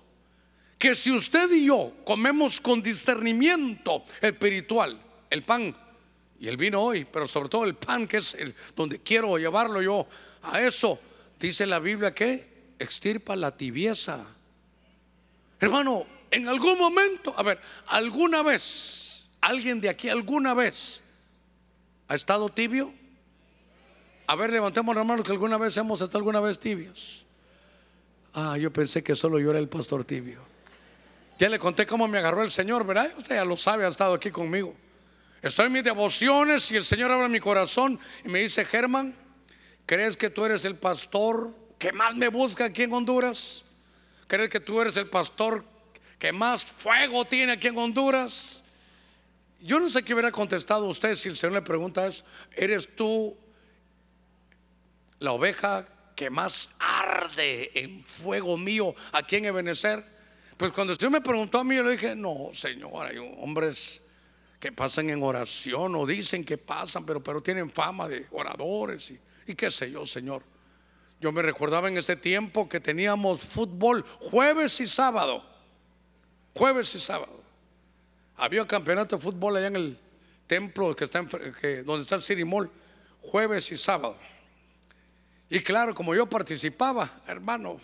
Que 0.78 0.94
si 0.94 1.10
usted 1.10 1.50
y 1.50 1.66
yo 1.66 1.92
comemos 2.04 2.60
con 2.60 2.80
discernimiento 2.80 4.04
espiritual 4.20 5.00
el 5.28 5.42
pan, 5.42 5.74
y 6.40 6.46
el 6.48 6.56
vino 6.56 6.80
hoy, 6.80 7.04
pero 7.04 7.26
sobre 7.26 7.48
todo 7.48 7.64
el 7.64 7.74
pan, 7.74 8.06
que 8.06 8.18
es 8.18 8.34
el, 8.34 8.54
donde 8.76 9.00
quiero 9.00 9.36
llevarlo 9.38 9.82
yo 9.82 10.06
a 10.42 10.60
eso, 10.60 10.98
dice 11.38 11.66
la 11.66 11.80
Biblia 11.80 12.14
que 12.14 12.74
extirpa 12.78 13.34
la 13.34 13.56
tibieza. 13.56 14.24
Hermano, 15.60 16.06
en 16.30 16.48
algún 16.48 16.78
momento, 16.78 17.34
a 17.36 17.42
ver, 17.42 17.60
alguna 17.86 18.42
vez, 18.42 19.24
alguien 19.40 19.80
de 19.80 19.88
aquí 19.88 20.08
alguna 20.08 20.54
vez 20.54 21.02
ha 22.06 22.14
estado 22.14 22.48
tibio. 22.50 22.92
A 24.26 24.36
ver, 24.36 24.52
levantemos 24.52 24.94
las 24.94 25.06
manos 25.06 25.24
que 25.24 25.32
alguna 25.32 25.58
vez 25.58 25.76
hemos 25.76 26.00
estado 26.00 26.18
alguna 26.18 26.40
vez 26.40 26.60
tibios. 26.60 27.24
Ah, 28.34 28.56
yo 28.58 28.72
pensé 28.72 29.02
que 29.02 29.16
solo 29.16 29.40
yo 29.40 29.50
era 29.50 29.58
el 29.58 29.68
pastor 29.68 30.04
tibio. 30.04 30.40
Ya 31.38 31.48
le 31.48 31.58
conté 31.58 31.86
cómo 31.86 32.08
me 32.08 32.18
agarró 32.18 32.42
el 32.42 32.50
Señor, 32.50 32.84
¿verdad? 32.84 33.12
Usted 33.16 33.36
ya 33.36 33.44
lo 33.44 33.56
sabe, 33.56 33.84
ha 33.84 33.88
estado 33.88 34.14
aquí 34.14 34.30
conmigo. 34.30 34.74
Estoy 35.40 35.66
en 35.66 35.72
mis 35.72 35.84
devociones 35.84 36.68
y 36.72 36.76
el 36.76 36.84
Señor 36.84 37.12
habla 37.12 37.26
en 37.26 37.32
mi 37.32 37.38
corazón 37.38 37.98
y 38.24 38.28
me 38.28 38.40
dice, 38.40 38.64
Germán, 38.64 39.14
¿crees 39.86 40.16
que 40.16 40.30
tú 40.30 40.44
eres 40.44 40.64
el 40.64 40.74
pastor 40.74 41.54
que 41.78 41.92
más 41.92 42.16
me 42.16 42.26
busca 42.26 42.64
aquí 42.64 42.82
en 42.82 42.92
Honduras? 42.92 43.64
¿Crees 44.26 44.50
que 44.50 44.58
tú 44.58 44.80
eres 44.80 44.96
el 44.96 45.08
pastor 45.08 45.64
que 46.18 46.32
más 46.32 46.64
fuego 46.64 47.24
tiene 47.24 47.52
aquí 47.52 47.68
en 47.68 47.78
Honduras? 47.78 48.64
Yo 49.60 49.78
no 49.78 49.88
sé 49.88 50.02
qué 50.02 50.14
hubiera 50.14 50.32
contestado 50.32 50.86
usted 50.86 51.14
si 51.14 51.28
el 51.28 51.36
Señor 51.36 51.54
le 51.54 51.62
pregunta 51.62 52.04
eso. 52.04 52.24
¿Eres 52.56 52.96
tú 52.96 53.36
la 55.20 55.30
oveja 55.30 55.86
que 56.16 56.30
más 56.30 56.70
arde 56.80 57.70
en 57.74 58.04
fuego 58.04 58.58
mío 58.58 58.92
aquí 59.12 59.36
en 59.36 59.44
Ebenezer? 59.44 60.17
Pues 60.58 60.72
cuando 60.72 60.92
el 60.92 60.98
Señor 60.98 61.12
me 61.12 61.20
preguntó 61.20 61.60
a 61.60 61.64
mí, 61.64 61.76
yo 61.76 61.84
le 61.84 61.92
dije, 61.92 62.16
no, 62.16 62.48
Señor, 62.52 63.06
hay 63.06 63.16
hombres 63.16 64.02
que 64.58 64.72
pasan 64.72 65.08
en 65.08 65.22
oración 65.22 65.94
o 65.94 66.04
dicen 66.04 66.44
que 66.44 66.58
pasan, 66.58 67.06
pero, 67.06 67.22
pero 67.22 67.40
tienen 67.40 67.70
fama 67.70 68.08
de 68.08 68.26
oradores 68.32 69.12
y, 69.12 69.20
y 69.46 69.54
qué 69.54 69.70
sé 69.70 69.92
yo, 69.92 70.04
Señor. 70.04 70.42
Yo 71.20 71.30
me 71.30 71.42
recordaba 71.42 71.86
en 71.86 71.96
ese 71.96 72.16
tiempo 72.16 72.68
que 72.68 72.80
teníamos 72.80 73.40
fútbol 73.40 74.04
jueves 74.18 74.80
y 74.80 74.88
sábado. 74.88 75.44
Jueves 76.54 76.92
y 76.96 76.98
sábado. 76.98 77.40
Había 78.36 78.66
campeonato 78.66 79.14
de 79.14 79.22
fútbol 79.22 79.56
allá 79.56 79.68
en 79.68 79.76
el 79.76 79.98
templo 80.48 80.96
que 80.96 81.04
está 81.04 81.24
que, 81.60 81.84
donde 81.84 82.02
está 82.02 82.16
el 82.16 82.22
Cirimol, 82.22 82.68
jueves 83.22 83.70
y 83.70 83.76
sábado. 83.76 84.16
Y 85.48 85.60
claro, 85.60 85.94
como 85.94 86.16
yo 86.16 86.26
participaba, 86.26 87.20
hermano, 87.28 87.80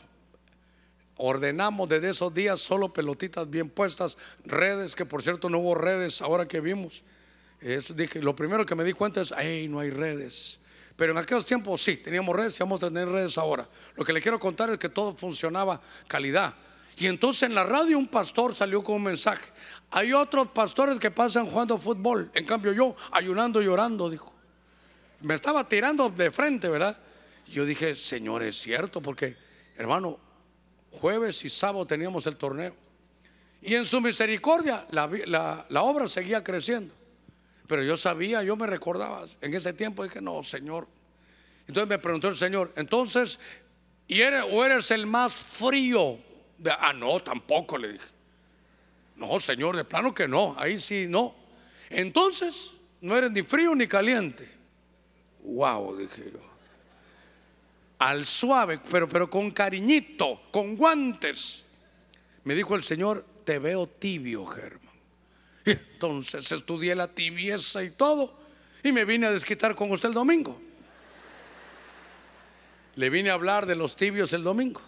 Ordenamos 1.17 1.89
desde 1.89 2.11
esos 2.11 2.35
días 2.35 2.61
solo 2.61 2.93
pelotitas 2.93 3.49
bien 3.49 3.71
puestas, 3.71 4.17
redes, 4.45 4.97
que 4.97 5.07
por 5.07 5.23
cierto 5.23 5.49
no 5.49 5.59
hubo 5.59 5.75
redes 5.75 6.21
ahora 6.23 6.47
que 6.47 6.61
vimos. 6.61 7.05
Eso 7.61 7.95
dije, 7.95 8.21
lo 8.21 8.35
primero 8.35 8.67
que 8.67 8.75
me 8.75 8.85
di 8.85 8.93
cuenta 8.93 9.21
es, 9.21 9.33
ay, 9.33 9.69
no 9.69 9.79
hay 9.79 9.91
redes. 9.91 10.61
Pero 10.97 11.13
en 11.13 11.19
aquellos 11.19 11.47
tiempos 11.47 11.83
sí, 11.83 11.97
teníamos 11.97 12.35
redes 12.35 12.59
y 12.59 12.63
vamos 12.63 12.83
a 12.83 12.89
tener 12.89 13.09
redes 13.09 13.39
ahora. 13.39 13.69
Lo 13.97 14.05
que 14.05 14.13
le 14.13 14.21
quiero 14.21 14.39
contar 14.39 14.71
es 14.71 14.79
que 14.79 14.89
todo 14.89 15.15
funcionaba 15.17 15.81
calidad. 16.07 16.55
Y 16.97 17.07
entonces 17.07 17.45
en 17.45 17.55
la 17.55 17.65
radio 17.65 17.99
un 17.99 18.07
pastor 18.07 18.55
salió 18.55 18.83
con 18.83 18.97
un 18.97 19.05
mensaje. 19.05 19.45
Hay 19.91 20.13
otros 20.13 20.49
pastores 20.49 20.99
que 20.99 21.11
pasan 21.11 21.47
jugando 21.47 21.79
fútbol. 21.79 22.31
En 22.35 22.45
cambio 22.45 22.73
yo 22.73 22.97
ayunando 23.11 23.61
y 23.61 23.65
llorando, 23.65 24.09
dijo. 24.09 24.33
Me 25.21 25.35
estaba 25.35 25.69
tirando 25.69 26.11
de 26.11 26.31
frente, 26.31 26.69
¿verdad? 26.69 26.99
Y 27.47 27.53
yo 27.53 27.65
dije, 27.65 27.95
Señor, 27.95 28.43
es 28.43 28.57
cierto, 28.59 29.01
porque 29.01 29.37
hermano, 29.77 30.19
jueves 31.01 31.45
y 31.45 31.51
sábado 31.51 31.87
teníamos 31.87 32.27
el 32.27 32.37
torneo. 32.37 32.75
Y 33.61 33.75
en 33.75 33.85
su 33.85 34.01
misericordia 34.01 34.87
la, 34.91 35.83
obra 35.83 36.07
seguía 36.09 36.45
creciendo. 36.45 36.95
Pero 37.67 37.83
yo 37.83 37.97
sabía, 37.97 38.43
yo 38.43 38.57
me 38.57 38.67
recordaba, 38.67 39.25
en 39.41 39.55
ese 39.55 39.73
tiempo 39.73 40.05
dije, 40.05 40.21
no, 40.21 40.43
Señor. 40.43 40.87
Entonces 41.67 41.89
me 41.89 41.99
preguntó 41.99 42.29
el 42.29 42.37
Señor, 42.37 42.73
entonces, 42.77 43.41
¿y 44.07 44.21
eres, 44.21 44.45
o 44.51 44.65
eres 44.65 44.91
el 44.91 45.07
más 45.07 45.35
frío? 45.35 46.19
ah, 46.79 46.93
no, 46.93 47.21
tampoco 47.23 47.79
le 47.79 47.95
dije. 47.95 48.07
No, 49.17 49.41
Señor, 49.41 49.77
de 49.77 49.85
plano 49.85 50.13
que 50.13 50.29
no, 50.29 50.55
ahí 50.59 50.79
sí, 50.79 51.07
no. 51.09 51.35
Entonces, 51.89 52.73
no 53.01 53.17
eres 53.17 53.31
ni 53.31 53.43
frío 53.43 53.75
ni 53.75 53.87
caliente. 53.87 54.51
Wow, 55.43 55.97
dije 55.97 56.33
yo 56.33 56.44
al 58.05 58.27
suave, 58.27 58.79
pero, 58.91 59.09
pero 59.09 59.31
con 59.31 59.51
cariñito, 59.51 60.43
con 60.51 60.77
guantes. 60.77 61.65
Me 62.45 62.55
dijo 62.55 62.75
el 62.75 62.83
Señor, 62.83 63.25
te 63.45 63.59
veo 63.59 63.87
tibio, 63.87 64.45
Germán. 64.45 64.95
Y 65.65 65.71
entonces 65.71 66.53
estudié 66.53 66.95
la 66.95 67.09
tibieza 67.09 67.83
y 67.83 67.89
todo 67.89 68.39
y 68.83 68.93
me 68.93 69.07
vine 69.07 69.27
a 69.27 69.31
desquitar 69.31 69.75
con 69.75 69.91
usted 69.91 70.11
el 70.11 70.15
domingo. 70.15 70.61
Le 72.97 73.09
vine 73.09 73.31
a 73.31 73.33
hablar 73.33 73.65
de 73.65 73.75
los 73.75 73.97
tibios 73.97 74.35
el 74.35 74.43
domingo. 74.43 74.83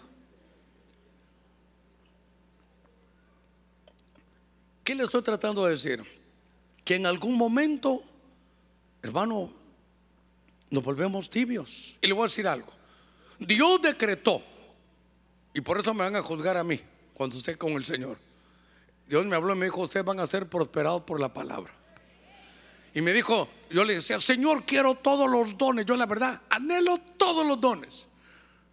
¿Qué 4.83 4.93
le 4.93 5.03
estoy 5.03 5.23
tratando 5.23 5.65
de 5.65 5.71
decir? 5.71 6.03
Que 6.85 6.95
en 6.95 7.07
algún 7.07 7.33
momento, 7.33 8.03
hermano, 9.01 9.51
nos 10.69 10.83
volvemos 10.83 11.31
tibios. 11.31 11.97
Y 11.99 12.05
le 12.05 12.13
voy 12.13 12.21
a 12.21 12.25
decir 12.25 12.47
algo. 12.47 12.76
Dios 13.39 13.81
decretó, 13.81 14.41
y 15.53 15.61
por 15.61 15.79
eso 15.79 15.93
me 15.93 16.03
van 16.03 16.15
a 16.15 16.21
juzgar 16.21 16.57
a 16.57 16.63
mí 16.63 16.79
cuando 17.13 17.37
esté 17.37 17.57
con 17.57 17.73
el 17.73 17.85
Señor. 17.85 18.17
Dios 19.07 19.25
me 19.25 19.35
habló 19.35 19.53
y 19.53 19.57
me 19.57 19.65
dijo, 19.65 19.81
ustedes 19.81 20.05
van 20.05 20.19
a 20.19 20.27
ser 20.27 20.47
prosperados 20.47 21.03
por 21.03 21.19
la 21.19 21.33
palabra. 21.33 21.73
Y 22.93 23.01
me 23.01 23.13
dijo, 23.13 23.47
yo 23.69 23.83
le 23.83 23.95
decía, 23.95 24.19
Señor, 24.19 24.65
quiero 24.65 24.95
todos 24.95 25.29
los 25.29 25.57
dones. 25.57 25.85
Yo 25.85 25.95
la 25.95 26.05
verdad, 26.05 26.41
anhelo 26.49 26.99
todos 27.17 27.45
los 27.45 27.61
dones. 27.61 28.07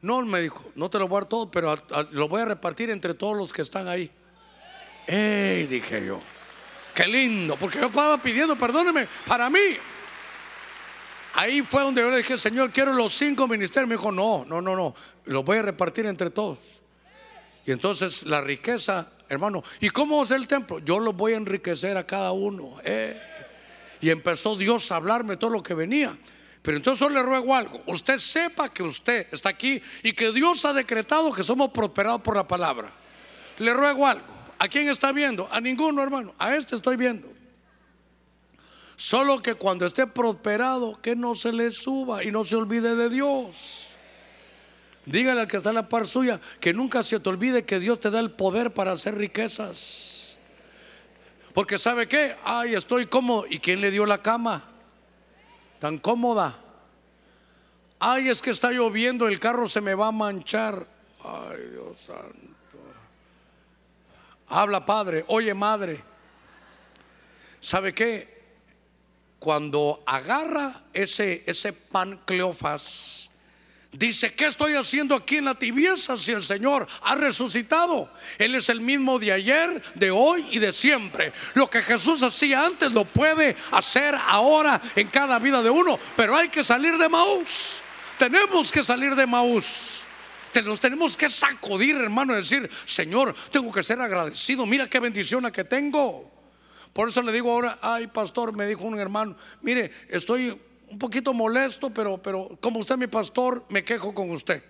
No, 0.03 0.21
me 0.23 0.41
dijo, 0.43 0.65
no 0.75 0.91
te 0.91 0.99
lo 0.99 1.09
voy 1.09 1.19
a 1.19 1.21
dar 1.21 1.29
todo, 1.29 1.51
pero 1.51 1.75
lo 2.11 2.29
voy 2.29 2.43
a 2.43 2.47
repartir 2.47 2.91
entre 2.91 3.15
todos 3.15 3.37
los 3.37 3.53
que 3.53 3.63
están 3.63 3.89
ahí. 3.89 4.11
¡Ey! 5.07 5.67
Dije 5.67 6.05
yo, 6.05 6.21
qué 6.95 7.07
lindo, 7.07 7.57
porque 7.57 7.79
yo 7.79 7.87
estaba 7.87 8.19
pidiendo, 8.19 8.57
perdóneme, 8.57 9.07
para 9.27 9.49
mí. 9.49 9.79
Ahí 11.35 11.63
fue 11.63 11.83
donde 11.83 12.01
yo 12.01 12.11
le 12.11 12.19
dije, 12.19 12.39
Señor, 12.39 12.71
quiero 12.71 12.93
los 12.93 13.13
cinco 13.13 13.49
ministerios. 13.49 13.89
Me 13.89 13.97
dijo, 13.97 14.13
no, 14.13 14.45
no, 14.45 14.63
no, 14.63 14.77
no, 14.77 14.95
los 15.25 15.45
voy 15.45 15.59
a 15.59 15.63
repartir 15.63 16.07
entre 16.07 16.31
todos. 16.31 16.59
Y 17.67 17.73
entonces 17.73 18.25
la 18.25 18.41
riqueza, 18.41 19.11
hermano, 19.29 19.65
¿y 19.81 19.91
cómo 19.91 20.25
ser 20.25 20.37
el 20.37 20.47
templo? 20.47 20.79
Yo 20.79 21.01
los 21.01 21.17
voy 21.17 21.33
a 21.33 21.37
enriquecer 21.37 21.97
a 21.97 22.07
cada 22.07 22.31
uno. 22.31 22.77
Eh. 22.85 23.21
Y 24.01 24.11
empezó 24.11 24.55
Dios 24.55 24.93
a 24.93 24.97
hablarme 24.97 25.37
todo 25.37 25.51
lo 25.51 25.63
que 25.63 25.75
venía. 25.75 26.17
Pero 26.63 26.77
entonces 26.77 27.01
yo 27.01 27.13
le 27.13 27.23
ruego 27.23 27.55
algo. 27.55 27.83
Usted 27.87 28.19
sepa 28.19 28.69
que 28.69 28.83
usted 28.83 29.27
está 29.33 29.49
aquí 29.49 29.83
y 30.03 30.13
que 30.13 30.31
Dios 30.31 30.65
ha 30.65 30.73
decretado 30.73 31.33
que 31.33 31.43
somos 31.43 31.71
prosperados 31.71 32.23
por 32.23 32.37
la 32.37 32.47
palabra. 32.47 32.93
Le 33.59 33.75
ruego 33.75 34.07
algo. 34.07 34.27
¿A 34.59 34.69
quién 34.69 34.89
está 34.89 35.11
viendo? 35.11 35.49
A 35.51 35.61
ninguno, 35.61 36.01
hermano. 36.03 36.33
A 36.39 36.55
este 36.55 36.77
estoy 36.77 36.97
viendo. 36.97 37.34
Solo 38.97 39.43
que 39.43 39.55
cuando 39.55 39.87
esté 39.87 40.07
prosperado, 40.07 41.01
que 41.01 41.17
no 41.17 41.35
se 41.35 41.53
le 41.53 41.71
suba 41.71 42.23
y 42.23 42.31
no 42.31 42.45
se 42.45 42.57
olvide 42.57 42.95
de 42.95 43.09
Dios. 43.09 43.91
Dígale 45.07 45.43
al 45.43 45.49
que 45.49 45.59
está 45.59 45.71
en 45.71 45.77
la 45.77 45.89
par 45.89 46.07
suya 46.07 46.41
que 46.61 46.73
nunca 46.73 47.03
se 47.03 47.21
te 47.21 47.29
olvide 47.29 47.65
que 47.65 47.79
Dios 47.79 48.01
te 48.01 48.11
da 48.11 48.21
el 48.21 48.31
poder 48.31 48.73
para 48.73 48.93
hacer 48.93 49.17
riquezas. 49.17 50.39
Porque 51.53 51.79
sabe 51.79 52.09
qué, 52.09 52.37
ay, 52.45 52.75
estoy 52.75 53.07
cómodo. 53.07 53.47
¿Y 53.49 53.59
quién 53.59 53.81
le 53.81 53.91
dio 53.91 54.07
la 54.07 54.23
cama? 54.23 54.65
Tan 55.79 55.99
cómoda. 55.99 56.59
Ay, 57.99 58.29
es 58.29 58.43
que 58.43 58.51
está 58.51 58.71
lloviendo, 58.71 59.29
el 59.29 59.39
carro 59.39 59.69
se 59.69 59.81
me 59.81 59.95
va 59.95 60.09
a 60.09 60.13
manchar. 60.13 60.87
Ay, 61.23 61.59
Dios 61.71 62.01
santo. 62.01 62.55
Habla 64.49 64.85
padre, 64.85 65.25
oye 65.29 65.55
madre. 65.55 66.03
¿Sabe 67.61 67.95
qué? 67.95 68.34
Cuando 69.45 70.03
agarra 70.07 70.75
ese, 70.95 71.45
ese 71.45 71.75
pan 71.75 72.19
Cleofas, 72.25 73.29
dice, 73.93 74.33
¿qué 74.33 74.47
estoy 74.47 74.73
haciendo 74.73 75.15
aquí 75.15 75.37
en 75.37 75.45
la 75.45 75.55
tibieza 75.55 76.17
si 76.17 76.33
el 76.33 76.43
Señor 76.43 76.89
ha 77.03 77.15
resucitado? 77.15 78.11
Él 78.39 78.55
es 78.55 78.71
el 78.71 78.81
mismo 78.81 79.19
de 79.19 79.33
ayer, 79.33 79.83
de 79.97 80.11
hoy 80.11 80.47
y 80.51 80.61
de 80.61 80.73
siempre. 80.73 81.35
Lo 81.53 81.69
que 81.69 81.83
Jesús 81.83 82.23
hacía 82.23 82.65
antes 82.65 82.91
lo 82.93 83.05
puede 83.05 83.55
hacer 83.73 84.15
ahora 84.29 84.81
en 84.97 85.09
cada 85.09 85.39
vida 85.39 85.63
de 85.63 85.69
uno, 85.69 85.99
pero 86.17 86.35
hay 86.35 86.49
que 86.49 86.65
salir 86.65 86.97
de 86.97 87.11
Maús. 87.11 87.83
Tenemos 88.19 88.73
que 88.73 88.83
salir 88.83 89.15
de 89.15 89.27
Maús. 89.27 90.05
Nos 90.65 90.81
tenemos 90.81 91.19
que 91.19 91.29
sacudir, 91.29 91.97
hermano, 91.97 92.33
y 92.33 92.37
decir, 92.37 92.71
Señor, 92.87 93.37
tengo 93.51 93.71
que 93.71 93.83
ser 93.83 94.01
agradecido. 94.01 94.65
Mira 94.65 94.89
qué 94.89 95.01
bendición 95.01 95.43
la 95.43 95.53
que 95.53 95.65
tengo. 95.65 96.34
Por 96.95 97.09
eso 97.09 97.21
le 97.23 97.33
digo 97.33 97.51
ahora, 97.51 97.77
ay, 97.83 98.07
pastor, 98.07 98.53
me 98.53 98.67
dijo 98.67 98.85
un 98.85 98.99
hermano, 98.99 99.37
mire, 99.63 99.91
estoy 100.09 100.59
un 100.89 100.99
poquito 100.99 101.35
molesto, 101.35 101.91
pero, 101.91 102.19
pero 102.19 102.57
como 102.61 102.79
usted 102.79 102.95
es 102.95 102.99
mi 103.01 103.07
pastor, 103.09 103.65
me 103.69 103.83
quejo 103.83 104.15
con 104.15 104.31
usted. 104.31 104.63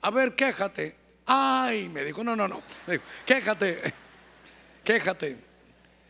A 0.00 0.10
ver, 0.10 0.34
quéjate. 0.34 0.96
Ay, 1.24 1.88
me 1.88 2.04
dijo, 2.04 2.24
no, 2.24 2.34
no, 2.34 2.48
no. 2.48 2.62
Me 2.86 2.94
dijo, 2.94 3.04
quéjate, 3.24 3.94
quéjate. 4.84 5.36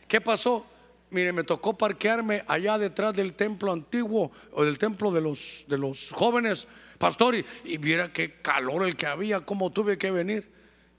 ¿Qué 0.08 0.22
pasó? 0.22 0.64
Mire, 1.10 1.34
me 1.34 1.44
tocó 1.44 1.76
parquearme 1.76 2.44
allá 2.46 2.78
detrás 2.78 3.12
del 3.12 3.34
templo 3.34 3.70
antiguo 3.70 4.32
o 4.52 4.64
del 4.64 4.78
templo 4.78 5.10
de 5.10 5.20
los, 5.20 5.66
de 5.68 5.76
los 5.76 6.12
jóvenes, 6.12 6.66
pastor, 6.96 7.34
y, 7.34 7.44
y 7.64 7.76
viera 7.76 8.10
qué 8.10 8.40
calor 8.40 8.86
el 8.86 8.96
que 8.96 9.06
había, 9.06 9.40
cómo 9.40 9.70
tuve 9.70 9.98
que 9.98 10.10
venir. 10.10 10.50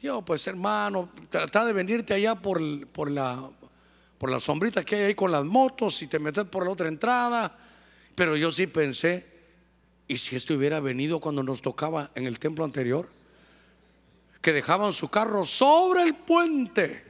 Yo, 0.02 0.22
pues 0.22 0.48
hermano, 0.48 1.10
trata 1.30 1.66
de 1.66 1.74
venirte 1.74 2.14
allá 2.14 2.36
por, 2.36 2.88
por, 2.88 3.12
la, 3.12 3.50
por 4.20 4.30
la 4.30 4.40
sombrita 4.40 4.84
que 4.84 4.98
hay 4.98 5.02
ahí 5.04 5.16
con 5.16 5.32
las 5.32 5.46
motos 5.46 6.02
y 6.04 6.08
te 6.08 6.20
metes 6.20 6.44
por 6.44 6.66
la 6.66 6.72
otra 6.72 6.90
entrada. 6.90 7.58
Pero 8.14 8.36
yo 8.36 8.52
sí 8.52 8.68
pensé, 8.68 9.26
¿y 10.08 10.18
si 10.18 10.36
este 10.36 10.54
hubiera 10.54 10.82
venido 10.82 11.22
cuando 11.22 11.42
nos 11.42 11.62
tocaba 11.62 12.12
en 12.16 12.26
el 12.26 12.38
templo 12.38 12.66
anterior? 12.66 13.08
Que 14.42 14.52
dejaban 14.52 14.92
su 14.92 15.08
carro 15.08 15.46
sobre 15.46 16.04
el 16.04 16.16
puente. 16.16 17.06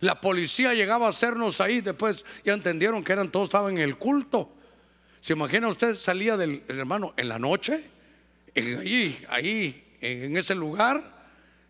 La 0.00 0.20
policía 0.20 0.74
llegaba 0.74 1.06
a 1.06 1.10
hacernos 1.10 1.60
ahí, 1.60 1.80
después 1.80 2.24
ya 2.44 2.52
entendieron 2.52 3.04
que 3.04 3.12
eran 3.12 3.30
todos 3.30 3.44
estaban 3.44 3.78
en 3.78 3.84
el 3.84 3.96
culto. 3.96 4.50
¿Se 5.20 5.34
imagina 5.34 5.68
usted 5.68 5.96
salía 5.96 6.36
del 6.36 6.64
hermano 6.68 7.14
en 7.16 7.28
la 7.28 7.38
noche? 7.38 7.84
ahí, 8.56 9.24
ahí, 9.28 9.96
en 10.00 10.36
ese 10.36 10.56
lugar, 10.56 11.17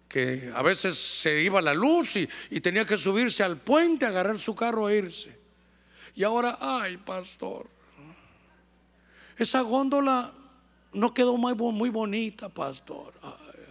que 0.08 0.50
a 0.54 0.62
veces 0.62 0.96
se 0.96 1.42
iba 1.42 1.60
la 1.60 1.74
luz 1.74 2.16
y, 2.16 2.60
tenía 2.60 2.86
que 2.86 2.96
subirse 2.96 3.42
al 3.42 3.58
puente, 3.58 4.06
agarrar 4.06 4.38
su 4.38 4.54
carro 4.54 4.88
e 4.88 4.96
irse. 4.96 5.36
Y 6.14 6.24
ahora, 6.24 6.56
ay, 6.60 6.96
pastor, 6.96 7.68
esa 9.36 9.60
góndola 9.60 10.32
no 10.94 11.12
quedó 11.12 11.36
muy, 11.36 11.54
muy 11.54 11.90
bonita, 11.90 12.48
pastor. 12.48 13.12
Ay, 13.22 13.62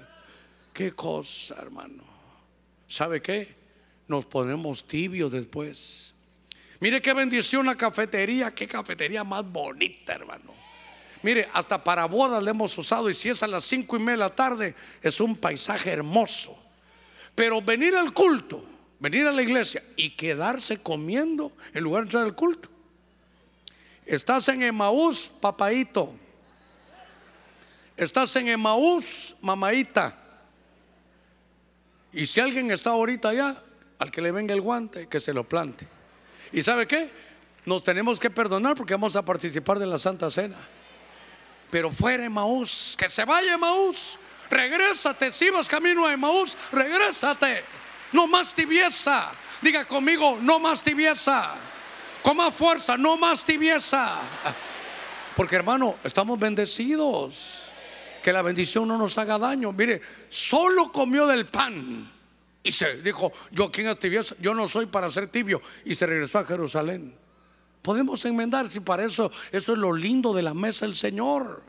qué 0.73 0.91
cosa, 0.91 1.55
hermano. 1.59 2.03
¿Sabe 2.88 3.21
qué? 3.21 3.55
Nos 4.07 4.25
ponemos 4.25 4.88
tibios 4.88 5.31
después. 5.31 6.13
Mire 6.79 7.01
qué 7.01 7.13
bendición 7.13 7.65
la 7.65 7.75
cafetería, 7.75 8.53
qué 8.53 8.67
cafetería 8.67 9.23
más 9.23 9.43
bonita, 9.43 10.13
hermano. 10.13 10.57
Mire, 11.28 11.49
hasta 11.51 11.84
para 11.84 12.05
bodas 12.05 12.41
le 12.41 12.51
hemos 12.51 12.78
usado 12.78 13.09
y 13.09 13.13
si 13.13 13.28
es 13.28 13.43
a 13.43 13.47
las 13.47 13.65
cinco 13.65 13.97
y 13.97 13.99
media 13.99 14.13
de 14.13 14.17
la 14.17 14.30
tarde, 14.30 14.73
es 15.01 15.19
un 15.19 15.36
paisaje 15.36 15.91
hermoso. 15.91 16.57
Pero 17.36 17.61
venir 17.61 17.97
al 17.97 18.13
culto, 18.13 18.63
venir 18.97 19.28
a 19.28 19.34
la 19.34 19.41
iglesia 19.41 19.84
y 19.97 20.11
quedarse 20.11 20.78
comiendo 20.78 21.51
en 21.73 21.84
lugar 21.84 22.03
de 22.03 22.05
entrar 22.05 22.23
al 22.23 22.34
culto. 22.34 22.69
Estás 24.05 24.47
en 24.47 24.61
Emaús, 24.63 25.30
papaito. 25.41 26.13
Estás 27.97 28.34
en 28.38 28.47
Emaús, 28.47 29.36
mamaita. 29.41 30.17
Y 32.13 32.25
si 32.25 32.39
alguien 32.39 32.71
está 32.71 32.91
ahorita 32.91 33.28
allá, 33.28 33.61
al 33.99 34.11
que 34.11 34.21
le 34.21 34.32
venga 34.32 34.53
el 34.53 34.61
guante, 34.61 35.07
que 35.07 35.19
se 35.19 35.34
lo 35.34 35.43
plante. 35.43 35.86
¿Y 36.53 36.63
sabe 36.63 36.88
qué? 36.88 37.11
Nos 37.65 37.84
tenemos 37.84 38.17
que 38.17 38.30
perdonar 38.30 38.78
porque 38.78 38.93
vamos 38.93 39.17
a 39.17 39.25
participar 39.25 39.78
de 39.78 39.88
la 39.88 39.99
Santa 39.99 40.32
Cena. 40.32 40.76
Pero 41.70 41.91
fuera 41.91 42.26
Emaús, 42.26 42.95
que 42.97 43.09
se 43.09 43.26
vaya 43.26 43.53
Emaús. 43.53 44.18
Regrésate, 44.49 45.32
si 45.32 45.49
vas 45.49 45.68
camino 45.68 46.05
a 46.05 46.13
Emaús, 46.13 46.57
regrésate. 46.72 47.63
No 48.13 48.28
más 48.28 48.53
tibieza. 48.53 49.32
Diga 49.61 49.86
conmigo, 49.86 50.38
no 50.41 50.59
más 50.59 50.82
tibieza. 50.82 51.55
Con 52.24 52.38
más 52.38 52.53
fuerza, 52.53 52.97
no 52.97 53.18
más 53.18 53.43
tibieza. 53.43 54.18
Porque 55.36 55.55
hermano, 55.55 55.97
estamos 56.03 56.39
bendecidos. 56.39 57.72
Que 58.24 58.34
la 58.34 58.41
bendición 58.41 58.88
no 58.88 58.97
nos 58.97 59.18
haga 59.18 59.38
daño. 59.38 59.72
Mire, 59.72 60.01
solo 60.30 60.91
comió 60.91 61.28
del 61.28 61.47
pan. 61.47 62.11
Y 62.63 62.72
se 62.72 63.01
dijo, 63.01 63.32
yo 63.51 63.65
aquí 63.65 63.82
en 63.82 63.95
tibieza, 63.97 64.36
yo 64.39 64.53
no 64.53 64.68
soy 64.68 64.88
para 64.88 65.09
ser 65.09 65.28
tibio. 65.28 65.61
Y 65.86 65.95
se 65.95 66.05
regresó 66.05 66.39
a 66.39 66.43
Jerusalén. 66.43 67.26
Podemos 67.88 68.25
enmendar 68.25 68.69
si 68.69 68.81
para 68.81 69.05
eso, 69.05 69.31
eso 69.49 69.71
es 69.71 69.79
lo 69.79 69.93
lindo 69.93 70.33
de 70.33 70.43
la 70.43 70.53
mesa 70.53 70.85
del 70.85 70.97
Señor. 70.97 71.63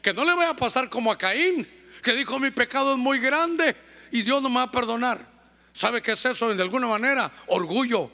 Que 0.00 0.14
no 0.14 0.24
le 0.24 0.32
vaya 0.32 0.50
a 0.50 0.56
pasar 0.56 0.88
como 0.88 1.10
a 1.10 1.18
Caín, 1.18 1.66
que 2.00 2.12
dijo 2.12 2.38
mi 2.38 2.52
pecado 2.52 2.92
es 2.92 2.98
muy 2.98 3.18
grande 3.18 3.74
y 4.12 4.22
Dios 4.22 4.40
no 4.40 4.50
me 4.50 4.54
va 4.58 4.62
a 4.62 4.70
perdonar. 4.70 5.26
¿Sabe 5.72 6.00
qué 6.00 6.12
es 6.12 6.24
eso? 6.26 6.54
De 6.54 6.62
alguna 6.62 6.86
manera, 6.86 7.32
orgullo. 7.48 8.08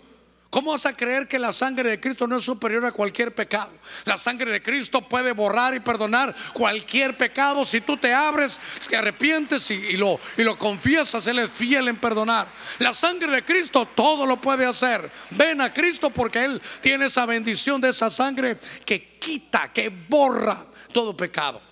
¿Cómo 0.51 0.73
vas 0.73 0.85
a 0.85 0.97
creer 0.97 1.29
que 1.29 1.39
la 1.39 1.53
sangre 1.53 1.91
de 1.91 2.01
Cristo 2.01 2.27
no 2.27 2.37
es 2.37 2.43
superior 2.43 2.85
a 2.85 2.91
cualquier 2.91 3.33
pecado? 3.33 3.71
La 4.05 4.17
sangre 4.17 4.51
de 4.51 4.61
Cristo 4.61 5.01
puede 5.01 5.31
borrar 5.31 5.77
y 5.77 5.81
perdonar 5.81 6.35
cualquier 6.53 7.17
pecado 7.17 7.65
si 7.65 7.81
tú 7.81 7.97
te 7.97 8.13
abres, 8.13 8.59
te 8.89 8.97
arrepientes 8.97 9.71
y, 9.71 9.97
lo, 9.97 10.19
y 10.37 10.43
lo 10.43 10.59
confiesas, 10.59 11.25
Él 11.29 11.39
es 11.39 11.51
fiel 11.51 11.87
en 11.87 11.99
perdonar. 11.99 12.49
La 12.81 12.93
sangre 12.93 13.31
de 13.31 13.45
Cristo 13.45 13.87
todo 13.95 14.27
lo 14.27 14.41
puede 14.41 14.67
hacer. 14.67 15.09
Ven 15.31 15.61
a 15.61 15.73
Cristo 15.73 16.11
porque 16.11 16.45
Él 16.45 16.61
tiene 16.81 17.07
esa 17.07 17.27
bendición 17.27 17.81
de 17.81 17.91
esa 17.91 18.11
sangre 18.11 18.59
que 18.85 19.19
quita, 19.21 19.73
que 19.73 19.89
borra 19.89 20.67
todo 20.93 21.17
pecado. 21.17 21.63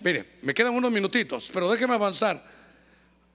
Mire, 0.00 0.38
me 0.42 0.52
quedan 0.52 0.74
unos 0.74 0.90
minutitos, 0.90 1.48
pero 1.54 1.70
déjeme 1.70 1.94
avanzar. 1.94 2.42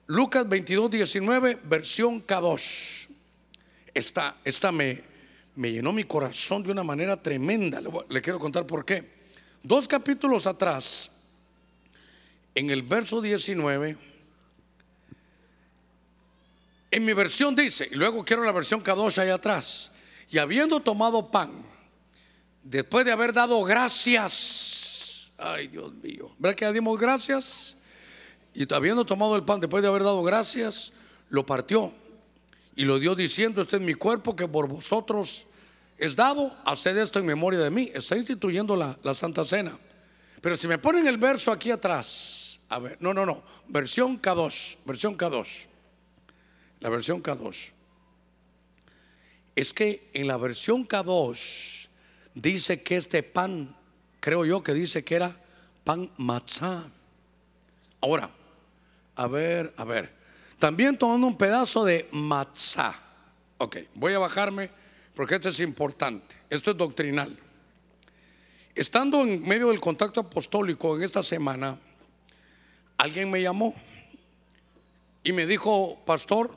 Lucas 0.06 0.46
22, 0.46 0.90
19, 0.90 1.60
versión 1.64 2.20
Kadosh. 2.20 3.06
Esta, 3.94 4.36
esta 4.44 4.72
me, 4.72 5.02
me 5.54 5.70
llenó 5.70 5.92
mi 5.92 6.04
corazón 6.04 6.62
de 6.62 6.70
una 6.70 6.82
manera 6.82 7.20
tremenda. 7.20 7.80
Le, 8.08 8.22
quiero 8.22 8.38
contar 8.38 8.66
por 8.66 8.84
qué. 8.84 9.22
Dos 9.62 9.86
capítulos 9.86 10.46
atrás, 10.46 11.10
en 12.54 12.70
el 12.70 12.82
verso 12.82 13.20
19, 13.20 13.96
en 16.90 17.04
mi 17.04 17.12
versión 17.12 17.54
dice, 17.54 17.88
y 17.90 17.94
luego 17.94 18.24
quiero 18.24 18.44
la 18.44 18.52
versión 18.52 18.80
Kadosh 18.80 19.20
ahí 19.20 19.30
atrás, 19.30 19.92
y 20.30 20.38
habiendo 20.38 20.80
tomado 20.80 21.30
pan, 21.30 21.64
después 22.62 23.04
de 23.04 23.12
haber 23.12 23.32
dado 23.32 23.62
gracias, 23.62 25.30
ay 25.38 25.68
Dios 25.68 25.92
mío, 25.94 26.34
¿verdad 26.38 26.56
que 26.56 26.72
dimos 26.72 26.98
gracias? 26.98 27.76
Y 28.52 28.72
habiendo 28.74 29.04
tomado 29.04 29.36
el 29.36 29.44
pan, 29.44 29.60
después 29.60 29.82
de 29.82 29.88
haber 29.88 30.02
dado 30.02 30.22
gracias, 30.22 30.92
lo 31.30 31.46
partió 31.46 31.92
y 32.74 32.84
lo 32.84 32.98
dio 32.98 33.14
diciendo, 33.14 33.62
este 33.62 33.76
es 33.76 33.82
mi 33.82 33.94
cuerpo 33.94 34.34
que 34.34 34.48
por 34.48 34.66
vosotros 34.66 35.46
es 35.98 36.16
dado, 36.16 36.56
haced 36.64 36.96
esto 36.96 37.18
en 37.18 37.26
memoria 37.26 37.60
de 37.60 37.70
mí. 37.70 37.90
Está 37.94 38.16
instituyendo 38.16 38.74
la, 38.76 38.98
la 39.02 39.14
Santa 39.14 39.44
Cena. 39.44 39.76
Pero 40.40 40.56
si 40.56 40.66
me 40.66 40.78
ponen 40.78 41.06
el 41.06 41.18
verso 41.18 41.52
aquí 41.52 41.70
atrás, 41.70 42.60
a 42.68 42.78
ver, 42.78 42.96
no, 43.00 43.14
no, 43.14 43.24
no, 43.24 43.42
versión 43.68 44.20
K2, 44.20 44.78
versión 44.84 45.16
K2, 45.16 45.46
la 46.80 46.88
versión 46.88 47.22
K2. 47.22 47.72
Es 49.54 49.72
que 49.72 50.10
en 50.14 50.26
la 50.26 50.38
versión 50.38 50.88
K2 50.88 51.88
dice 52.34 52.82
que 52.82 52.96
este 52.96 53.22
pan, 53.22 53.76
creo 54.20 54.44
yo 54.44 54.62
que 54.62 54.72
dice 54.72 55.04
que 55.04 55.16
era 55.16 55.36
pan 55.84 56.10
matzá. 56.16 56.90
Ahora, 58.00 58.30
a 59.14 59.26
ver, 59.26 59.72
a 59.76 59.84
ver, 59.84 60.21
también 60.62 60.96
tomando 60.96 61.26
un 61.26 61.36
pedazo 61.36 61.84
de 61.84 62.08
matzá. 62.12 62.94
Ok, 63.58 63.78
voy 63.96 64.14
a 64.14 64.20
bajarme 64.20 64.70
porque 65.12 65.34
esto 65.34 65.48
es 65.48 65.58
importante, 65.58 66.36
esto 66.48 66.70
es 66.70 66.76
doctrinal. 66.76 67.36
Estando 68.72 69.22
en 69.22 69.42
medio 69.42 69.70
del 69.70 69.80
contacto 69.80 70.20
apostólico 70.20 70.94
en 70.94 71.02
esta 71.02 71.20
semana, 71.20 71.76
alguien 72.96 73.28
me 73.28 73.42
llamó 73.42 73.74
y 75.24 75.32
me 75.32 75.46
dijo, 75.48 76.00
pastor, 76.06 76.56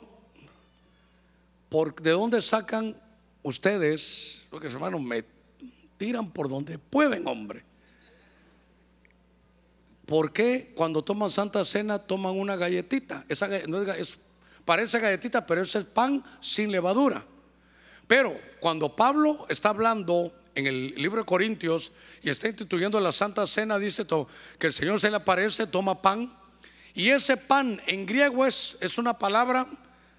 ¿de 2.03 2.11
dónde 2.11 2.43
sacan 2.43 2.95
ustedes, 3.41 4.47
lo 4.51 4.59
que 4.59 4.67
hermanos, 4.67 5.01
me 5.01 5.23
tiran 5.97 6.29
por 6.29 6.47
donde 6.47 6.77
pueden, 6.77 7.27
hombre? 7.27 7.63
¿Por 10.05 10.31
qué 10.31 10.71
cuando 10.75 11.03
toman 11.03 11.31
Santa 11.31 11.65
Cena 11.65 11.99
toman 11.99 12.37
una 12.37 12.55
galletita? 12.55 13.25
Esa 13.27 13.47
no 13.67 13.83
parece 14.63 14.99
galletita, 14.99 15.45
pero 15.45 15.63
es 15.63 15.75
pan 15.93 16.23
sin 16.39 16.71
levadura. 16.71 17.25
Pero 18.07 18.39
cuando 18.59 18.95
Pablo 18.95 19.45
está 19.49 19.69
hablando 19.69 20.31
en 20.53 20.67
el 20.67 20.93
libro 20.95 21.21
de 21.21 21.25
Corintios 21.25 21.91
y 22.21 22.29
está 22.29 22.47
instituyendo 22.47 22.99
la 22.99 23.11
Santa 23.11 23.47
Cena, 23.47 23.79
dice 23.79 24.05
que 24.59 24.67
el 24.67 24.73
Señor 24.73 24.99
se 24.99 25.09
le 25.09 25.17
aparece, 25.17 25.65
toma 25.67 26.01
pan. 26.01 26.31
Y 26.93 27.09
ese 27.09 27.35
pan 27.35 27.81
en 27.87 28.05
griego 28.05 28.45
es, 28.45 28.77
es 28.81 28.97
una 28.97 29.17
palabra 29.17 29.67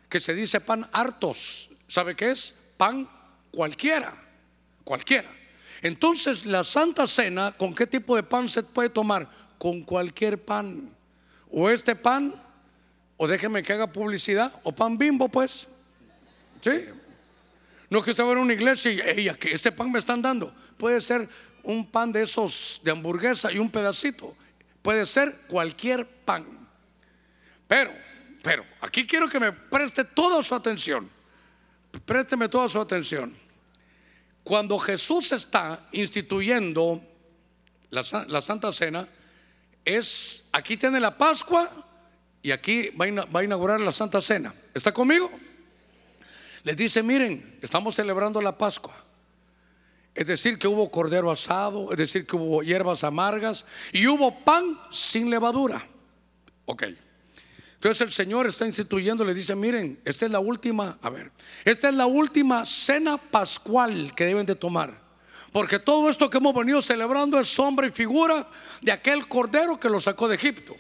que 0.09 0.21
se 0.21 0.35
dice 0.35 0.61
pan 0.61 0.89
hartos. 0.93 1.71
¿Sabe 1.87 2.17
qué 2.17 2.33
es? 2.33 2.55
Pan 2.77 3.09
cualquiera, 3.53 4.21
cualquiera. 4.85 5.31
Entonces 5.81 6.45
la 6.45 6.65
Santa 6.65 7.07
Cena, 7.07 7.53
¿con 7.57 7.75
qué 7.75 7.87
tipo 7.87 8.17
de 8.17 8.25
pan 8.25 8.49
se 8.49 8.63
puede 8.63 8.91
tomar? 8.91 9.46
Con 9.59 9.83
cualquier 9.83 10.45
pan. 10.45 10.91
O 11.51 11.71
este 11.71 11.95
pan, 11.97 12.35
o 13.17 13.27
déjeme 13.27 13.63
que 13.63 13.73
haga 13.73 13.87
publicidad, 13.87 14.53
o 14.63 14.73
pan 14.73 14.99
bimbo 14.99 15.29
pues. 15.29 15.69
¿Sí? 16.61 16.89
No 17.89 18.03
que 18.03 18.11
estaba 18.11 18.33
en 18.33 18.39
una 18.39 18.53
iglesia 18.53 18.93
y 18.93 19.01
ella, 19.21 19.35
que 19.35 19.53
este 19.53 19.73
pan 19.73 19.91
me 19.91 19.99
están 19.99 20.21
dando. 20.21 20.53
Puede 20.77 21.01
ser 21.01 21.29
un 21.63 21.87
pan 21.87 22.13
de 22.13 22.23
esos 22.23 22.81
de 22.83 22.91
hamburguesa 22.91 23.53
y 23.53 23.59
un 23.59 23.71
pedacito. 23.71 24.35
Puede 24.83 25.07
ser 25.07 25.41
cualquier 25.49 26.07
pan. 26.07 26.47
Pero, 27.67 27.93
pero, 28.43 28.65
aquí 28.81 29.07
quiero 29.07 29.29
que 29.29 29.41
me 29.41 29.53
preste 29.53 30.05
toda 30.05 30.43
su 30.43 30.55
atención. 30.55 31.11
Présteme 32.05 32.49
toda 32.49 32.69
su 32.69 32.81
atención. 32.81 33.37
Cuando 34.45 34.79
Jesús 34.79 35.33
está 35.33 35.89
instituyendo 35.93 37.03
la, 37.91 38.05
la 38.29 38.41
Santa 38.41 38.73
Cena, 38.73 39.09
es, 39.87 40.45
aquí 40.53 40.77
tiene 40.77 41.01
la 41.01 41.17
Pascua 41.17 41.71
y 42.43 42.51
aquí 42.51 42.91
va 42.91 43.41
a 43.41 43.45
inaugurar 43.45 43.81
la 43.81 43.93
Santa 43.93 44.21
Cena. 44.21 44.55
¿Está 44.75 44.93
conmigo? 44.93 45.31
les 46.67 46.77
dice, 46.77 47.01
miren, 47.01 47.59
estamos 47.63 47.95
celebrando 47.95 48.43
la 48.43 48.59
Pascua. 48.59 48.93
Es 50.13 50.27
decir, 50.27 50.59
que 50.59 50.67
hubo 50.67 50.91
cordero 50.91 51.31
asado, 51.31 51.93
es 51.93 51.97
decir, 51.97 52.27
que 52.27 52.35
hubo 52.35 52.61
hierbas 52.61 53.05
amargas 53.05 53.67
y 53.93 54.09
hubo 54.09 54.41
pan 54.41 54.77
sin 54.91 55.31
levadura. 55.31 55.87
Ok. 56.65 56.83
Entonces 57.75 58.01
el 58.01 58.11
Señor 58.11 58.49
está 58.49 58.67
instituyendo, 58.67 59.25
le 59.25 59.33
dice, 59.33 59.55
miren, 59.55 60.01
esta 60.05 60.27
es 60.27 60.33
la 60.33 60.41
última, 60.41 60.99
a 61.03 61.09
ver, 61.09 61.31
esta 61.65 61.89
es 61.89 61.95
la 61.95 62.07
última 62.07 62.65
cena 62.65 63.17
pascual 63.17 64.13
que 64.17 64.25
deben 64.25 64.45
de 64.45 64.57
tomar. 64.57 65.06
Porque 65.57 65.79
todo 65.79 66.11
esto 66.11 66.29
que 66.29 66.37
hemos 66.37 66.55
venido 66.55 66.83
celebrando 66.83 67.41
es 67.41 67.49
sombra 67.49 67.87
y 67.87 67.91
figura 67.91 68.47
de 68.83 68.93
aquel 68.93 69.27
cordero 69.27 69.81
que 69.81 69.89
lo 69.89 69.99
sacó 69.99 70.29
de 70.29 70.35
Egipto. 70.35 70.77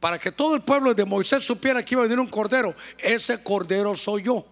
Para 0.00 0.18
que 0.18 0.32
todo 0.32 0.56
el 0.56 0.62
pueblo 0.62 0.92
de 0.94 1.04
Moisés 1.04 1.44
supiera 1.44 1.84
que 1.84 1.94
iba 1.94 2.02
a 2.02 2.06
venir 2.06 2.18
un 2.18 2.26
cordero. 2.26 2.74
Ese 2.98 3.40
cordero 3.40 3.94
soy 3.94 4.24
yo. 4.24 4.44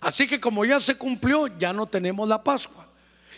Así 0.00 0.26
que 0.26 0.40
como 0.40 0.64
ya 0.64 0.80
se 0.80 0.96
cumplió, 0.96 1.48
ya 1.58 1.74
no 1.74 1.84
tenemos 1.84 2.26
la 2.26 2.42
Pascua. 2.42 2.88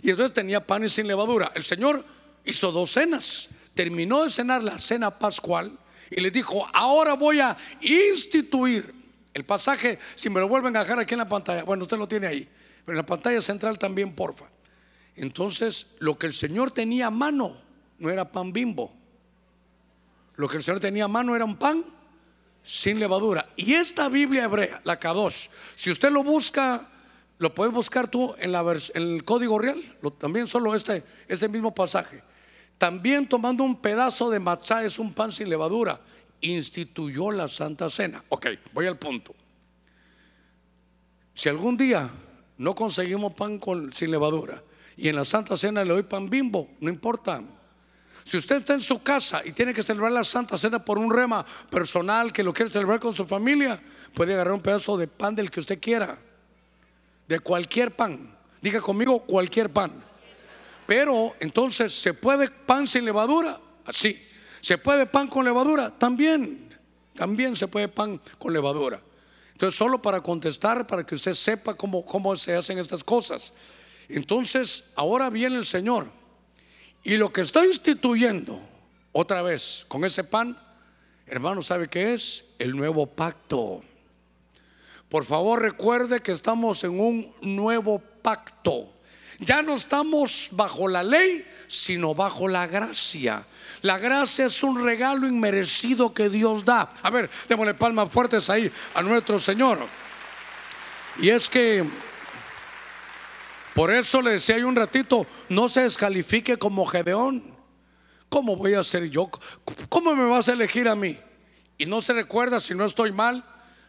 Y 0.01 0.11
entonces 0.11 0.35
tenía 0.35 0.65
panes 0.65 0.93
sin 0.93 1.09
levadura. 1.09 1.51
El 1.57 1.65
Señor 1.65 2.05
hizo 2.45 2.71
dos 2.71 2.93
cenas. 2.93 3.51
Terminó 3.75 4.23
de 4.23 4.31
cenar 4.31 4.63
la 4.63 4.79
cena 4.79 5.19
pascual 5.19 5.73
y 6.13 6.21
le 6.21 6.31
dijo, 6.31 6.65
ahora 6.73 7.15
voy 7.15 7.41
a 7.41 7.57
instituir 7.81 8.95
el 9.35 9.45
pasaje, 9.45 9.99
si 10.15 10.31
me 10.31 10.39
lo 10.39 10.47
vuelven 10.47 10.77
a 10.77 10.85
dejar 10.85 11.01
aquí 11.01 11.15
en 11.15 11.19
la 11.19 11.29
pantalla, 11.29 11.65
bueno, 11.65 11.83
usted 11.83 11.99
lo 11.99 12.07
tiene 12.07 12.29
ahí, 12.29 12.49
pero 12.85 12.93
en 12.97 12.99
la 12.99 13.07
pantalla 13.07 13.43
central 13.43 13.81
también, 13.81 14.15
porfa. 14.15 14.47
Entonces, 15.21 15.97
lo 15.99 16.19
que 16.19 16.27
el 16.27 16.33
Señor 16.33 16.71
tenía 16.71 17.09
a 17.09 17.11
mano 17.11 17.55
no 17.99 18.09
era 18.09 18.33
pan 18.33 18.55
bimbo. 18.55 18.91
Lo 20.37 20.49
que 20.49 20.57
el 20.57 20.65
Señor 20.65 20.81
tenía 20.81 21.05
a 21.05 21.09
mano 21.09 21.37
era 21.37 21.45
un 21.45 21.57
pan 21.57 21.85
sin 22.63 22.99
levadura. 22.99 23.47
Y 23.55 23.75
esta 23.75 24.09
Biblia 24.09 24.45
hebrea, 24.45 24.81
la 24.83 24.99
Kadosh, 24.99 25.49
si 25.77 25.91
usted 25.91 26.11
lo 26.11 26.25
busca, 26.25 26.89
lo 27.37 27.55
puedes 27.55 27.75
buscar 27.75 28.09
tú 28.09 28.35
en, 28.39 28.55
el 28.95 29.23
código 29.23 29.59
real, 29.59 29.83
también 30.17 30.47
solo 30.47 30.75
este, 30.75 31.05
este 31.29 31.51
mismo 31.51 31.75
pasaje. 31.75 32.23
También 32.79 33.29
tomando 33.29 33.63
un 33.63 33.79
pedazo 33.79 34.31
de 34.31 34.41
matzá, 34.41 34.83
es 34.85 34.99
un 34.99 35.13
pan 35.13 35.33
sin 35.33 35.51
levadura, 35.51 36.01
instituyó 36.41 37.31
la 37.31 37.47
Santa 37.47 37.91
Cena. 37.91 38.25
Ok, 38.31 38.47
voy 38.73 38.87
al 38.87 38.99
punto. 38.99 39.35
Si 41.35 41.51
algún 41.51 41.77
día 41.77 42.11
no 42.57 42.75
conseguimos 42.75 43.35
pan 43.35 43.61
sin 43.93 44.11
levadura 44.11 44.63
y 44.97 45.09
en 45.09 45.17
la 45.17 45.25
Santa 45.25 45.57
Cena 45.57 45.85
le 45.85 45.93
doy 45.93 46.03
pan 46.03 46.29
bimbo, 46.29 46.69
no 46.81 46.91
importa 46.91 47.43
si 48.25 48.37
usted 48.37 48.59
está 48.59 48.75
en 48.75 48.81
su 48.81 49.03
casa 49.03 49.43
y 49.45 49.53
tiene 49.53 49.75
que 49.75 49.83
celebrar 49.83 50.13
la 50.13 50.23
Santa 50.23 50.57
Cena 50.57 50.85
por 50.85 50.99
un 50.99 51.13
rema 51.13 51.45
personal 51.69 52.33
que 52.33 52.45
lo 52.45 52.53
quiere 52.53 52.71
celebrar 52.71 53.01
con 53.01 53.13
su 53.15 53.25
familia, 53.25 53.83
puede 54.15 54.35
agarrar 54.35 54.55
un 54.55 54.61
pedazo 54.61 54.97
de 54.97 55.09
pan 55.09 55.35
del 55.35 55.51
que 55.51 55.59
usted 55.59 55.81
quiera, 55.81 56.17
de 57.27 57.41
cualquier 57.41 57.91
pan. 57.97 58.37
Diga 58.61 58.81
conmigo 58.81 59.21
cualquier 59.21 59.71
pan. 59.71 60.05
Pero 60.87 61.35
entonces, 61.41 61.93
¿se 61.93 62.15
puede 62.15 62.49
pan 62.49 62.87
sin 62.87 63.05
levadura? 63.05 63.59
Sí. 63.91 64.25
¿Se 64.61 64.77
puede 64.77 65.07
pan 65.07 65.29
con 65.29 65.45
levadura? 65.45 65.91
También. 65.91 66.69
También 67.15 67.57
se 67.57 67.69
puede 67.69 67.89
pan 67.89 68.21
con 68.39 68.53
levadura. 68.53 69.01
Entonces, 69.53 69.77
solo 69.77 70.01
para 70.01 70.21
contestar, 70.21 70.87
para 70.87 71.05
que 71.05 71.15
usted 71.15 71.35
sepa 71.35 71.75
cómo 71.75 72.37
se 72.37 72.55
hacen 72.55 72.79
estas 72.79 73.03
cosas. 73.03 73.53
Entonces, 74.13 74.93
ahora 74.97 75.31
viene 75.31 75.57
el 75.57 75.67
Señor 75.67 76.09
y 77.03 77.17
lo 77.17 77.33
que 77.33 77.41
está 77.41 77.65
instituyendo 77.65 78.61
otra 79.13 79.43
vez 79.43 79.85
con 79.89 80.05
ese 80.05 80.25
pan, 80.25 80.59
hermano, 81.27 81.63
¿sabe 81.63 81.89
qué 81.89 82.13
es? 82.13 82.55
El 82.59 82.77
nuevo 82.77 83.07
pacto. 83.07 83.83
Por 85.09 85.25
favor, 85.25 85.63
recuerde 85.63 86.21
que 86.21 86.33
estamos 86.33 86.85
en 86.85 87.01
un 87.01 87.35
nuevo 87.41 88.01
pacto. 88.23 88.93
Ya 89.39 89.63
no 89.63 89.75
estamos 89.75 90.51
bajo 90.53 90.87
la 90.87 91.03
ley, 91.03 91.45
sino 91.67 92.15
bajo 92.15 92.47
la 92.49 92.67
gracia. 92.67 93.45
La 93.83 93.99
gracia 93.99 94.47
es 94.47 94.63
un 94.63 94.85
regalo 94.85 95.27
inmerecido 95.27 96.13
que 96.13 96.29
Dios 96.29 96.65
da. 96.65 96.95
A 97.03 97.11
ver, 97.11 97.31
démosle 97.49 97.75
palmas 97.75 98.11
fuertes 98.11 98.51
ahí 98.51 98.71
a 98.95 99.03
nuestro 99.03 99.39
Señor. 99.39 99.79
Y 101.19 101.31
es 101.31 101.49
que 101.49 101.85
por 103.75 103.93
eso 103.93 104.21
le 104.21 104.33
decía 104.33 104.57
ahí 104.57 104.63
un 104.63 104.75
ratito, 104.77 105.27
no 105.49 105.69
se 105.69 105.83
descalifique 105.83 106.57
como 106.57 106.87
Gedeón. 106.87 107.43
¿Cómo 108.29 108.57
voy 108.57 108.75
a 108.75 108.83
ser 108.83 109.09
yo? 109.11 109.31
¿Cómo 109.89 110.15
me 110.15 110.29
vas 110.29 110.49
a 110.49 110.53
elegir 110.53 110.89
a 110.89 110.95
mí? 110.95 111.19
Y 111.79 111.87
no 111.87 112.01
se 112.01 112.13
recuerda 112.13 112.61
si 112.61 112.75
no 112.75 112.85
estoy 112.85 113.13
mal. 113.13 113.45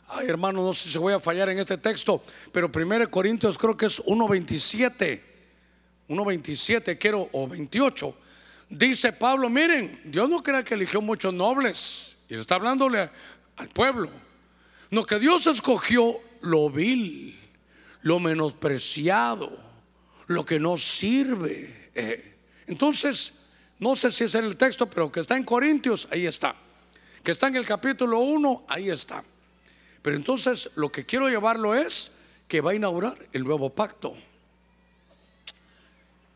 Ay, 0.07 0.27
hermano, 0.27 0.63
no 0.63 0.73
sé 0.73 0.89
si 0.89 0.97
voy 0.97 1.13
a 1.13 1.19
fallar 1.19 1.49
en 1.49 1.59
este 1.59 1.77
texto, 1.77 2.23
pero 2.51 2.71
1 2.73 3.09
Corintios 3.09 3.57
creo 3.57 3.77
que 3.77 3.86
es 3.88 4.03
1.27. 4.03 5.21
1.27 6.09 6.97
quiero, 6.97 7.29
o 7.32 7.47
28. 7.47 8.15
Dice 8.69 9.13
Pablo, 9.13 9.49
miren, 9.49 10.01
Dios 10.05 10.29
no 10.29 10.41
crea 10.43 10.63
que 10.63 10.73
eligió 10.73 11.01
muchos 11.01 11.34
nobles. 11.34 12.17
Y 12.29 12.36
está 12.36 12.55
hablándole 12.55 13.09
al 13.57 13.69
pueblo. 13.69 14.09
No, 14.89 15.05
que 15.05 15.19
Dios 15.19 15.47
escogió 15.47 16.19
lo 16.41 16.69
vil, 16.69 17.39
lo 18.01 18.19
menospreciado 18.19 19.70
lo 20.34 20.45
que 20.45 20.59
no 20.59 20.77
sirve. 20.77 21.91
Eh, 21.93 22.36
entonces, 22.67 23.34
no 23.79 23.95
sé 23.95 24.11
si 24.11 24.25
es 24.25 24.36
en 24.36 24.45
el 24.45 24.57
texto, 24.57 24.89
pero 24.89 25.11
que 25.11 25.19
está 25.19 25.38
en 25.38 25.43
Corintios, 25.43 26.07
ahí 26.11 26.25
está. 26.25 26.55
Que 27.23 27.32
está 27.32 27.47
en 27.47 27.55
el 27.55 27.65
capítulo 27.65 28.19
1, 28.19 28.65
ahí 28.67 28.89
está. 28.89 29.23
Pero 30.01 30.15
entonces 30.15 30.71
lo 30.75 30.91
que 30.91 31.05
quiero 31.05 31.29
llevarlo 31.29 31.75
es 31.75 32.11
que 32.47 32.61
va 32.61 32.71
a 32.71 32.75
inaugurar 32.75 33.17
el 33.32 33.43
nuevo 33.43 33.69
pacto. 33.69 34.15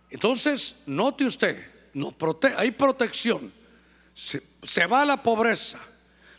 Entonces, 0.09 0.83
note 0.85 1.25
usted, 1.25 1.61
hay 2.57 2.71
protección, 2.71 3.51
se, 4.13 4.87
va 4.87 5.03
la 5.05 5.21
pobreza. 5.21 5.79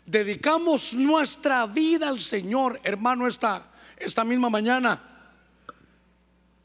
Dedicamos 0.05 0.93
nuestra 0.93 1.65
vida 1.67 2.07
al 2.07 2.19
Señor, 2.19 2.79
hermano, 2.83 3.27
esta, 3.27 3.69
esta 3.97 4.23
misma 4.23 4.49
mañana. 4.49 5.16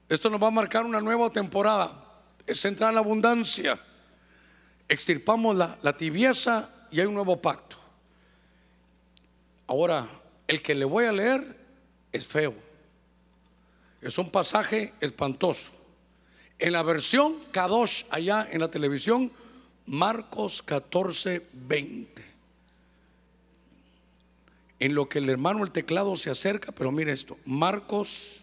Esto 0.09 0.29
nos 0.29 0.43
va 0.43 0.49
a 0.49 0.51
marcar 0.53 0.85
una 0.85 1.01
nueva 1.01 1.31
temporada. 1.31 1.93
Es 2.47 2.65
entrar 2.65 2.91
en 2.91 2.97
la 2.97 3.01
abundancia. 3.01 3.81
Extirpamos 4.89 5.57
la, 5.57 5.97
tibieza 5.97 6.69
y 6.91 7.01
hay 7.01 7.07
un 7.07 7.15
nuevo 7.15 7.41
pacto. 7.41 7.77
Ahora, 9.67 10.07
el 10.47 10.61
que 10.61 10.75
le 10.75 10.85
voy 10.85 11.07
a 11.07 11.13
leer 11.13 11.57
es 12.13 12.27
feo. 12.27 12.55
Es 14.01 14.19
un 14.19 14.31
pasaje 14.31 14.93
espantoso. 15.01 15.71
En 16.59 16.73
la 16.73 16.83
versión 16.83 17.37
Kadosh, 17.53 18.05
allá 18.11 18.47
en 18.51 18.61
la 18.61 18.71
televisión, 18.71 19.33
Marcos 19.87 20.63
14, 20.63 21.47
20. 21.53 22.23
En 24.79 24.95
lo 24.95 25.09
que 25.09 25.21
el 25.21 25.31
hermano 25.31 25.65
el 25.65 25.71
teclado 25.71 26.17
se 26.17 26.31
acerca, 26.31 26.73
pero 26.73 26.91
mire 26.91 27.13
esto, 27.13 27.39
Marcos 27.45 28.41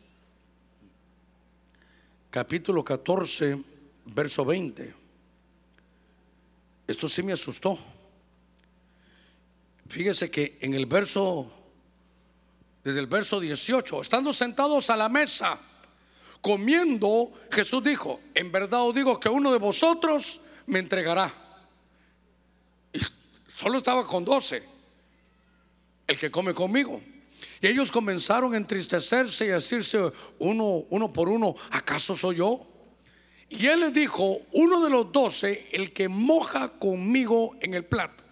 capítulo 2.30 2.84
14, 2.84 3.60
verso 4.06 4.46
20. 4.46 4.94
Esto 6.88 7.10
sí 7.10 7.24
me 7.24 7.34
asustó. 7.34 7.80
Fíjese 9.88 10.30
que 10.30 10.58
en 10.62 10.74
el 10.74 10.86
verso, 10.86 11.52
desde 12.84 13.00
el 13.00 13.08
verso 13.08 13.40
18, 13.40 14.02
estando 14.02 14.34
sentados 14.34 14.90
a 14.90 14.96
la 14.96 15.10
mesa, 15.10 15.60
comiendo, 16.42 17.34
Jesús 17.52 17.84
dijo, 17.84 18.22
en 18.34 18.52
verdad 18.52 18.84
os 18.84 18.94
digo 18.94 19.20
que 19.20 19.30
uno 19.30 19.52
de 19.52 19.58
vosotros 19.58 20.42
me 20.68 20.80
entregará. 20.80 21.34
Y 22.94 23.00
solo 23.48 23.80
estaba 23.80 24.06
con 24.06 24.24
doce, 24.24 24.64
el 26.06 26.18
que 26.18 26.30
come 26.30 26.54
conmigo. 26.54 27.02
Y 27.62 27.68
ellos 27.68 27.92
comenzaron 27.92 28.54
a 28.54 28.58
entristecerse 28.58 29.48
y 29.48 29.50
a 29.50 29.56
decirse 29.56 30.12
uno, 30.40 30.86
uno 30.90 31.12
por 31.12 31.28
uno, 31.28 31.56
¿acaso 31.72 32.16
soy 32.16 32.38
yo? 32.38 32.66
Y 33.50 33.66
él 33.66 33.82
les 33.82 33.94
dijo, 33.94 34.42
uno 34.54 34.84
de 34.84 34.90
los 34.90 35.12
doce, 35.12 35.68
el 35.72 35.92
que 35.92 36.08
moja 36.08 36.70
conmigo 36.70 37.56
en 37.60 37.74
el 37.74 37.84
plato. 37.84 38.24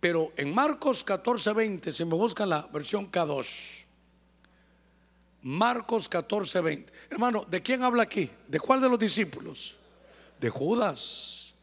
Pero 0.00 0.32
en 0.36 0.54
Marcos 0.54 1.04
14, 1.04 1.52
20, 1.52 1.92
si 1.92 2.04
me 2.04 2.14
buscan 2.14 2.48
la 2.48 2.68
versión 2.72 3.10
K2, 3.10 3.86
Marcos 5.42 6.08
14, 6.08 6.60
20. 6.60 6.92
Hermano, 7.10 7.46
¿de 7.48 7.62
quién 7.62 7.82
habla 7.82 8.02
aquí? 8.02 8.30
¿De 8.48 8.58
cuál 8.58 8.80
de 8.80 8.88
los 8.88 8.98
discípulos? 8.98 9.78
De 10.38 10.50
Judas. 10.50 11.54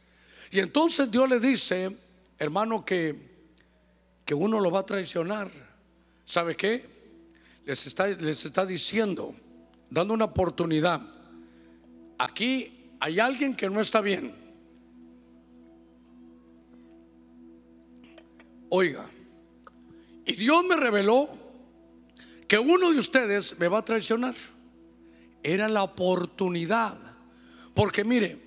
Y 0.52 0.60
entonces 0.60 1.12
Dios 1.12 1.30
le 1.30 1.40
dice, 1.40 1.96
hermano, 2.40 2.86
que, 2.86 3.16
que 4.26 4.34
uno 4.34 4.60
lo 4.60 4.72
va 4.72 4.80
a 4.80 4.86
traicionar. 4.86 5.67
¿Sabe 6.28 6.58
qué? 6.58 6.86
Les 7.64 7.88
está, 7.88 8.06
les 8.06 8.44
está 8.44 8.66
diciendo, 8.66 9.34
dando 9.90 10.14
una 10.14 10.26
oportunidad. 10.26 11.02
Aquí 12.18 12.92
hay 13.00 13.22
alguien 13.22 13.56
que 13.56 13.70
no 13.70 13.80
está 13.80 14.02
bien. 14.02 14.36
Oiga, 18.68 19.10
y 20.26 20.34
Dios 20.34 20.66
me 20.66 20.76
reveló 20.76 21.30
que 22.46 22.60
uno 22.60 22.92
de 22.92 23.00
ustedes 23.00 23.58
me 23.58 23.70
va 23.70 23.78
a 23.78 23.86
traicionar. 23.86 24.36
Era 25.42 25.70
la 25.70 25.84
oportunidad. 25.84 26.98
Porque 27.74 28.04
mire, 28.04 28.38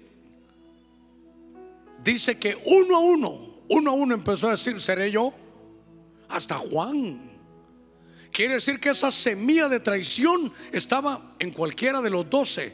dice 2.05 2.39
que 2.39 2.61
uno 2.66 2.97
a 2.97 3.01
uno, 3.01 3.62
uno 3.70 3.91
a 3.91 3.95
uno 3.95 4.14
empezó 4.14 4.49
a 4.49 4.51
decir, 4.51 4.78
seré 4.78 5.11
yo, 5.11 5.33
hasta 6.28 6.57
Juan. 6.59 7.30
Quiere 8.33 8.55
decir 8.55 8.78
que 8.78 8.91
esa 8.91 9.11
semilla 9.11 9.68
de 9.68 9.81
traición 9.81 10.53
estaba 10.72 11.35
en 11.39 11.51
cualquiera 11.53 12.01
de 12.01 12.11
los 12.11 12.28
doce. 12.31 12.72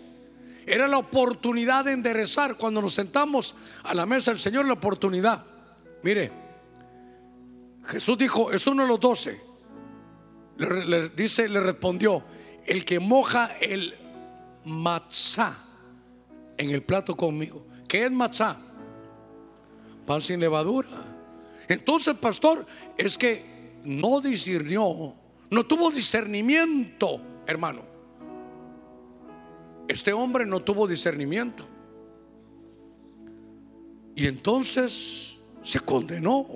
Era 0.67 0.89
la 0.89 0.99
oportunidad 0.99 1.85
de 1.85 1.93
enderezar. 1.93 2.57
Cuando 2.57 2.83
nos 2.83 2.95
sentamos 2.95 3.55
a 3.85 3.95
la 3.95 4.05
mesa 4.05 4.33
del 4.33 4.41
Señor, 4.41 4.67
la 4.67 4.75
oportunidad. 4.75 5.45
Mire, 6.03 6.31
Jesús 7.87 8.19
dijo, 8.19 8.51
es 8.53 8.67
uno 8.67 8.83
de 8.83 8.89
los 8.89 9.01
doce. 9.01 9.41
Le, 10.59 11.11
dice, 11.11 11.49
le 11.49 11.61
respondió, 11.61 12.23
el 12.67 12.85
que 12.85 12.99
moja 12.99 13.57
el 13.61 13.95
matzá 14.65 15.57
en 16.57 16.71
el 16.71 16.83
plato 16.83 17.17
conmigo. 17.17 17.67
¿Qué 17.87 18.05
es 18.05 18.11
matzá? 18.11 18.57
Pan 20.05 20.21
sin 20.21 20.41
levadura. 20.41 20.89
Entonces, 21.69 22.15
pastor, 22.15 22.67
es 22.97 23.17
que 23.17 23.81
no 23.85 24.21
discernió, 24.21 25.15
no 25.51 25.65
tuvo 25.65 25.91
discernimiento, 25.91 27.21
hermano. 27.47 27.83
Este 29.89 30.13
hombre 30.13 30.45
no 30.47 30.61
tuvo 30.61 30.87
discernimiento. 30.87 31.67
Y 34.15 34.27
entonces 34.27 35.39
se 35.63 35.81
condenó. 35.81 36.47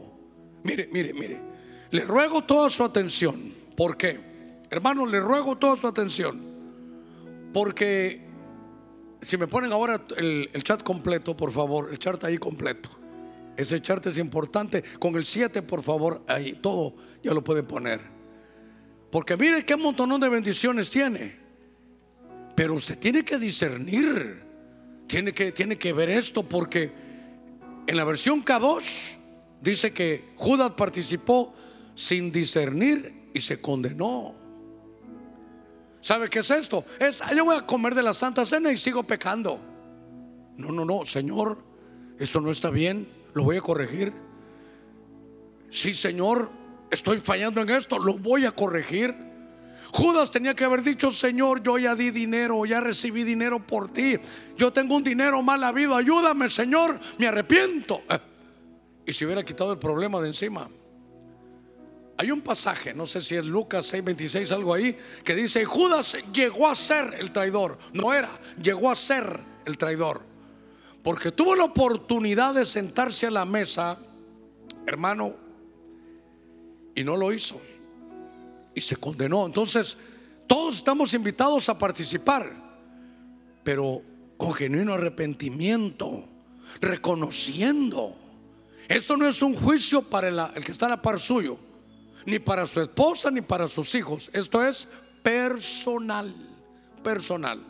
Mire, 0.64 0.88
mire, 0.92 1.12
mire. 1.12 1.40
Le 1.90 2.04
ruego 2.04 2.42
toda 2.42 2.70
su 2.70 2.82
atención. 2.84 3.52
¿Por 3.76 3.96
qué? 3.96 4.18
Hermano, 4.70 5.06
le 5.06 5.20
ruego 5.20 5.56
toda 5.56 5.76
su 5.76 5.86
atención. 5.86 6.40
Porque 7.52 8.20
si 9.20 9.36
me 9.36 9.46
ponen 9.46 9.72
ahora 9.72 10.00
el, 10.16 10.62
chat 10.62 10.82
completo, 10.82 11.36
por 11.36 11.52
favor, 11.52 11.90
el 11.90 11.98
chat 11.98 12.22
ahí 12.24 12.38
completo. 12.38 12.88
Ese 13.56 13.80
chat 13.82 14.06
es 14.06 14.18
importante. 14.18 14.82
Con 14.98 15.16
el 15.16 15.24
7, 15.24 15.62
por 15.62 15.82
favor, 15.82 16.22
ahí 16.26 16.54
todo 16.54 16.94
ya 17.22 17.34
lo 17.34 17.44
pueden 17.44 17.66
poner. 17.66 18.19
Porque 19.10 19.36
mire 19.36 19.64
qué 19.64 19.76
montón 19.76 20.18
de 20.20 20.28
bendiciones 20.28 20.88
tiene. 20.88 21.36
Pero 22.54 22.74
usted 22.74 22.98
tiene 22.98 23.24
que 23.24 23.38
discernir. 23.38 24.42
Tiene 25.06 25.32
que, 25.32 25.50
tiene 25.50 25.76
que 25.76 25.92
ver 25.92 26.08
esto 26.08 26.44
porque 26.44 26.92
en 27.86 27.96
la 27.96 28.04
versión 28.04 28.42
Kadosh 28.42 29.14
dice 29.60 29.92
que 29.92 30.30
Judas 30.36 30.72
participó 30.76 31.52
sin 31.94 32.30
discernir 32.30 33.30
y 33.34 33.40
se 33.40 33.60
condenó. 33.60 34.34
¿Sabe 36.00 36.28
qué 36.28 36.38
es 36.38 36.50
esto? 36.50 36.84
Es, 36.98 37.20
yo 37.34 37.44
voy 37.44 37.56
a 37.56 37.66
comer 37.66 37.94
de 37.94 38.02
la 38.02 38.14
Santa 38.14 38.46
Cena 38.46 38.70
y 38.70 38.76
sigo 38.76 39.02
pecando. 39.02 39.60
No, 40.56 40.70
no, 40.70 40.84
no, 40.84 41.04
Señor, 41.04 41.58
esto 42.18 42.40
no 42.40 42.50
está 42.50 42.70
bien, 42.70 43.08
lo 43.34 43.44
voy 43.44 43.56
a 43.56 43.60
corregir. 43.60 44.12
Sí, 45.68 45.92
Señor, 45.92 46.50
estoy 46.90 47.18
fallando 47.18 47.60
en 47.60 47.70
esto, 47.70 47.98
lo 47.98 48.14
voy 48.14 48.44
a 48.44 48.52
corregir. 48.52 49.14
Judas 49.92 50.30
tenía 50.30 50.54
que 50.54 50.64
haber 50.64 50.82
dicho, 50.82 51.10
Señor, 51.10 51.62
yo 51.62 51.78
ya 51.78 51.94
di 51.94 52.10
dinero, 52.10 52.64
ya 52.64 52.80
recibí 52.80 53.24
dinero 53.24 53.64
por 53.66 53.92
ti. 53.92 54.16
Yo 54.56 54.72
tengo 54.72 54.96
un 54.96 55.02
dinero 55.02 55.42
mal 55.42 55.64
habido, 55.64 55.96
ayúdame, 55.96 56.48
Señor, 56.48 56.98
me 57.18 57.26
arrepiento. 57.26 58.02
Eh, 58.08 58.18
y 59.06 59.12
se 59.12 59.24
hubiera 59.24 59.42
quitado 59.42 59.72
el 59.72 59.78
problema 59.78 60.20
de 60.20 60.28
encima. 60.28 60.70
Hay 62.16 62.30
un 62.30 62.42
pasaje, 62.42 62.92
no 62.92 63.06
sé 63.06 63.20
si 63.22 63.34
es 63.34 63.44
Lucas 63.44 63.92
6:26, 63.92 64.52
algo 64.52 64.74
ahí, 64.74 64.96
que 65.24 65.34
dice, 65.34 65.64
Judas 65.64 66.18
llegó 66.32 66.68
a 66.68 66.74
ser 66.74 67.16
el 67.18 67.32
traidor. 67.32 67.78
No 67.94 68.12
era, 68.12 68.30
llegó 68.62 68.90
a 68.90 68.94
ser 68.94 69.40
el 69.64 69.78
traidor. 69.78 70.20
Porque 71.02 71.32
tuvo 71.32 71.56
la 71.56 71.64
oportunidad 71.64 72.54
de 72.54 72.66
sentarse 72.66 73.26
a 73.26 73.30
la 73.30 73.46
mesa, 73.46 73.98
hermano, 74.86 75.34
y 76.94 77.04
no 77.04 77.16
lo 77.16 77.32
hizo. 77.32 77.60
Y 78.74 78.80
se 78.80 78.96
condenó. 78.96 79.46
Entonces, 79.46 79.98
todos 80.46 80.76
estamos 80.76 81.14
invitados 81.14 81.68
a 81.68 81.78
participar, 81.78 82.52
pero 83.62 84.02
con 84.36 84.52
genuino 84.54 84.94
arrepentimiento, 84.94 86.24
reconociendo 86.80 88.14
esto 88.90 89.16
no 89.16 89.24
es 89.24 89.40
un 89.40 89.54
juicio 89.54 90.02
para 90.02 90.50
el, 90.56 90.64
que 90.64 90.72
está 90.72 90.86
a 90.86 90.88
la 90.88 91.00
par 91.00 91.20
suyo, 91.20 91.56
ni 92.26 92.40
para 92.40 92.66
su 92.66 92.80
esposa, 92.80 93.30
ni 93.30 93.40
para 93.40 93.68
sus 93.68 93.94
hijos. 93.94 94.28
Esto 94.32 94.64
es 94.64 94.88
personal, 95.22 96.34
personal. 97.00 97.64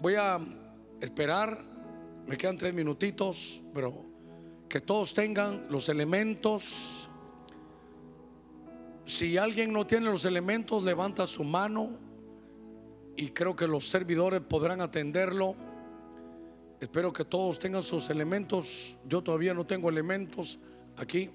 Voy 0.00 0.14
a 0.14 0.38
esperar, 1.00 1.60
me 2.24 2.36
quedan 2.36 2.56
tres 2.56 2.72
minutitos, 2.72 3.64
pero 3.74 4.04
que 4.72 4.80
todos 4.80 5.12
tengan 5.12 5.66
los 5.68 5.90
elementos. 5.90 7.10
Si 9.04 9.36
alguien 9.36 9.70
no 9.70 9.86
tiene 9.86 10.06
los 10.06 10.24
elementos, 10.24 10.82
levanta 10.82 11.26
su 11.26 11.44
mano 11.44 11.90
y 13.14 13.28
creo 13.32 13.54
que 13.54 13.68
los 13.68 13.86
servidores 13.86 14.40
podrán 14.40 14.80
atenderlo. 14.80 15.54
Espero 16.80 17.12
que 17.12 17.26
todos 17.26 17.58
tengan 17.58 17.82
sus 17.82 18.08
elementos. 18.08 18.96
Yo 19.06 19.22
todavía 19.22 19.52
no 19.52 19.66
tengo 19.66 19.90
elementos 19.90 20.58
aquí. 20.96 21.28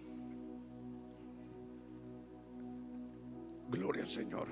Gloria 3.69 4.01
al 4.01 4.09
Señor. 4.09 4.47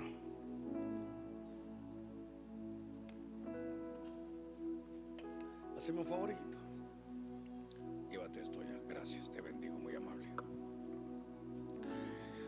Haceme 5.75 6.01
un 6.01 6.05
favor. 6.05 6.54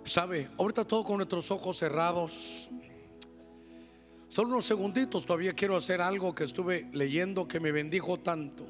Sabe, 0.07 0.49
ahorita 0.57 0.85
todo 0.85 1.03
con 1.03 1.17
nuestros 1.17 1.51
ojos 1.51 1.77
cerrados. 1.77 2.69
Solo 4.29 4.49
unos 4.51 4.65
segunditos, 4.65 5.25
todavía 5.25 5.51
quiero 5.51 5.75
hacer 5.75 6.01
algo 6.01 6.33
que 6.33 6.45
estuve 6.45 6.87
leyendo 6.93 7.45
que 7.45 7.59
me 7.59 7.73
bendijo 7.73 8.17
tanto. 8.17 8.65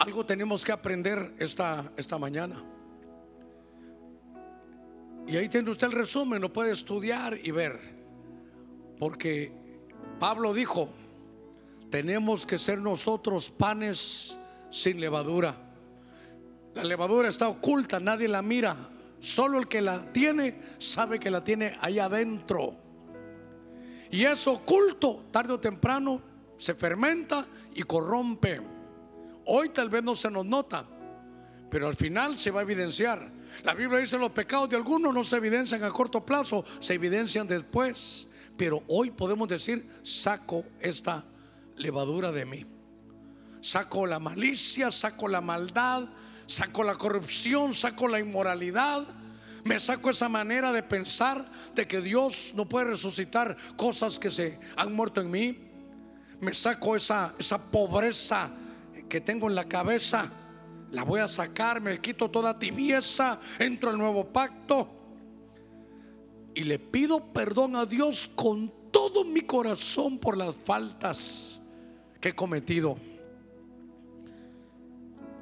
Algo 0.00 0.26
tenemos 0.26 0.64
que 0.64 0.72
aprender 0.72 1.32
esta, 1.38 1.92
esta 1.96 2.18
mañana. 2.18 2.60
Y 5.28 5.36
ahí 5.36 5.48
tiene 5.48 5.70
usted 5.70 5.86
el 5.86 5.92
resumen, 5.92 6.42
lo 6.42 6.52
puede 6.52 6.72
estudiar 6.72 7.38
y 7.40 7.52
ver. 7.52 7.78
Porque 8.98 9.52
Pablo 10.18 10.52
dijo, 10.52 10.88
tenemos 11.88 12.44
que 12.44 12.58
ser 12.58 12.80
nosotros 12.80 13.48
panes 13.52 14.36
sin 14.70 14.98
levadura. 14.98 15.54
La 16.74 16.82
levadura 16.82 17.28
está 17.28 17.48
oculta, 17.48 18.00
nadie 18.00 18.26
la 18.26 18.42
mira. 18.42 18.90
Solo 19.20 19.58
el 19.58 19.66
que 19.66 19.82
la 19.82 20.12
tiene 20.12 20.60
sabe 20.78 21.20
que 21.20 21.30
la 21.30 21.44
tiene 21.44 21.76
ahí 21.80 21.98
adentro. 21.98 22.74
Y 24.10 24.24
es 24.24 24.46
oculto, 24.48 25.26
tarde 25.30 25.52
o 25.52 25.60
temprano, 25.60 26.20
se 26.56 26.74
fermenta 26.74 27.46
y 27.74 27.82
corrompe. 27.82 28.60
Hoy 29.46 29.68
tal 29.68 29.90
vez 29.90 30.02
no 30.02 30.14
se 30.14 30.30
nos 30.30 30.46
nota, 30.46 30.86
pero 31.70 31.86
al 31.86 31.94
final 31.94 32.36
se 32.36 32.50
va 32.50 32.60
a 32.60 32.62
evidenciar. 32.62 33.30
La 33.62 33.74
Biblia 33.74 33.98
dice 33.98 34.18
los 34.18 34.30
pecados 34.30 34.70
de 34.70 34.76
algunos 34.76 35.12
no 35.12 35.22
se 35.22 35.36
evidencian 35.36 35.84
a 35.84 35.90
corto 35.90 36.24
plazo, 36.24 36.64
se 36.78 36.94
evidencian 36.94 37.46
después. 37.46 38.26
Pero 38.56 38.82
hoy 38.88 39.10
podemos 39.10 39.48
decir, 39.48 39.88
saco 40.02 40.64
esta 40.80 41.24
levadura 41.76 42.32
de 42.32 42.46
mí. 42.46 42.66
Saco 43.60 44.06
la 44.06 44.18
malicia, 44.18 44.90
saco 44.90 45.28
la 45.28 45.40
maldad, 45.40 46.08
saco 46.50 46.82
la 46.82 46.96
corrupción, 46.96 47.74
saco 47.74 48.08
la 48.08 48.18
inmoralidad. 48.18 49.06
Me 49.64 49.78
saco 49.78 50.10
esa 50.10 50.28
manera 50.28 50.72
de 50.72 50.82
pensar 50.82 51.44
de 51.74 51.86
que 51.86 52.00
Dios 52.00 52.52
no 52.56 52.68
puede 52.68 52.86
resucitar 52.86 53.56
cosas 53.76 54.18
que 54.18 54.30
se 54.30 54.58
han 54.76 54.92
muerto 54.92 55.20
en 55.20 55.30
mí. 55.30 55.58
Me 56.40 56.52
saco 56.54 56.96
esa, 56.96 57.34
esa 57.38 57.70
pobreza 57.70 58.50
que 59.08 59.20
tengo 59.20 59.48
en 59.48 59.54
la 59.54 59.64
cabeza 59.64 60.30
la 60.90 61.04
voy 61.04 61.20
a 61.20 61.28
sacar, 61.28 61.80
me 61.80 62.00
quito 62.00 62.28
toda 62.28 62.58
tibieza, 62.58 63.38
entro 63.60 63.90
al 63.90 63.98
nuevo 63.98 64.26
pacto 64.26 64.88
y 66.52 66.64
le 66.64 66.80
pido 66.80 67.32
perdón 67.32 67.76
a 67.76 67.86
Dios 67.86 68.28
con 68.34 68.72
todo 68.90 69.24
mi 69.24 69.42
corazón 69.42 70.18
por 70.18 70.36
las 70.36 70.56
faltas 70.56 71.60
que 72.20 72.30
he 72.30 72.34
cometido. 72.34 72.98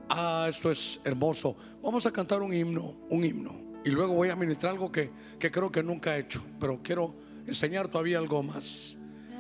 Ah, 0.09 0.47
esto 0.49 0.71
es 0.71 1.01
hermoso. 1.05 1.57
Vamos 1.83 2.07
a 2.07 2.13
cantar 2.13 2.43
un 2.43 2.53
himno, 2.53 2.95
un 3.11 3.25
himno. 3.25 3.55
Y 3.85 3.91
luego 3.91 4.15
voy 4.15 4.31
a 4.31 4.37
ministrar 4.37 4.73
algo 4.73 4.91
que, 4.91 5.11
que 5.39 5.51
creo 5.51 5.71
que 5.71 5.83
nunca 5.83 6.17
he 6.17 6.21
hecho, 6.21 6.43
pero 6.61 6.81
quiero 6.83 7.15
enseñar 7.47 7.89
todavía 7.89 8.19
algo 8.19 8.43
más. 8.43 8.97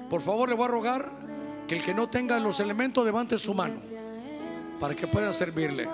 Por 0.09 0.21
favor, 0.21 0.49
le 0.49 0.55
voy 0.55 0.67
a 0.67 0.69
rogar 0.69 1.11
que 1.67 1.77
el 1.77 1.85
que 1.85 1.93
no 1.93 2.09
tenga 2.09 2.39
los 2.41 2.61
elementos 2.61 3.05
levante 3.05 3.37
su 3.39 3.53
mano 3.53 3.81
para 4.81 4.95
que 4.95 5.07
pueda 5.07 5.35
servirle. 5.35 5.89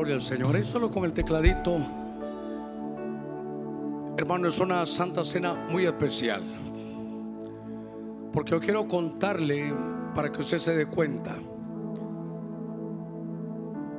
Gloria 0.00 0.14
al 0.14 0.22
Señor. 0.22 0.56
Y 0.58 0.64
solo 0.64 0.90
con 0.90 1.04
el 1.04 1.12
tecladito. 1.12 1.76
Hermano, 4.16 4.48
es 4.48 4.58
una 4.58 4.86
santa 4.86 5.22
cena 5.24 5.52
muy 5.68 5.84
especial. 5.84 6.42
Porque 8.32 8.52
yo 8.52 8.60
quiero 8.60 8.88
contarle 8.88 9.74
para 10.14 10.32
que 10.32 10.40
usted 10.40 10.56
se 10.56 10.74
dé 10.74 10.86
cuenta. 10.86 11.36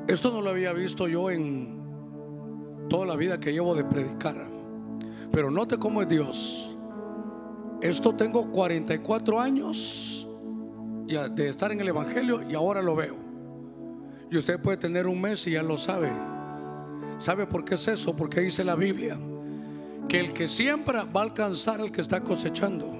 Esto 0.07 0.31
no 0.31 0.41
lo 0.41 0.49
había 0.49 0.73
visto 0.73 1.07
yo 1.07 1.29
en 1.29 2.87
toda 2.89 3.05
la 3.05 3.15
vida 3.15 3.39
que 3.39 3.53
llevo 3.53 3.75
de 3.75 3.83
predicar. 3.83 4.49
Pero 5.31 5.51
note 5.51 5.77
cómo 5.77 6.01
es 6.01 6.09
Dios. 6.09 6.75
Esto 7.79 8.15
tengo 8.15 8.49
44 8.49 9.39
años 9.39 10.27
de 11.05 11.47
estar 11.47 11.71
en 11.71 11.79
el 11.79 11.89
Evangelio 11.89 12.41
y 12.49 12.55
ahora 12.55 12.81
lo 12.81 12.95
veo. 12.95 13.20
Y 14.31 14.37
usted 14.37 14.61
puede 14.61 14.77
tener 14.77 15.07
un 15.07 15.19
mes 15.19 15.45
y 15.45 15.51
ya 15.51 15.61
lo 15.61 15.77
sabe. 15.77 16.09
¿Sabe 17.19 17.45
por 17.45 17.65
qué 17.65 17.75
es 17.75 17.85
eso? 17.89 18.15
Porque 18.15 18.39
dice 18.39 18.63
la 18.63 18.75
Biblia 18.75 19.19
que 20.07 20.21
el 20.21 20.31
que 20.31 20.47
siembra 20.47 21.03
va 21.03 21.19
a 21.19 21.23
alcanzar 21.25 21.81
al 21.81 21.91
que 21.91 21.99
está 21.99 22.21
cosechando. 22.21 22.97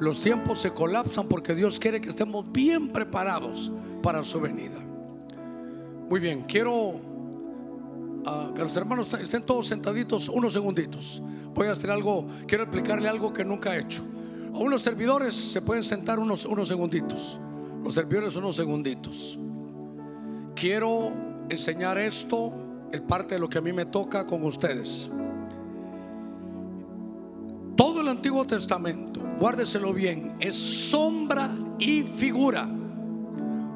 Los 0.00 0.20
tiempos 0.20 0.58
se 0.58 0.72
colapsan 0.72 1.28
porque 1.28 1.54
Dios 1.54 1.78
quiere 1.78 2.00
que 2.00 2.08
estemos 2.08 2.50
bien 2.50 2.92
preparados 2.92 3.70
para 4.02 4.24
su 4.24 4.40
venida. 4.40 4.80
Muy 6.10 6.18
bien, 6.18 6.42
quiero 6.42 7.00
ah, 8.26 8.50
que 8.54 8.62
los 8.62 8.76
hermanos 8.76 9.12
estén 9.14 9.44
todos 9.44 9.68
sentaditos 9.68 10.28
unos 10.28 10.52
segunditos. 10.52 11.22
Voy 11.54 11.68
a 11.68 11.72
hacer 11.72 11.92
algo, 11.92 12.26
quiero 12.48 12.64
explicarle 12.64 13.08
algo 13.08 13.32
que 13.32 13.44
nunca 13.44 13.76
he 13.76 13.80
hecho. 13.80 14.02
A 14.52 14.58
unos 14.58 14.82
servidores 14.82 15.36
se 15.36 15.62
pueden 15.62 15.84
sentar 15.84 16.18
unos, 16.18 16.44
unos 16.44 16.66
segunditos. 16.66 17.40
Los 17.84 17.94
servidores 17.94 18.34
unos 18.34 18.56
segunditos. 18.56 19.38
Quiero 20.64 21.12
enseñar 21.50 21.98
esto, 21.98 22.50
es 22.90 23.02
parte 23.02 23.34
de 23.34 23.38
lo 23.38 23.50
que 23.50 23.58
a 23.58 23.60
mí 23.60 23.70
me 23.70 23.84
toca 23.84 24.26
con 24.26 24.42
ustedes. 24.44 25.10
Todo 27.76 28.00
el 28.00 28.08
Antiguo 28.08 28.46
Testamento, 28.46 29.20
guárdeselo 29.38 29.92
bien, 29.92 30.36
es 30.40 30.56
sombra 30.56 31.50
y 31.78 32.04
figura. 32.04 32.66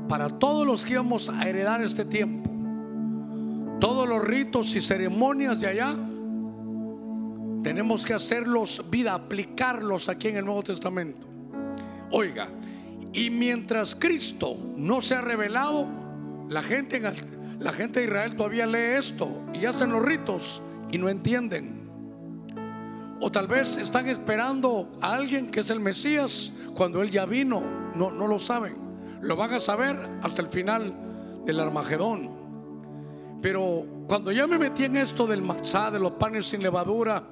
para 0.08 0.30
todos 0.30 0.66
los 0.66 0.86
que 0.86 0.94
íbamos 0.94 1.28
a 1.28 1.46
heredar 1.46 1.82
este 1.82 2.06
tiempo. 2.06 2.48
Todos 3.80 4.08
los 4.08 4.24
ritos 4.24 4.74
y 4.74 4.80
ceremonias 4.80 5.60
de 5.60 5.66
allá 5.66 5.94
tenemos 7.62 8.06
que 8.06 8.14
hacerlos 8.14 8.82
vida, 8.88 9.12
aplicarlos 9.12 10.08
aquí 10.08 10.28
en 10.28 10.38
el 10.38 10.46
Nuevo 10.46 10.62
Testamento. 10.62 11.26
Oiga, 12.10 12.48
y 13.12 13.28
mientras 13.28 13.94
Cristo 13.94 14.56
no 14.74 15.02
se 15.02 15.16
ha 15.16 15.20
revelado, 15.20 15.97
la 16.48 16.62
gente, 16.62 16.96
en- 16.96 17.58
la 17.62 17.72
gente 17.72 18.00
de 18.00 18.06
Israel 18.06 18.36
todavía 18.36 18.66
lee 18.66 18.96
esto 18.98 19.42
y 19.52 19.64
hacen 19.66 19.90
los 19.90 20.04
ritos 20.04 20.62
y 20.90 20.98
no 20.98 21.08
entienden. 21.08 21.78
O 23.20 23.30
tal 23.32 23.48
vez 23.48 23.76
están 23.76 24.06
esperando 24.06 24.92
a 25.00 25.12
alguien 25.14 25.50
que 25.50 25.60
es 25.60 25.70
el 25.70 25.80
Mesías 25.80 26.52
cuando 26.74 27.02
Él 27.02 27.10
ya 27.10 27.26
vino. 27.26 27.60
No, 27.96 28.10
no 28.12 28.28
lo 28.28 28.38
saben. 28.38 28.76
Lo 29.20 29.34
van 29.34 29.52
a 29.54 29.60
saber 29.60 29.96
hasta 30.22 30.40
el 30.42 30.48
final 30.48 31.42
del 31.44 31.58
Armagedón. 31.58 32.30
Pero 33.42 33.84
cuando 34.06 34.30
ya 34.30 34.46
me 34.46 34.56
metí 34.58 34.84
en 34.84 34.96
esto 34.96 35.26
del 35.26 35.42
matzá, 35.42 35.90
de 35.90 35.98
los 35.98 36.12
panes 36.12 36.46
sin 36.46 36.62
levadura, 36.62 37.24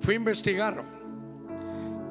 fui 0.00 0.14
a 0.14 0.16
investigar. 0.18 0.82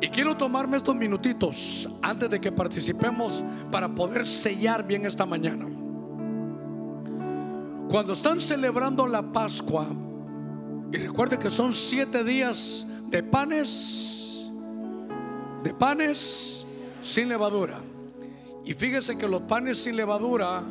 Y 0.02 0.08
quiero 0.10 0.36
tomarme 0.36 0.78
estos 0.78 0.96
minutitos 0.96 1.88
antes 2.02 2.30
de 2.30 2.42
que 2.42 2.52
participemos 2.52 3.44
para 3.72 3.88
poder 3.94 4.26
sellar 4.26 4.86
bien 4.86 5.06
esta 5.06 5.26
mañana. 5.26 5.68
Cuando 7.90 8.14
están 8.14 8.42
celebrando 8.42 9.06
la 9.08 9.22
Pascua, 9.32 9.88
y 10.92 10.98
recuerde 10.98 11.40
que 11.40 11.50
son 11.50 11.74
siete 11.74 12.24
días 12.24 12.86
de 13.10 13.24
panes, 13.24 14.48
de 15.64 15.74
panes 15.74 16.68
sin 17.02 17.30
levadura. 17.30 17.80
Y 18.66 18.74
fíjese 18.74 19.18
que 19.18 19.28
los 19.28 19.42
panes 19.42 19.80
sin 19.80 19.96
levadura 19.96 20.64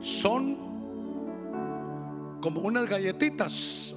son 0.00 0.56
como 2.40 2.60
unas 2.62 2.88
galletitas. 2.88 3.94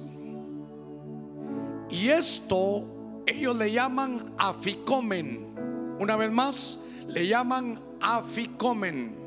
Y 1.90 2.08
esto 2.08 3.22
ellos 3.26 3.56
le 3.56 3.72
llaman 3.72 4.32
aficomen. 4.38 5.96
Una 5.98 6.16
vez 6.16 6.30
más, 6.30 6.78
le 7.08 7.26
llaman 7.26 7.80
aficomen. 8.00 9.25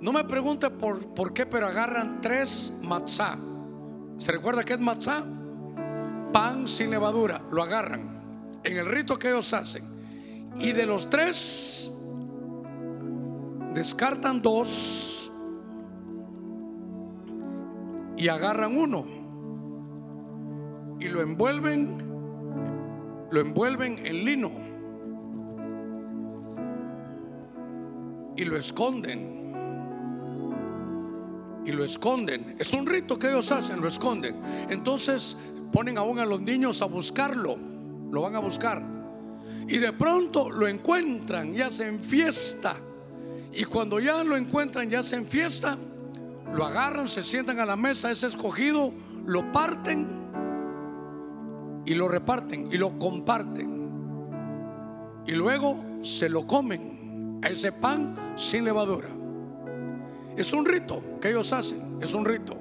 No 0.00 0.12
me 0.12 0.24
pregunte 0.24 0.70
por, 0.70 1.14
por 1.14 1.32
qué, 1.32 1.46
pero 1.46 1.66
agarran 1.66 2.20
tres 2.20 2.72
matzá. 2.82 3.36
¿Se 4.18 4.32
recuerda 4.32 4.64
qué 4.64 4.74
es 4.74 4.80
matzá? 4.80 5.24
Pan 6.32 6.66
sin 6.66 6.90
levadura. 6.90 7.40
Lo 7.50 7.62
agarran 7.62 8.60
en 8.62 8.76
el 8.76 8.86
rito 8.86 9.18
que 9.18 9.28
ellos 9.28 9.52
hacen. 9.52 9.84
Y 10.58 10.72
de 10.72 10.86
los 10.86 11.08
tres, 11.08 11.92
descartan 13.74 14.42
dos 14.42 15.30
y 18.16 18.26
agarran 18.28 18.76
uno 18.76 19.06
y 21.00 21.06
lo 21.06 21.22
envuelven, 21.22 21.98
lo 23.30 23.40
envuelven 23.40 24.04
en 24.04 24.24
lino 24.24 24.50
y 28.36 28.44
lo 28.44 28.56
esconden. 28.56 29.37
Y 31.64 31.72
lo 31.72 31.84
esconden. 31.84 32.56
Es 32.58 32.72
un 32.72 32.86
rito 32.86 33.18
que 33.18 33.28
ellos 33.28 33.50
hacen, 33.52 33.80
lo 33.80 33.88
esconden. 33.88 34.36
Entonces 34.68 35.36
ponen 35.72 35.98
aún 35.98 36.18
a 36.18 36.26
los 36.26 36.40
niños 36.40 36.80
a 36.82 36.86
buscarlo. 36.86 37.58
Lo 38.10 38.22
van 38.22 38.36
a 38.36 38.38
buscar. 38.38 38.82
Y 39.66 39.78
de 39.78 39.92
pronto 39.92 40.50
lo 40.50 40.66
encuentran 40.66 41.54
y 41.54 41.60
hacen 41.60 42.00
fiesta. 42.00 42.76
Y 43.52 43.64
cuando 43.64 44.00
ya 44.00 44.24
lo 44.24 44.36
encuentran 44.36 44.90
y 44.90 44.94
hacen 44.94 45.26
fiesta, 45.26 45.76
lo 46.54 46.64
agarran, 46.64 47.08
se 47.08 47.22
sientan 47.22 47.60
a 47.60 47.66
la 47.66 47.76
mesa, 47.76 48.10
es 48.10 48.22
escogido, 48.22 48.92
lo 49.26 49.52
parten 49.52 50.06
y 51.84 51.94
lo 51.94 52.08
reparten 52.08 52.68
y 52.72 52.78
lo 52.78 52.98
comparten. 52.98 53.78
Y 55.26 55.32
luego 55.32 55.76
se 56.02 56.28
lo 56.28 56.46
comen 56.46 57.40
a 57.42 57.48
ese 57.48 57.72
pan 57.72 58.32
sin 58.36 58.64
levadura. 58.64 59.17
Es 60.38 60.52
un 60.52 60.64
rito 60.64 61.02
que 61.20 61.30
ellos 61.30 61.52
hacen, 61.52 61.98
es 62.00 62.14
un 62.14 62.24
rito. 62.24 62.56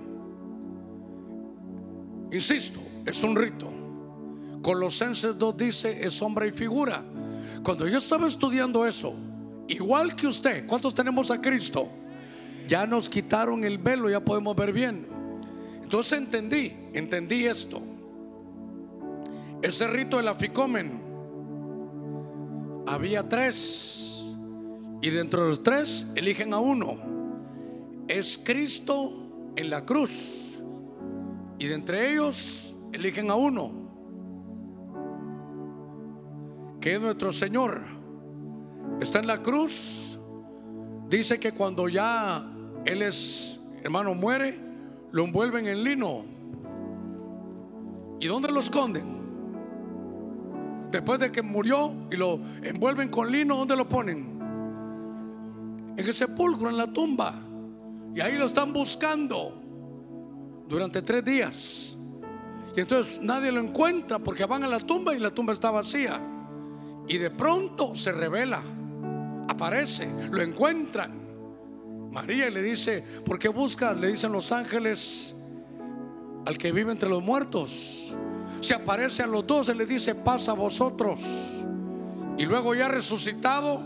Insisto, 2.31 2.79
es 3.05 3.21
un 3.21 3.35
rito. 3.35 3.71
Colosenses 4.63 5.37
2 5.37 5.57
dice, 5.57 6.03
es 6.03 6.13
sombra 6.13 6.47
y 6.47 6.51
figura. 6.51 7.05
Cuando 7.63 7.87
yo 7.87 7.99
estaba 7.99 8.25
estudiando 8.25 8.83
eso, 8.83 9.13
igual 9.67 10.15
que 10.15 10.25
usted, 10.25 10.65
¿cuántos 10.65 10.95
tenemos 10.95 11.29
a 11.29 11.39
Cristo? 11.39 11.87
Ya 12.67 12.87
nos 12.87 13.07
quitaron 13.11 13.63
el 13.63 13.77
velo, 13.77 14.09
ya 14.09 14.21
podemos 14.21 14.55
ver 14.55 14.73
bien. 14.73 15.05
Entonces 15.83 16.17
entendí, 16.17 16.73
entendí 16.93 17.45
esto. 17.45 17.79
Ese 19.61 19.87
rito 19.87 20.17
del 20.17 20.29
aficomen, 20.29 20.99
había 22.87 23.29
tres, 23.29 24.23
y 24.99 25.11
dentro 25.11 25.43
de 25.43 25.49
los 25.49 25.61
tres 25.61 26.07
eligen 26.15 26.55
a 26.55 26.57
uno. 26.57 27.16
Es 28.07 28.37
Cristo 28.37 29.51
en 29.55 29.69
la 29.69 29.85
cruz, 29.85 30.61
y 31.59 31.67
de 31.67 31.75
entre 31.75 32.13
ellos 32.13 32.75
eligen 32.93 33.29
a 33.29 33.35
uno, 33.35 33.71
que 36.79 36.93
es 36.95 37.01
nuestro 37.01 37.33
Señor. 37.33 37.81
Está 39.01 39.19
en 39.19 39.27
la 39.27 39.41
cruz, 39.41 40.17
dice 41.09 41.39
que 41.39 41.51
cuando 41.51 41.89
ya 41.89 42.49
Él 42.85 43.01
es, 43.01 43.59
hermano, 43.83 44.15
muere, 44.15 44.57
lo 45.11 45.25
envuelven 45.25 45.67
en 45.67 45.83
lino. 45.83 46.23
¿Y 48.19 48.27
dónde 48.27 48.51
lo 48.51 48.61
esconden? 48.61 49.17
Después 50.91 51.19
de 51.19 51.31
que 51.31 51.41
murió 51.41 51.91
y 52.09 52.15
lo 52.15 52.39
envuelven 52.63 53.09
con 53.09 53.31
lino, 53.31 53.57
¿dónde 53.57 53.75
lo 53.75 53.87
ponen? 53.89 54.37
En 55.97 56.05
el 56.05 56.13
sepulcro, 56.13 56.69
en 56.69 56.77
la 56.77 56.87
tumba. 56.87 57.46
Y 58.17 58.19
ahí 58.19 58.35
lo 58.35 58.47
están 58.47 58.73
buscando 58.73 59.53
durante 60.67 61.03
tres 61.03 61.23
días. 61.23 61.95
Y 62.75 62.79
entonces 62.79 63.21
nadie 63.21 63.51
lo 63.51 63.61
encuentra 63.61 64.17
porque 64.17 64.43
van 64.45 64.63
a 64.63 64.67
la 64.67 64.79
tumba 64.79 65.13
y 65.13 65.19
la 65.19 65.29
tumba 65.29 65.53
está 65.53 65.69
vacía. 65.69 66.19
Y 67.07 67.19
de 67.19 67.29
pronto 67.29 67.93
se 67.93 68.11
revela, 68.11 68.63
aparece, 69.47 70.09
lo 70.31 70.41
encuentran. 70.41 71.11
María 72.09 72.49
le 72.49 72.63
dice, 72.63 73.05
¿por 73.23 73.37
qué 73.37 73.49
busca? 73.49 73.93
Le 73.93 74.07
dicen 74.07 74.31
los 74.31 74.51
ángeles 74.51 75.35
al 76.43 76.57
que 76.57 76.71
vive 76.71 76.91
entre 76.91 77.09
los 77.09 77.21
muertos. 77.21 78.17
Se 78.61 78.73
aparece 78.73 79.21
a 79.21 79.27
los 79.27 79.45
dos 79.45 79.69
y 79.69 79.75
le 79.75 79.85
dice, 79.85 80.15
pasa 80.15 80.53
a 80.53 80.55
vosotros. 80.55 81.63
Y 82.35 82.47
luego 82.47 82.73
ya 82.73 82.87
resucitado, 82.87 83.83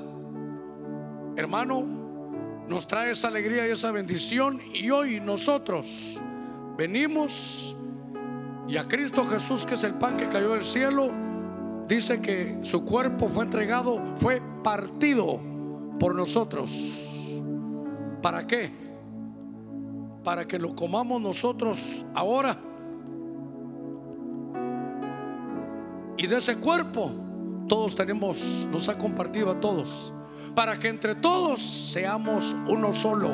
hermano, 1.36 2.01
nos 2.68 2.88
trae 2.88 3.12
esa 3.12 3.28
alegría 3.28 3.68
y 3.68 3.72
esa 3.72 3.92
bendición. 3.92 4.62
Y 4.74 4.90
hoy 4.90 5.20
nosotros 5.20 6.22
venimos 6.78 7.76
y 8.68 8.78
a 8.78 8.88
Cristo 8.88 9.26
Jesús, 9.26 9.66
que 9.66 9.74
es 9.74 9.84
el 9.84 9.96
pan 9.96 10.18
que 10.18 10.30
cayó 10.30 10.54
del 10.54 10.64
cielo, 10.64 11.12
dice 11.88 12.22
que 12.22 12.60
su 12.62 12.86
cuerpo 12.86 13.28
fue 13.28 13.44
entregado, 13.44 14.02
fue 14.16 14.42
partido 14.64 15.40
por 16.00 16.16
nosotros. 16.16 17.38
¿Para 18.22 18.48
qué? 18.48 18.72
Para 20.24 20.48
que 20.48 20.58
lo 20.58 20.76
comamos 20.76 21.22
nosotros 21.22 22.06
ahora. 22.14 22.58
Y 26.18 26.28
de 26.28 26.38
ese 26.38 26.58
cuerpo 26.58 27.12
todos 27.68 27.96
tenemos, 27.96 28.68
nos 28.72 28.88
ha 28.90 28.98
compartido 28.98 29.52
a 29.52 29.60
todos. 29.60 30.14
Para 30.56 30.78
que 30.78 30.90
entre 30.90 31.16
todos 31.16 31.62
seamos 31.62 32.56
uno 32.68 32.94
solo. 32.94 33.34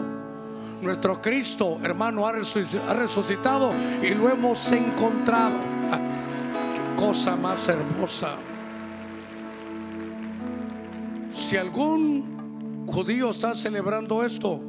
Nuestro 0.81 1.19
Cristo, 1.21 1.79
hermano, 1.83 2.27
ha 2.27 2.33
resuc- 2.33 2.79
ha 2.87 2.93
resucitado 2.93 3.71
y 4.03 4.13
lo 4.13 4.29
hemos 4.29 4.71
encontrado. 4.71 5.55
Ah, 5.91 5.99
Qué 6.75 7.01
cosa 7.01 7.35
más 7.35 7.67
hermosa. 7.67 8.35
Si 11.33 11.55
algún 11.57 12.85
judío 12.87 13.31
está 13.31 13.55
celebrando 13.55 14.23
esto, 14.23 14.59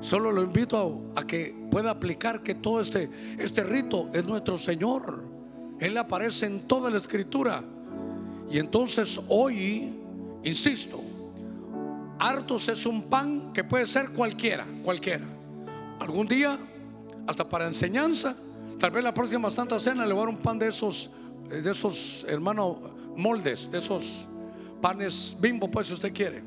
solo 0.00 0.32
lo 0.32 0.42
invito 0.42 1.12
a, 1.16 1.20
a 1.20 1.26
que 1.26 1.54
pueda 1.70 1.90
aplicar 1.90 2.42
que 2.42 2.54
todo 2.54 2.80
este, 2.80 3.08
este 3.38 3.64
rito 3.64 4.08
es 4.12 4.26
nuestro 4.26 4.58
Señor. 4.58 5.22
Él 5.80 5.96
aparece 5.98 6.46
en 6.46 6.66
toda 6.66 6.90
la 6.90 6.96
escritura. 6.98 7.62
Y 8.50 8.58
entonces 8.58 9.20
hoy, 9.28 9.92
insisto, 10.44 11.00
hartos 12.22 12.68
es 12.68 12.86
un 12.86 13.02
pan 13.02 13.52
que 13.52 13.64
puede 13.64 13.84
ser 13.86 14.12
cualquiera, 14.12 14.64
cualquiera. 14.84 15.24
Algún 15.98 16.26
día, 16.26 16.56
hasta 17.26 17.48
para 17.48 17.66
enseñanza, 17.66 18.36
tal 18.78 18.92
vez 18.92 19.02
la 19.02 19.12
próxima 19.12 19.50
Santa 19.50 19.78
Cena 19.80 20.06
le 20.06 20.12
voy 20.12 20.22
a 20.22 20.26
dar 20.26 20.34
un 20.34 20.40
pan 20.40 20.58
de 20.58 20.68
esos, 20.68 21.10
de 21.48 21.68
esos, 21.68 22.24
hermano, 22.28 22.78
moldes, 23.16 23.68
de 23.70 23.78
esos 23.78 24.28
panes 24.80 25.36
bimbo, 25.40 25.68
pues 25.68 25.88
si 25.88 25.94
usted 25.94 26.12
quiere. 26.12 26.42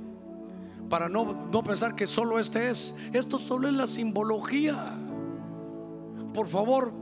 para 0.90 1.10
no, 1.10 1.50
no 1.52 1.64
pensar 1.64 1.94
que 1.94 2.08
solo 2.08 2.40
este 2.40 2.70
es. 2.70 2.96
Esto 3.12 3.38
solo 3.38 3.68
es 3.68 3.74
la 3.74 3.88
simbología. 3.88 4.94
Por 6.34 6.48
favor, 6.48 6.94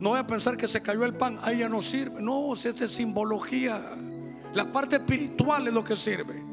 no 0.00 0.10
voy 0.10 0.18
a 0.18 0.26
pensar 0.26 0.56
que 0.56 0.66
se 0.66 0.80
cayó 0.80 1.04
el 1.04 1.14
pan, 1.14 1.36
ahí 1.42 1.58
ya 1.58 1.68
no 1.68 1.82
sirve. 1.82 2.22
No, 2.22 2.54
si 2.56 2.68
esta 2.68 2.84
es 2.84 2.92
simbología. 2.92 3.82
La 4.54 4.72
parte 4.72 4.96
espiritual 4.96 5.66
es 5.66 5.74
lo 5.74 5.84
que 5.84 5.96
sirve. 5.96 6.47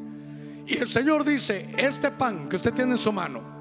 Y 0.68 0.78
el 0.78 0.90
Señor 0.90 1.24
dice, 1.24 1.74
este 1.78 2.12
pan 2.12 2.50
que 2.50 2.56
usted 2.56 2.74
tiene 2.74 2.94
en 2.94 2.98
su 2.98 3.12
mano 3.12 3.56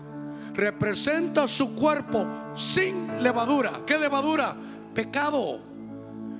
representa 0.54 1.46
su 1.46 1.74
cuerpo 1.74 2.26
sin 2.54 3.22
levadura. 3.22 3.80
¿Qué 3.84 3.98
levadura? 3.98 4.54
Pecado. 4.94 5.58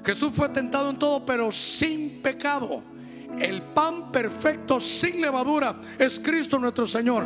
Jesús 0.05 0.33
fue 0.35 0.49
tentado 0.51 0.91
en 0.91 0.99
todo, 0.99 1.25
pero 1.27 1.51
sin 1.51 2.23
pecado. 2.23 2.83
El 3.39 3.63
pan 3.63 4.13
perfecto 4.13 4.79
sin 4.79 5.21
levadura 5.21 5.81
es 5.99 6.21
Cristo 6.21 6.59
nuestro 6.59 6.87
Señor. 6.87 7.25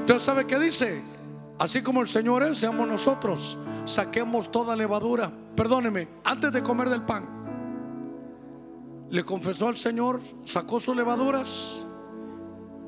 Entonces, 0.00 0.22
¿sabe 0.22 0.46
qué 0.46 0.58
dice? 0.58 1.02
Así 1.58 1.82
como 1.82 2.02
el 2.02 2.08
Señor 2.08 2.42
es, 2.42 2.58
seamos 2.58 2.86
nosotros. 2.86 3.58
Saquemos 3.84 4.52
toda 4.52 4.76
levadura. 4.76 5.32
Perdóneme, 5.56 6.08
antes 6.24 6.52
de 6.52 6.62
comer 6.62 6.90
del 6.90 7.02
pan, 7.02 7.26
le 9.10 9.24
confesó 9.24 9.68
al 9.68 9.76
Señor, 9.76 10.20
sacó 10.44 10.78
sus 10.78 10.94
levaduras. 10.94 11.87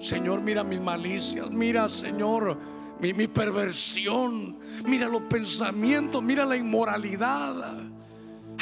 Señor, 0.00 0.40
mira 0.40 0.64
mis 0.64 0.80
malicias, 0.80 1.50
mira, 1.50 1.88
Señor, 1.88 2.56
mi, 3.00 3.12
mi 3.14 3.26
perversión, 3.28 4.58
mira 4.86 5.06
los 5.08 5.22
pensamientos, 5.22 6.22
mira 6.22 6.44
la 6.44 6.56
inmoralidad, 6.56 7.54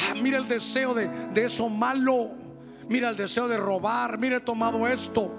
Ah, 0.01 0.13
mira 0.15 0.37
el 0.37 0.47
deseo 0.47 0.93
de, 0.93 1.09
de 1.33 1.43
eso 1.45 1.67
malo, 1.69 2.29
mira 2.87 3.09
el 3.09 3.17
deseo 3.17 3.47
de 3.49 3.57
robar, 3.57 4.17
mira 4.17 4.37
he 4.37 4.39
tomado 4.39 4.87
esto. 4.87 5.29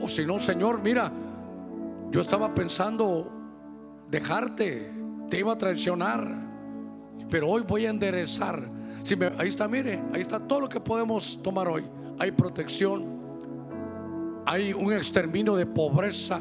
O 0.00 0.08
si 0.08 0.24
no, 0.24 0.38
Señor, 0.38 0.80
mira, 0.82 1.12
yo 2.10 2.20
estaba 2.22 2.54
pensando 2.54 3.30
dejarte, 4.10 4.90
te 5.28 5.38
iba 5.38 5.52
a 5.52 5.58
traicionar, 5.58 6.26
pero 7.28 7.48
hoy 7.48 7.62
voy 7.68 7.84
a 7.84 7.90
enderezar. 7.90 8.66
Si 9.02 9.16
me- 9.16 9.32
ahí 9.38 9.48
está, 9.48 9.68
mire, 9.68 10.02
ahí 10.14 10.22
está 10.22 10.40
todo 10.40 10.60
lo 10.60 10.68
que 10.68 10.80
podemos 10.80 11.42
tomar 11.42 11.68
hoy. 11.68 11.84
Hay 12.18 12.30
protección, 12.32 13.04
hay 14.46 14.72
un 14.72 14.92
exterminio 14.92 15.56
de 15.56 15.66
pobreza. 15.66 16.40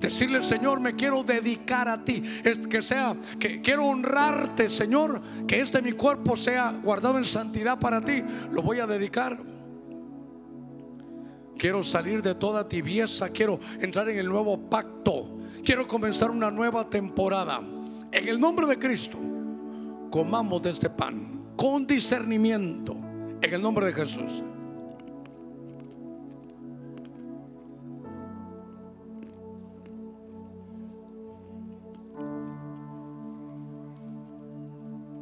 Decirle, 0.00 0.44
Señor, 0.44 0.80
me 0.80 0.94
quiero 0.94 1.24
dedicar 1.24 1.88
a 1.88 2.04
ti. 2.04 2.22
Es 2.44 2.58
que 2.58 2.82
sea, 2.82 3.16
que 3.38 3.60
quiero 3.60 3.86
honrarte, 3.86 4.68
Señor. 4.68 5.20
Que 5.46 5.60
este 5.60 5.82
mi 5.82 5.92
cuerpo 5.92 6.36
sea 6.36 6.72
guardado 6.82 7.18
en 7.18 7.24
santidad 7.24 7.78
para 7.78 8.00
ti. 8.00 8.22
Lo 8.52 8.62
voy 8.62 8.78
a 8.78 8.86
dedicar. 8.86 9.38
Quiero 11.58 11.82
salir 11.82 12.22
de 12.22 12.36
toda 12.36 12.68
tibieza. 12.68 13.28
Quiero 13.30 13.58
entrar 13.80 14.08
en 14.08 14.18
el 14.18 14.28
nuevo 14.28 14.70
pacto. 14.70 15.38
Quiero 15.64 15.86
comenzar 15.88 16.30
una 16.30 16.50
nueva 16.50 16.88
temporada. 16.88 17.60
En 18.12 18.28
el 18.28 18.38
nombre 18.38 18.66
de 18.66 18.78
Cristo, 18.78 19.18
comamos 20.10 20.62
de 20.62 20.70
este 20.70 20.88
pan 20.88 21.54
con 21.56 21.86
discernimiento. 21.86 22.96
En 23.42 23.52
el 23.52 23.60
nombre 23.60 23.86
de 23.86 23.92
Jesús. 23.92 24.44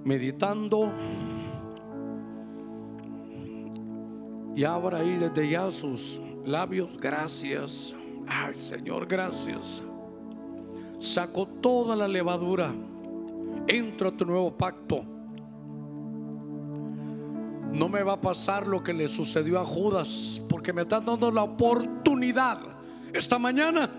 Meditando 0.06 0.92
y 4.54 4.62
abra 4.62 4.98
ahí 4.98 5.16
desde 5.16 5.50
ya 5.50 5.70
sus 5.70 6.22
labios. 6.44 6.96
Gracias. 6.96 7.94
Ay, 8.26 8.54
Señor, 8.54 9.06
gracias. 9.06 9.82
Saco 10.98 11.46
toda 11.46 11.96
la 11.96 12.06
levadura. 12.06 12.72
Entro 13.66 14.08
a 14.08 14.12
tu 14.12 14.24
nuevo 14.24 14.56
pacto. 14.56 15.04
No 17.72 17.88
me 17.88 18.02
va 18.04 18.12
a 18.12 18.20
pasar 18.20 18.68
lo 18.68 18.82
que 18.82 18.94
le 18.94 19.08
sucedió 19.08 19.60
a 19.60 19.64
Judas, 19.64 20.40
porque 20.48 20.72
me 20.72 20.82
están 20.82 21.04
dando 21.04 21.30
la 21.32 21.42
oportunidad 21.42 22.60
esta 23.12 23.38
mañana 23.38 23.90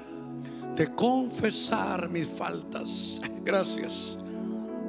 de 0.74 0.96
confesar 0.96 2.10
mis 2.10 2.28
faltas. 2.28 3.22
Gracias 3.44 4.18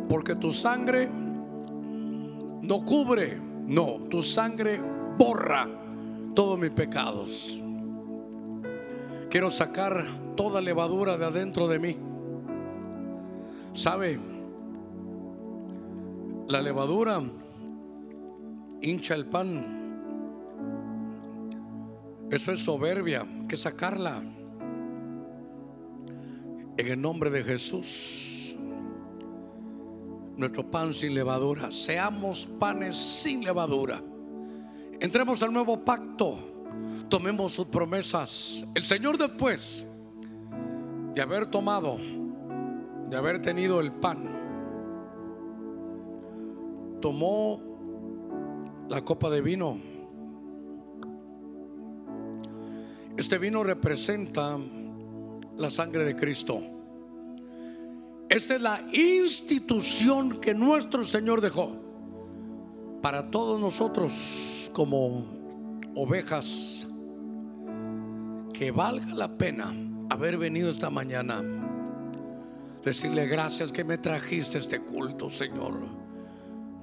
porque 0.08 0.34
tu 0.34 0.52
sangre 0.52 1.08
no 1.08 2.84
cubre, 2.84 3.38
no, 3.66 4.06
tu 4.08 4.22
sangre 4.22 4.80
borra 5.18 5.68
todos 6.34 6.58
mis 6.58 6.70
pecados. 6.70 7.60
Quiero 9.30 9.50
sacar 9.50 10.06
toda 10.36 10.60
levadura 10.60 11.18
de 11.18 11.26
adentro 11.26 11.68
de 11.68 11.78
mí. 11.78 11.96
¿Sabe? 13.74 14.18
La 16.46 16.62
levadura 16.62 17.22
hincha 18.80 19.14
el 19.14 19.26
pan. 19.26 19.76
Eso 22.30 22.52
es 22.52 22.60
soberbia, 22.60 23.26
que 23.48 23.56
sacarla. 23.56 24.22
En 26.76 26.86
el 26.86 27.00
nombre 27.00 27.30
de 27.30 27.42
Jesús 27.42 28.37
nuestro 30.38 30.70
pan 30.70 30.94
sin 30.94 31.14
levadura. 31.14 31.70
Seamos 31.70 32.46
panes 32.46 32.96
sin 32.96 33.44
levadura. 33.44 34.00
Entremos 35.00 35.42
al 35.42 35.52
nuevo 35.52 35.84
pacto. 35.84 36.38
Tomemos 37.08 37.52
sus 37.52 37.66
promesas. 37.66 38.66
El 38.74 38.84
Señor 38.84 39.18
después 39.18 39.84
de 41.14 41.20
haber 41.20 41.46
tomado, 41.46 41.98
de 43.10 43.16
haber 43.16 43.42
tenido 43.42 43.80
el 43.80 43.92
pan, 43.92 44.28
tomó 47.00 47.60
la 48.88 49.04
copa 49.04 49.28
de 49.30 49.42
vino. 49.42 49.80
Este 53.16 53.38
vino 53.38 53.64
representa 53.64 54.56
la 55.56 55.70
sangre 55.70 56.04
de 56.04 56.14
Cristo. 56.14 56.77
Esta 58.28 58.56
es 58.56 58.60
la 58.60 58.82
institución 58.92 60.38
que 60.38 60.54
nuestro 60.54 61.02
Señor 61.02 61.40
dejó 61.40 61.72
para 63.00 63.30
todos 63.30 63.58
nosotros 63.58 64.70
como 64.74 65.80
ovejas. 65.94 66.86
Que 68.52 68.70
valga 68.70 69.14
la 69.14 69.38
pena 69.38 69.74
haber 70.10 70.36
venido 70.36 70.68
esta 70.68 70.90
mañana. 70.90 71.42
Decirle 72.84 73.26
gracias 73.26 73.72
que 73.72 73.84
me 73.84 73.96
trajiste 73.96 74.58
este 74.58 74.80
culto, 74.80 75.30
Señor. 75.30 75.78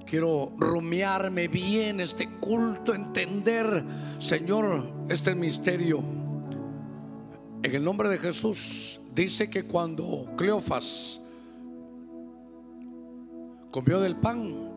Quiero 0.04 0.52
rumiarme 0.58 1.46
bien 1.46 2.00
este 2.00 2.28
culto, 2.40 2.92
entender, 2.92 3.84
Señor, 4.18 4.84
este 5.08 5.34
misterio. 5.34 6.00
En 7.62 7.74
el 7.74 7.84
nombre 7.84 8.08
de 8.08 8.18
Jesús 8.18 9.00
dice 9.14 9.48
que 9.48 9.64
cuando 9.64 10.26
Cleofas 10.36 11.20
comió 13.76 14.00
del 14.00 14.16
pan, 14.16 14.72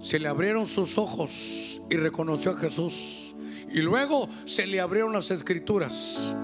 se 0.00 0.18
le 0.18 0.26
abrieron 0.26 0.66
sus 0.66 0.98
ojos 0.98 1.80
y 1.88 1.94
reconoció 1.94 2.50
a 2.50 2.56
Jesús. 2.56 3.36
Y 3.72 3.82
luego 3.82 4.28
se 4.44 4.66
le 4.66 4.80
abrieron 4.80 5.12
las 5.12 5.30
escrituras. 5.30 6.34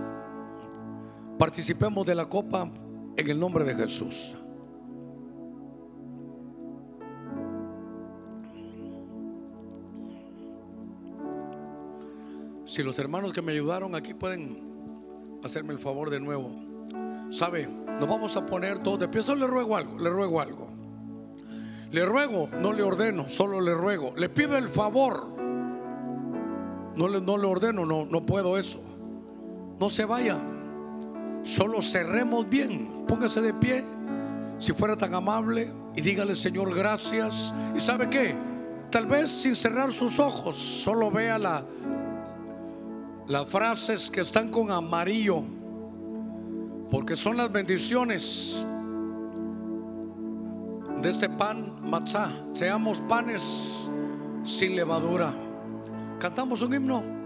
Participemos 1.40 2.06
de 2.06 2.14
la 2.14 2.26
copa 2.26 2.70
en 3.16 3.28
el 3.28 3.40
nombre 3.40 3.64
de 3.64 3.74
Jesús. 3.74 4.36
Si 12.64 12.84
los 12.84 12.96
hermanos 13.00 13.32
que 13.32 13.42
me 13.42 13.50
ayudaron 13.50 13.96
aquí 13.96 14.14
pueden 14.14 15.40
hacerme 15.42 15.72
el 15.72 15.80
favor 15.80 16.10
de 16.10 16.20
nuevo. 16.20 16.54
¿Sabe? 17.30 17.66
Nos 17.66 18.06
vamos 18.08 18.36
a 18.36 18.46
poner 18.46 18.78
todos 18.78 19.00
de 19.00 19.08
pie. 19.08 19.20
Solo 19.20 19.46
le 19.46 19.52
ruego 19.52 19.76
algo, 19.76 19.98
le 19.98 20.10
ruego 20.10 20.40
algo. 20.40 20.71
Le 21.92 22.06
ruego, 22.06 22.48
no 22.58 22.72
le 22.72 22.82
ordeno, 22.82 23.28
solo 23.28 23.60
le 23.60 23.74
ruego. 23.74 24.14
Le 24.16 24.30
pido 24.30 24.56
el 24.56 24.70
favor. 24.70 25.26
No 26.96 27.06
le, 27.06 27.20
no 27.20 27.36
le 27.36 27.46
ordeno, 27.46 27.84
no, 27.84 28.06
no 28.06 28.24
puedo 28.24 28.56
eso. 28.56 28.80
No 29.78 29.90
se 29.90 30.06
vaya. 30.06 30.38
Solo 31.42 31.82
cerremos 31.82 32.48
bien. 32.48 33.04
Póngase 33.06 33.42
de 33.42 33.52
pie. 33.52 33.84
Si 34.58 34.72
fuera 34.72 34.96
tan 34.96 35.14
amable 35.14 35.70
y 35.94 36.00
dígale, 36.00 36.34
Señor, 36.34 36.74
gracias. 36.74 37.52
¿Y 37.76 37.80
sabe 37.80 38.08
qué? 38.08 38.34
Tal 38.90 39.06
vez 39.06 39.30
sin 39.30 39.54
cerrar 39.54 39.92
sus 39.92 40.18
ojos, 40.18 40.56
solo 40.56 41.10
vea 41.10 41.38
la, 41.38 41.64
las 43.26 43.50
frases 43.50 44.10
que 44.10 44.22
están 44.22 44.50
con 44.50 44.70
amarillo, 44.70 45.42
porque 46.90 47.16
son 47.16 47.36
las 47.36 47.52
bendiciones 47.52 48.66
de 51.02 51.10
este 51.10 51.28
pan 51.28 51.80
matzá. 51.82 52.30
Seamos 52.54 53.00
panes 53.08 53.90
sin 54.44 54.76
levadura. 54.76 55.34
Cantamos 56.20 56.62
un 56.62 56.74
himno. 56.74 57.21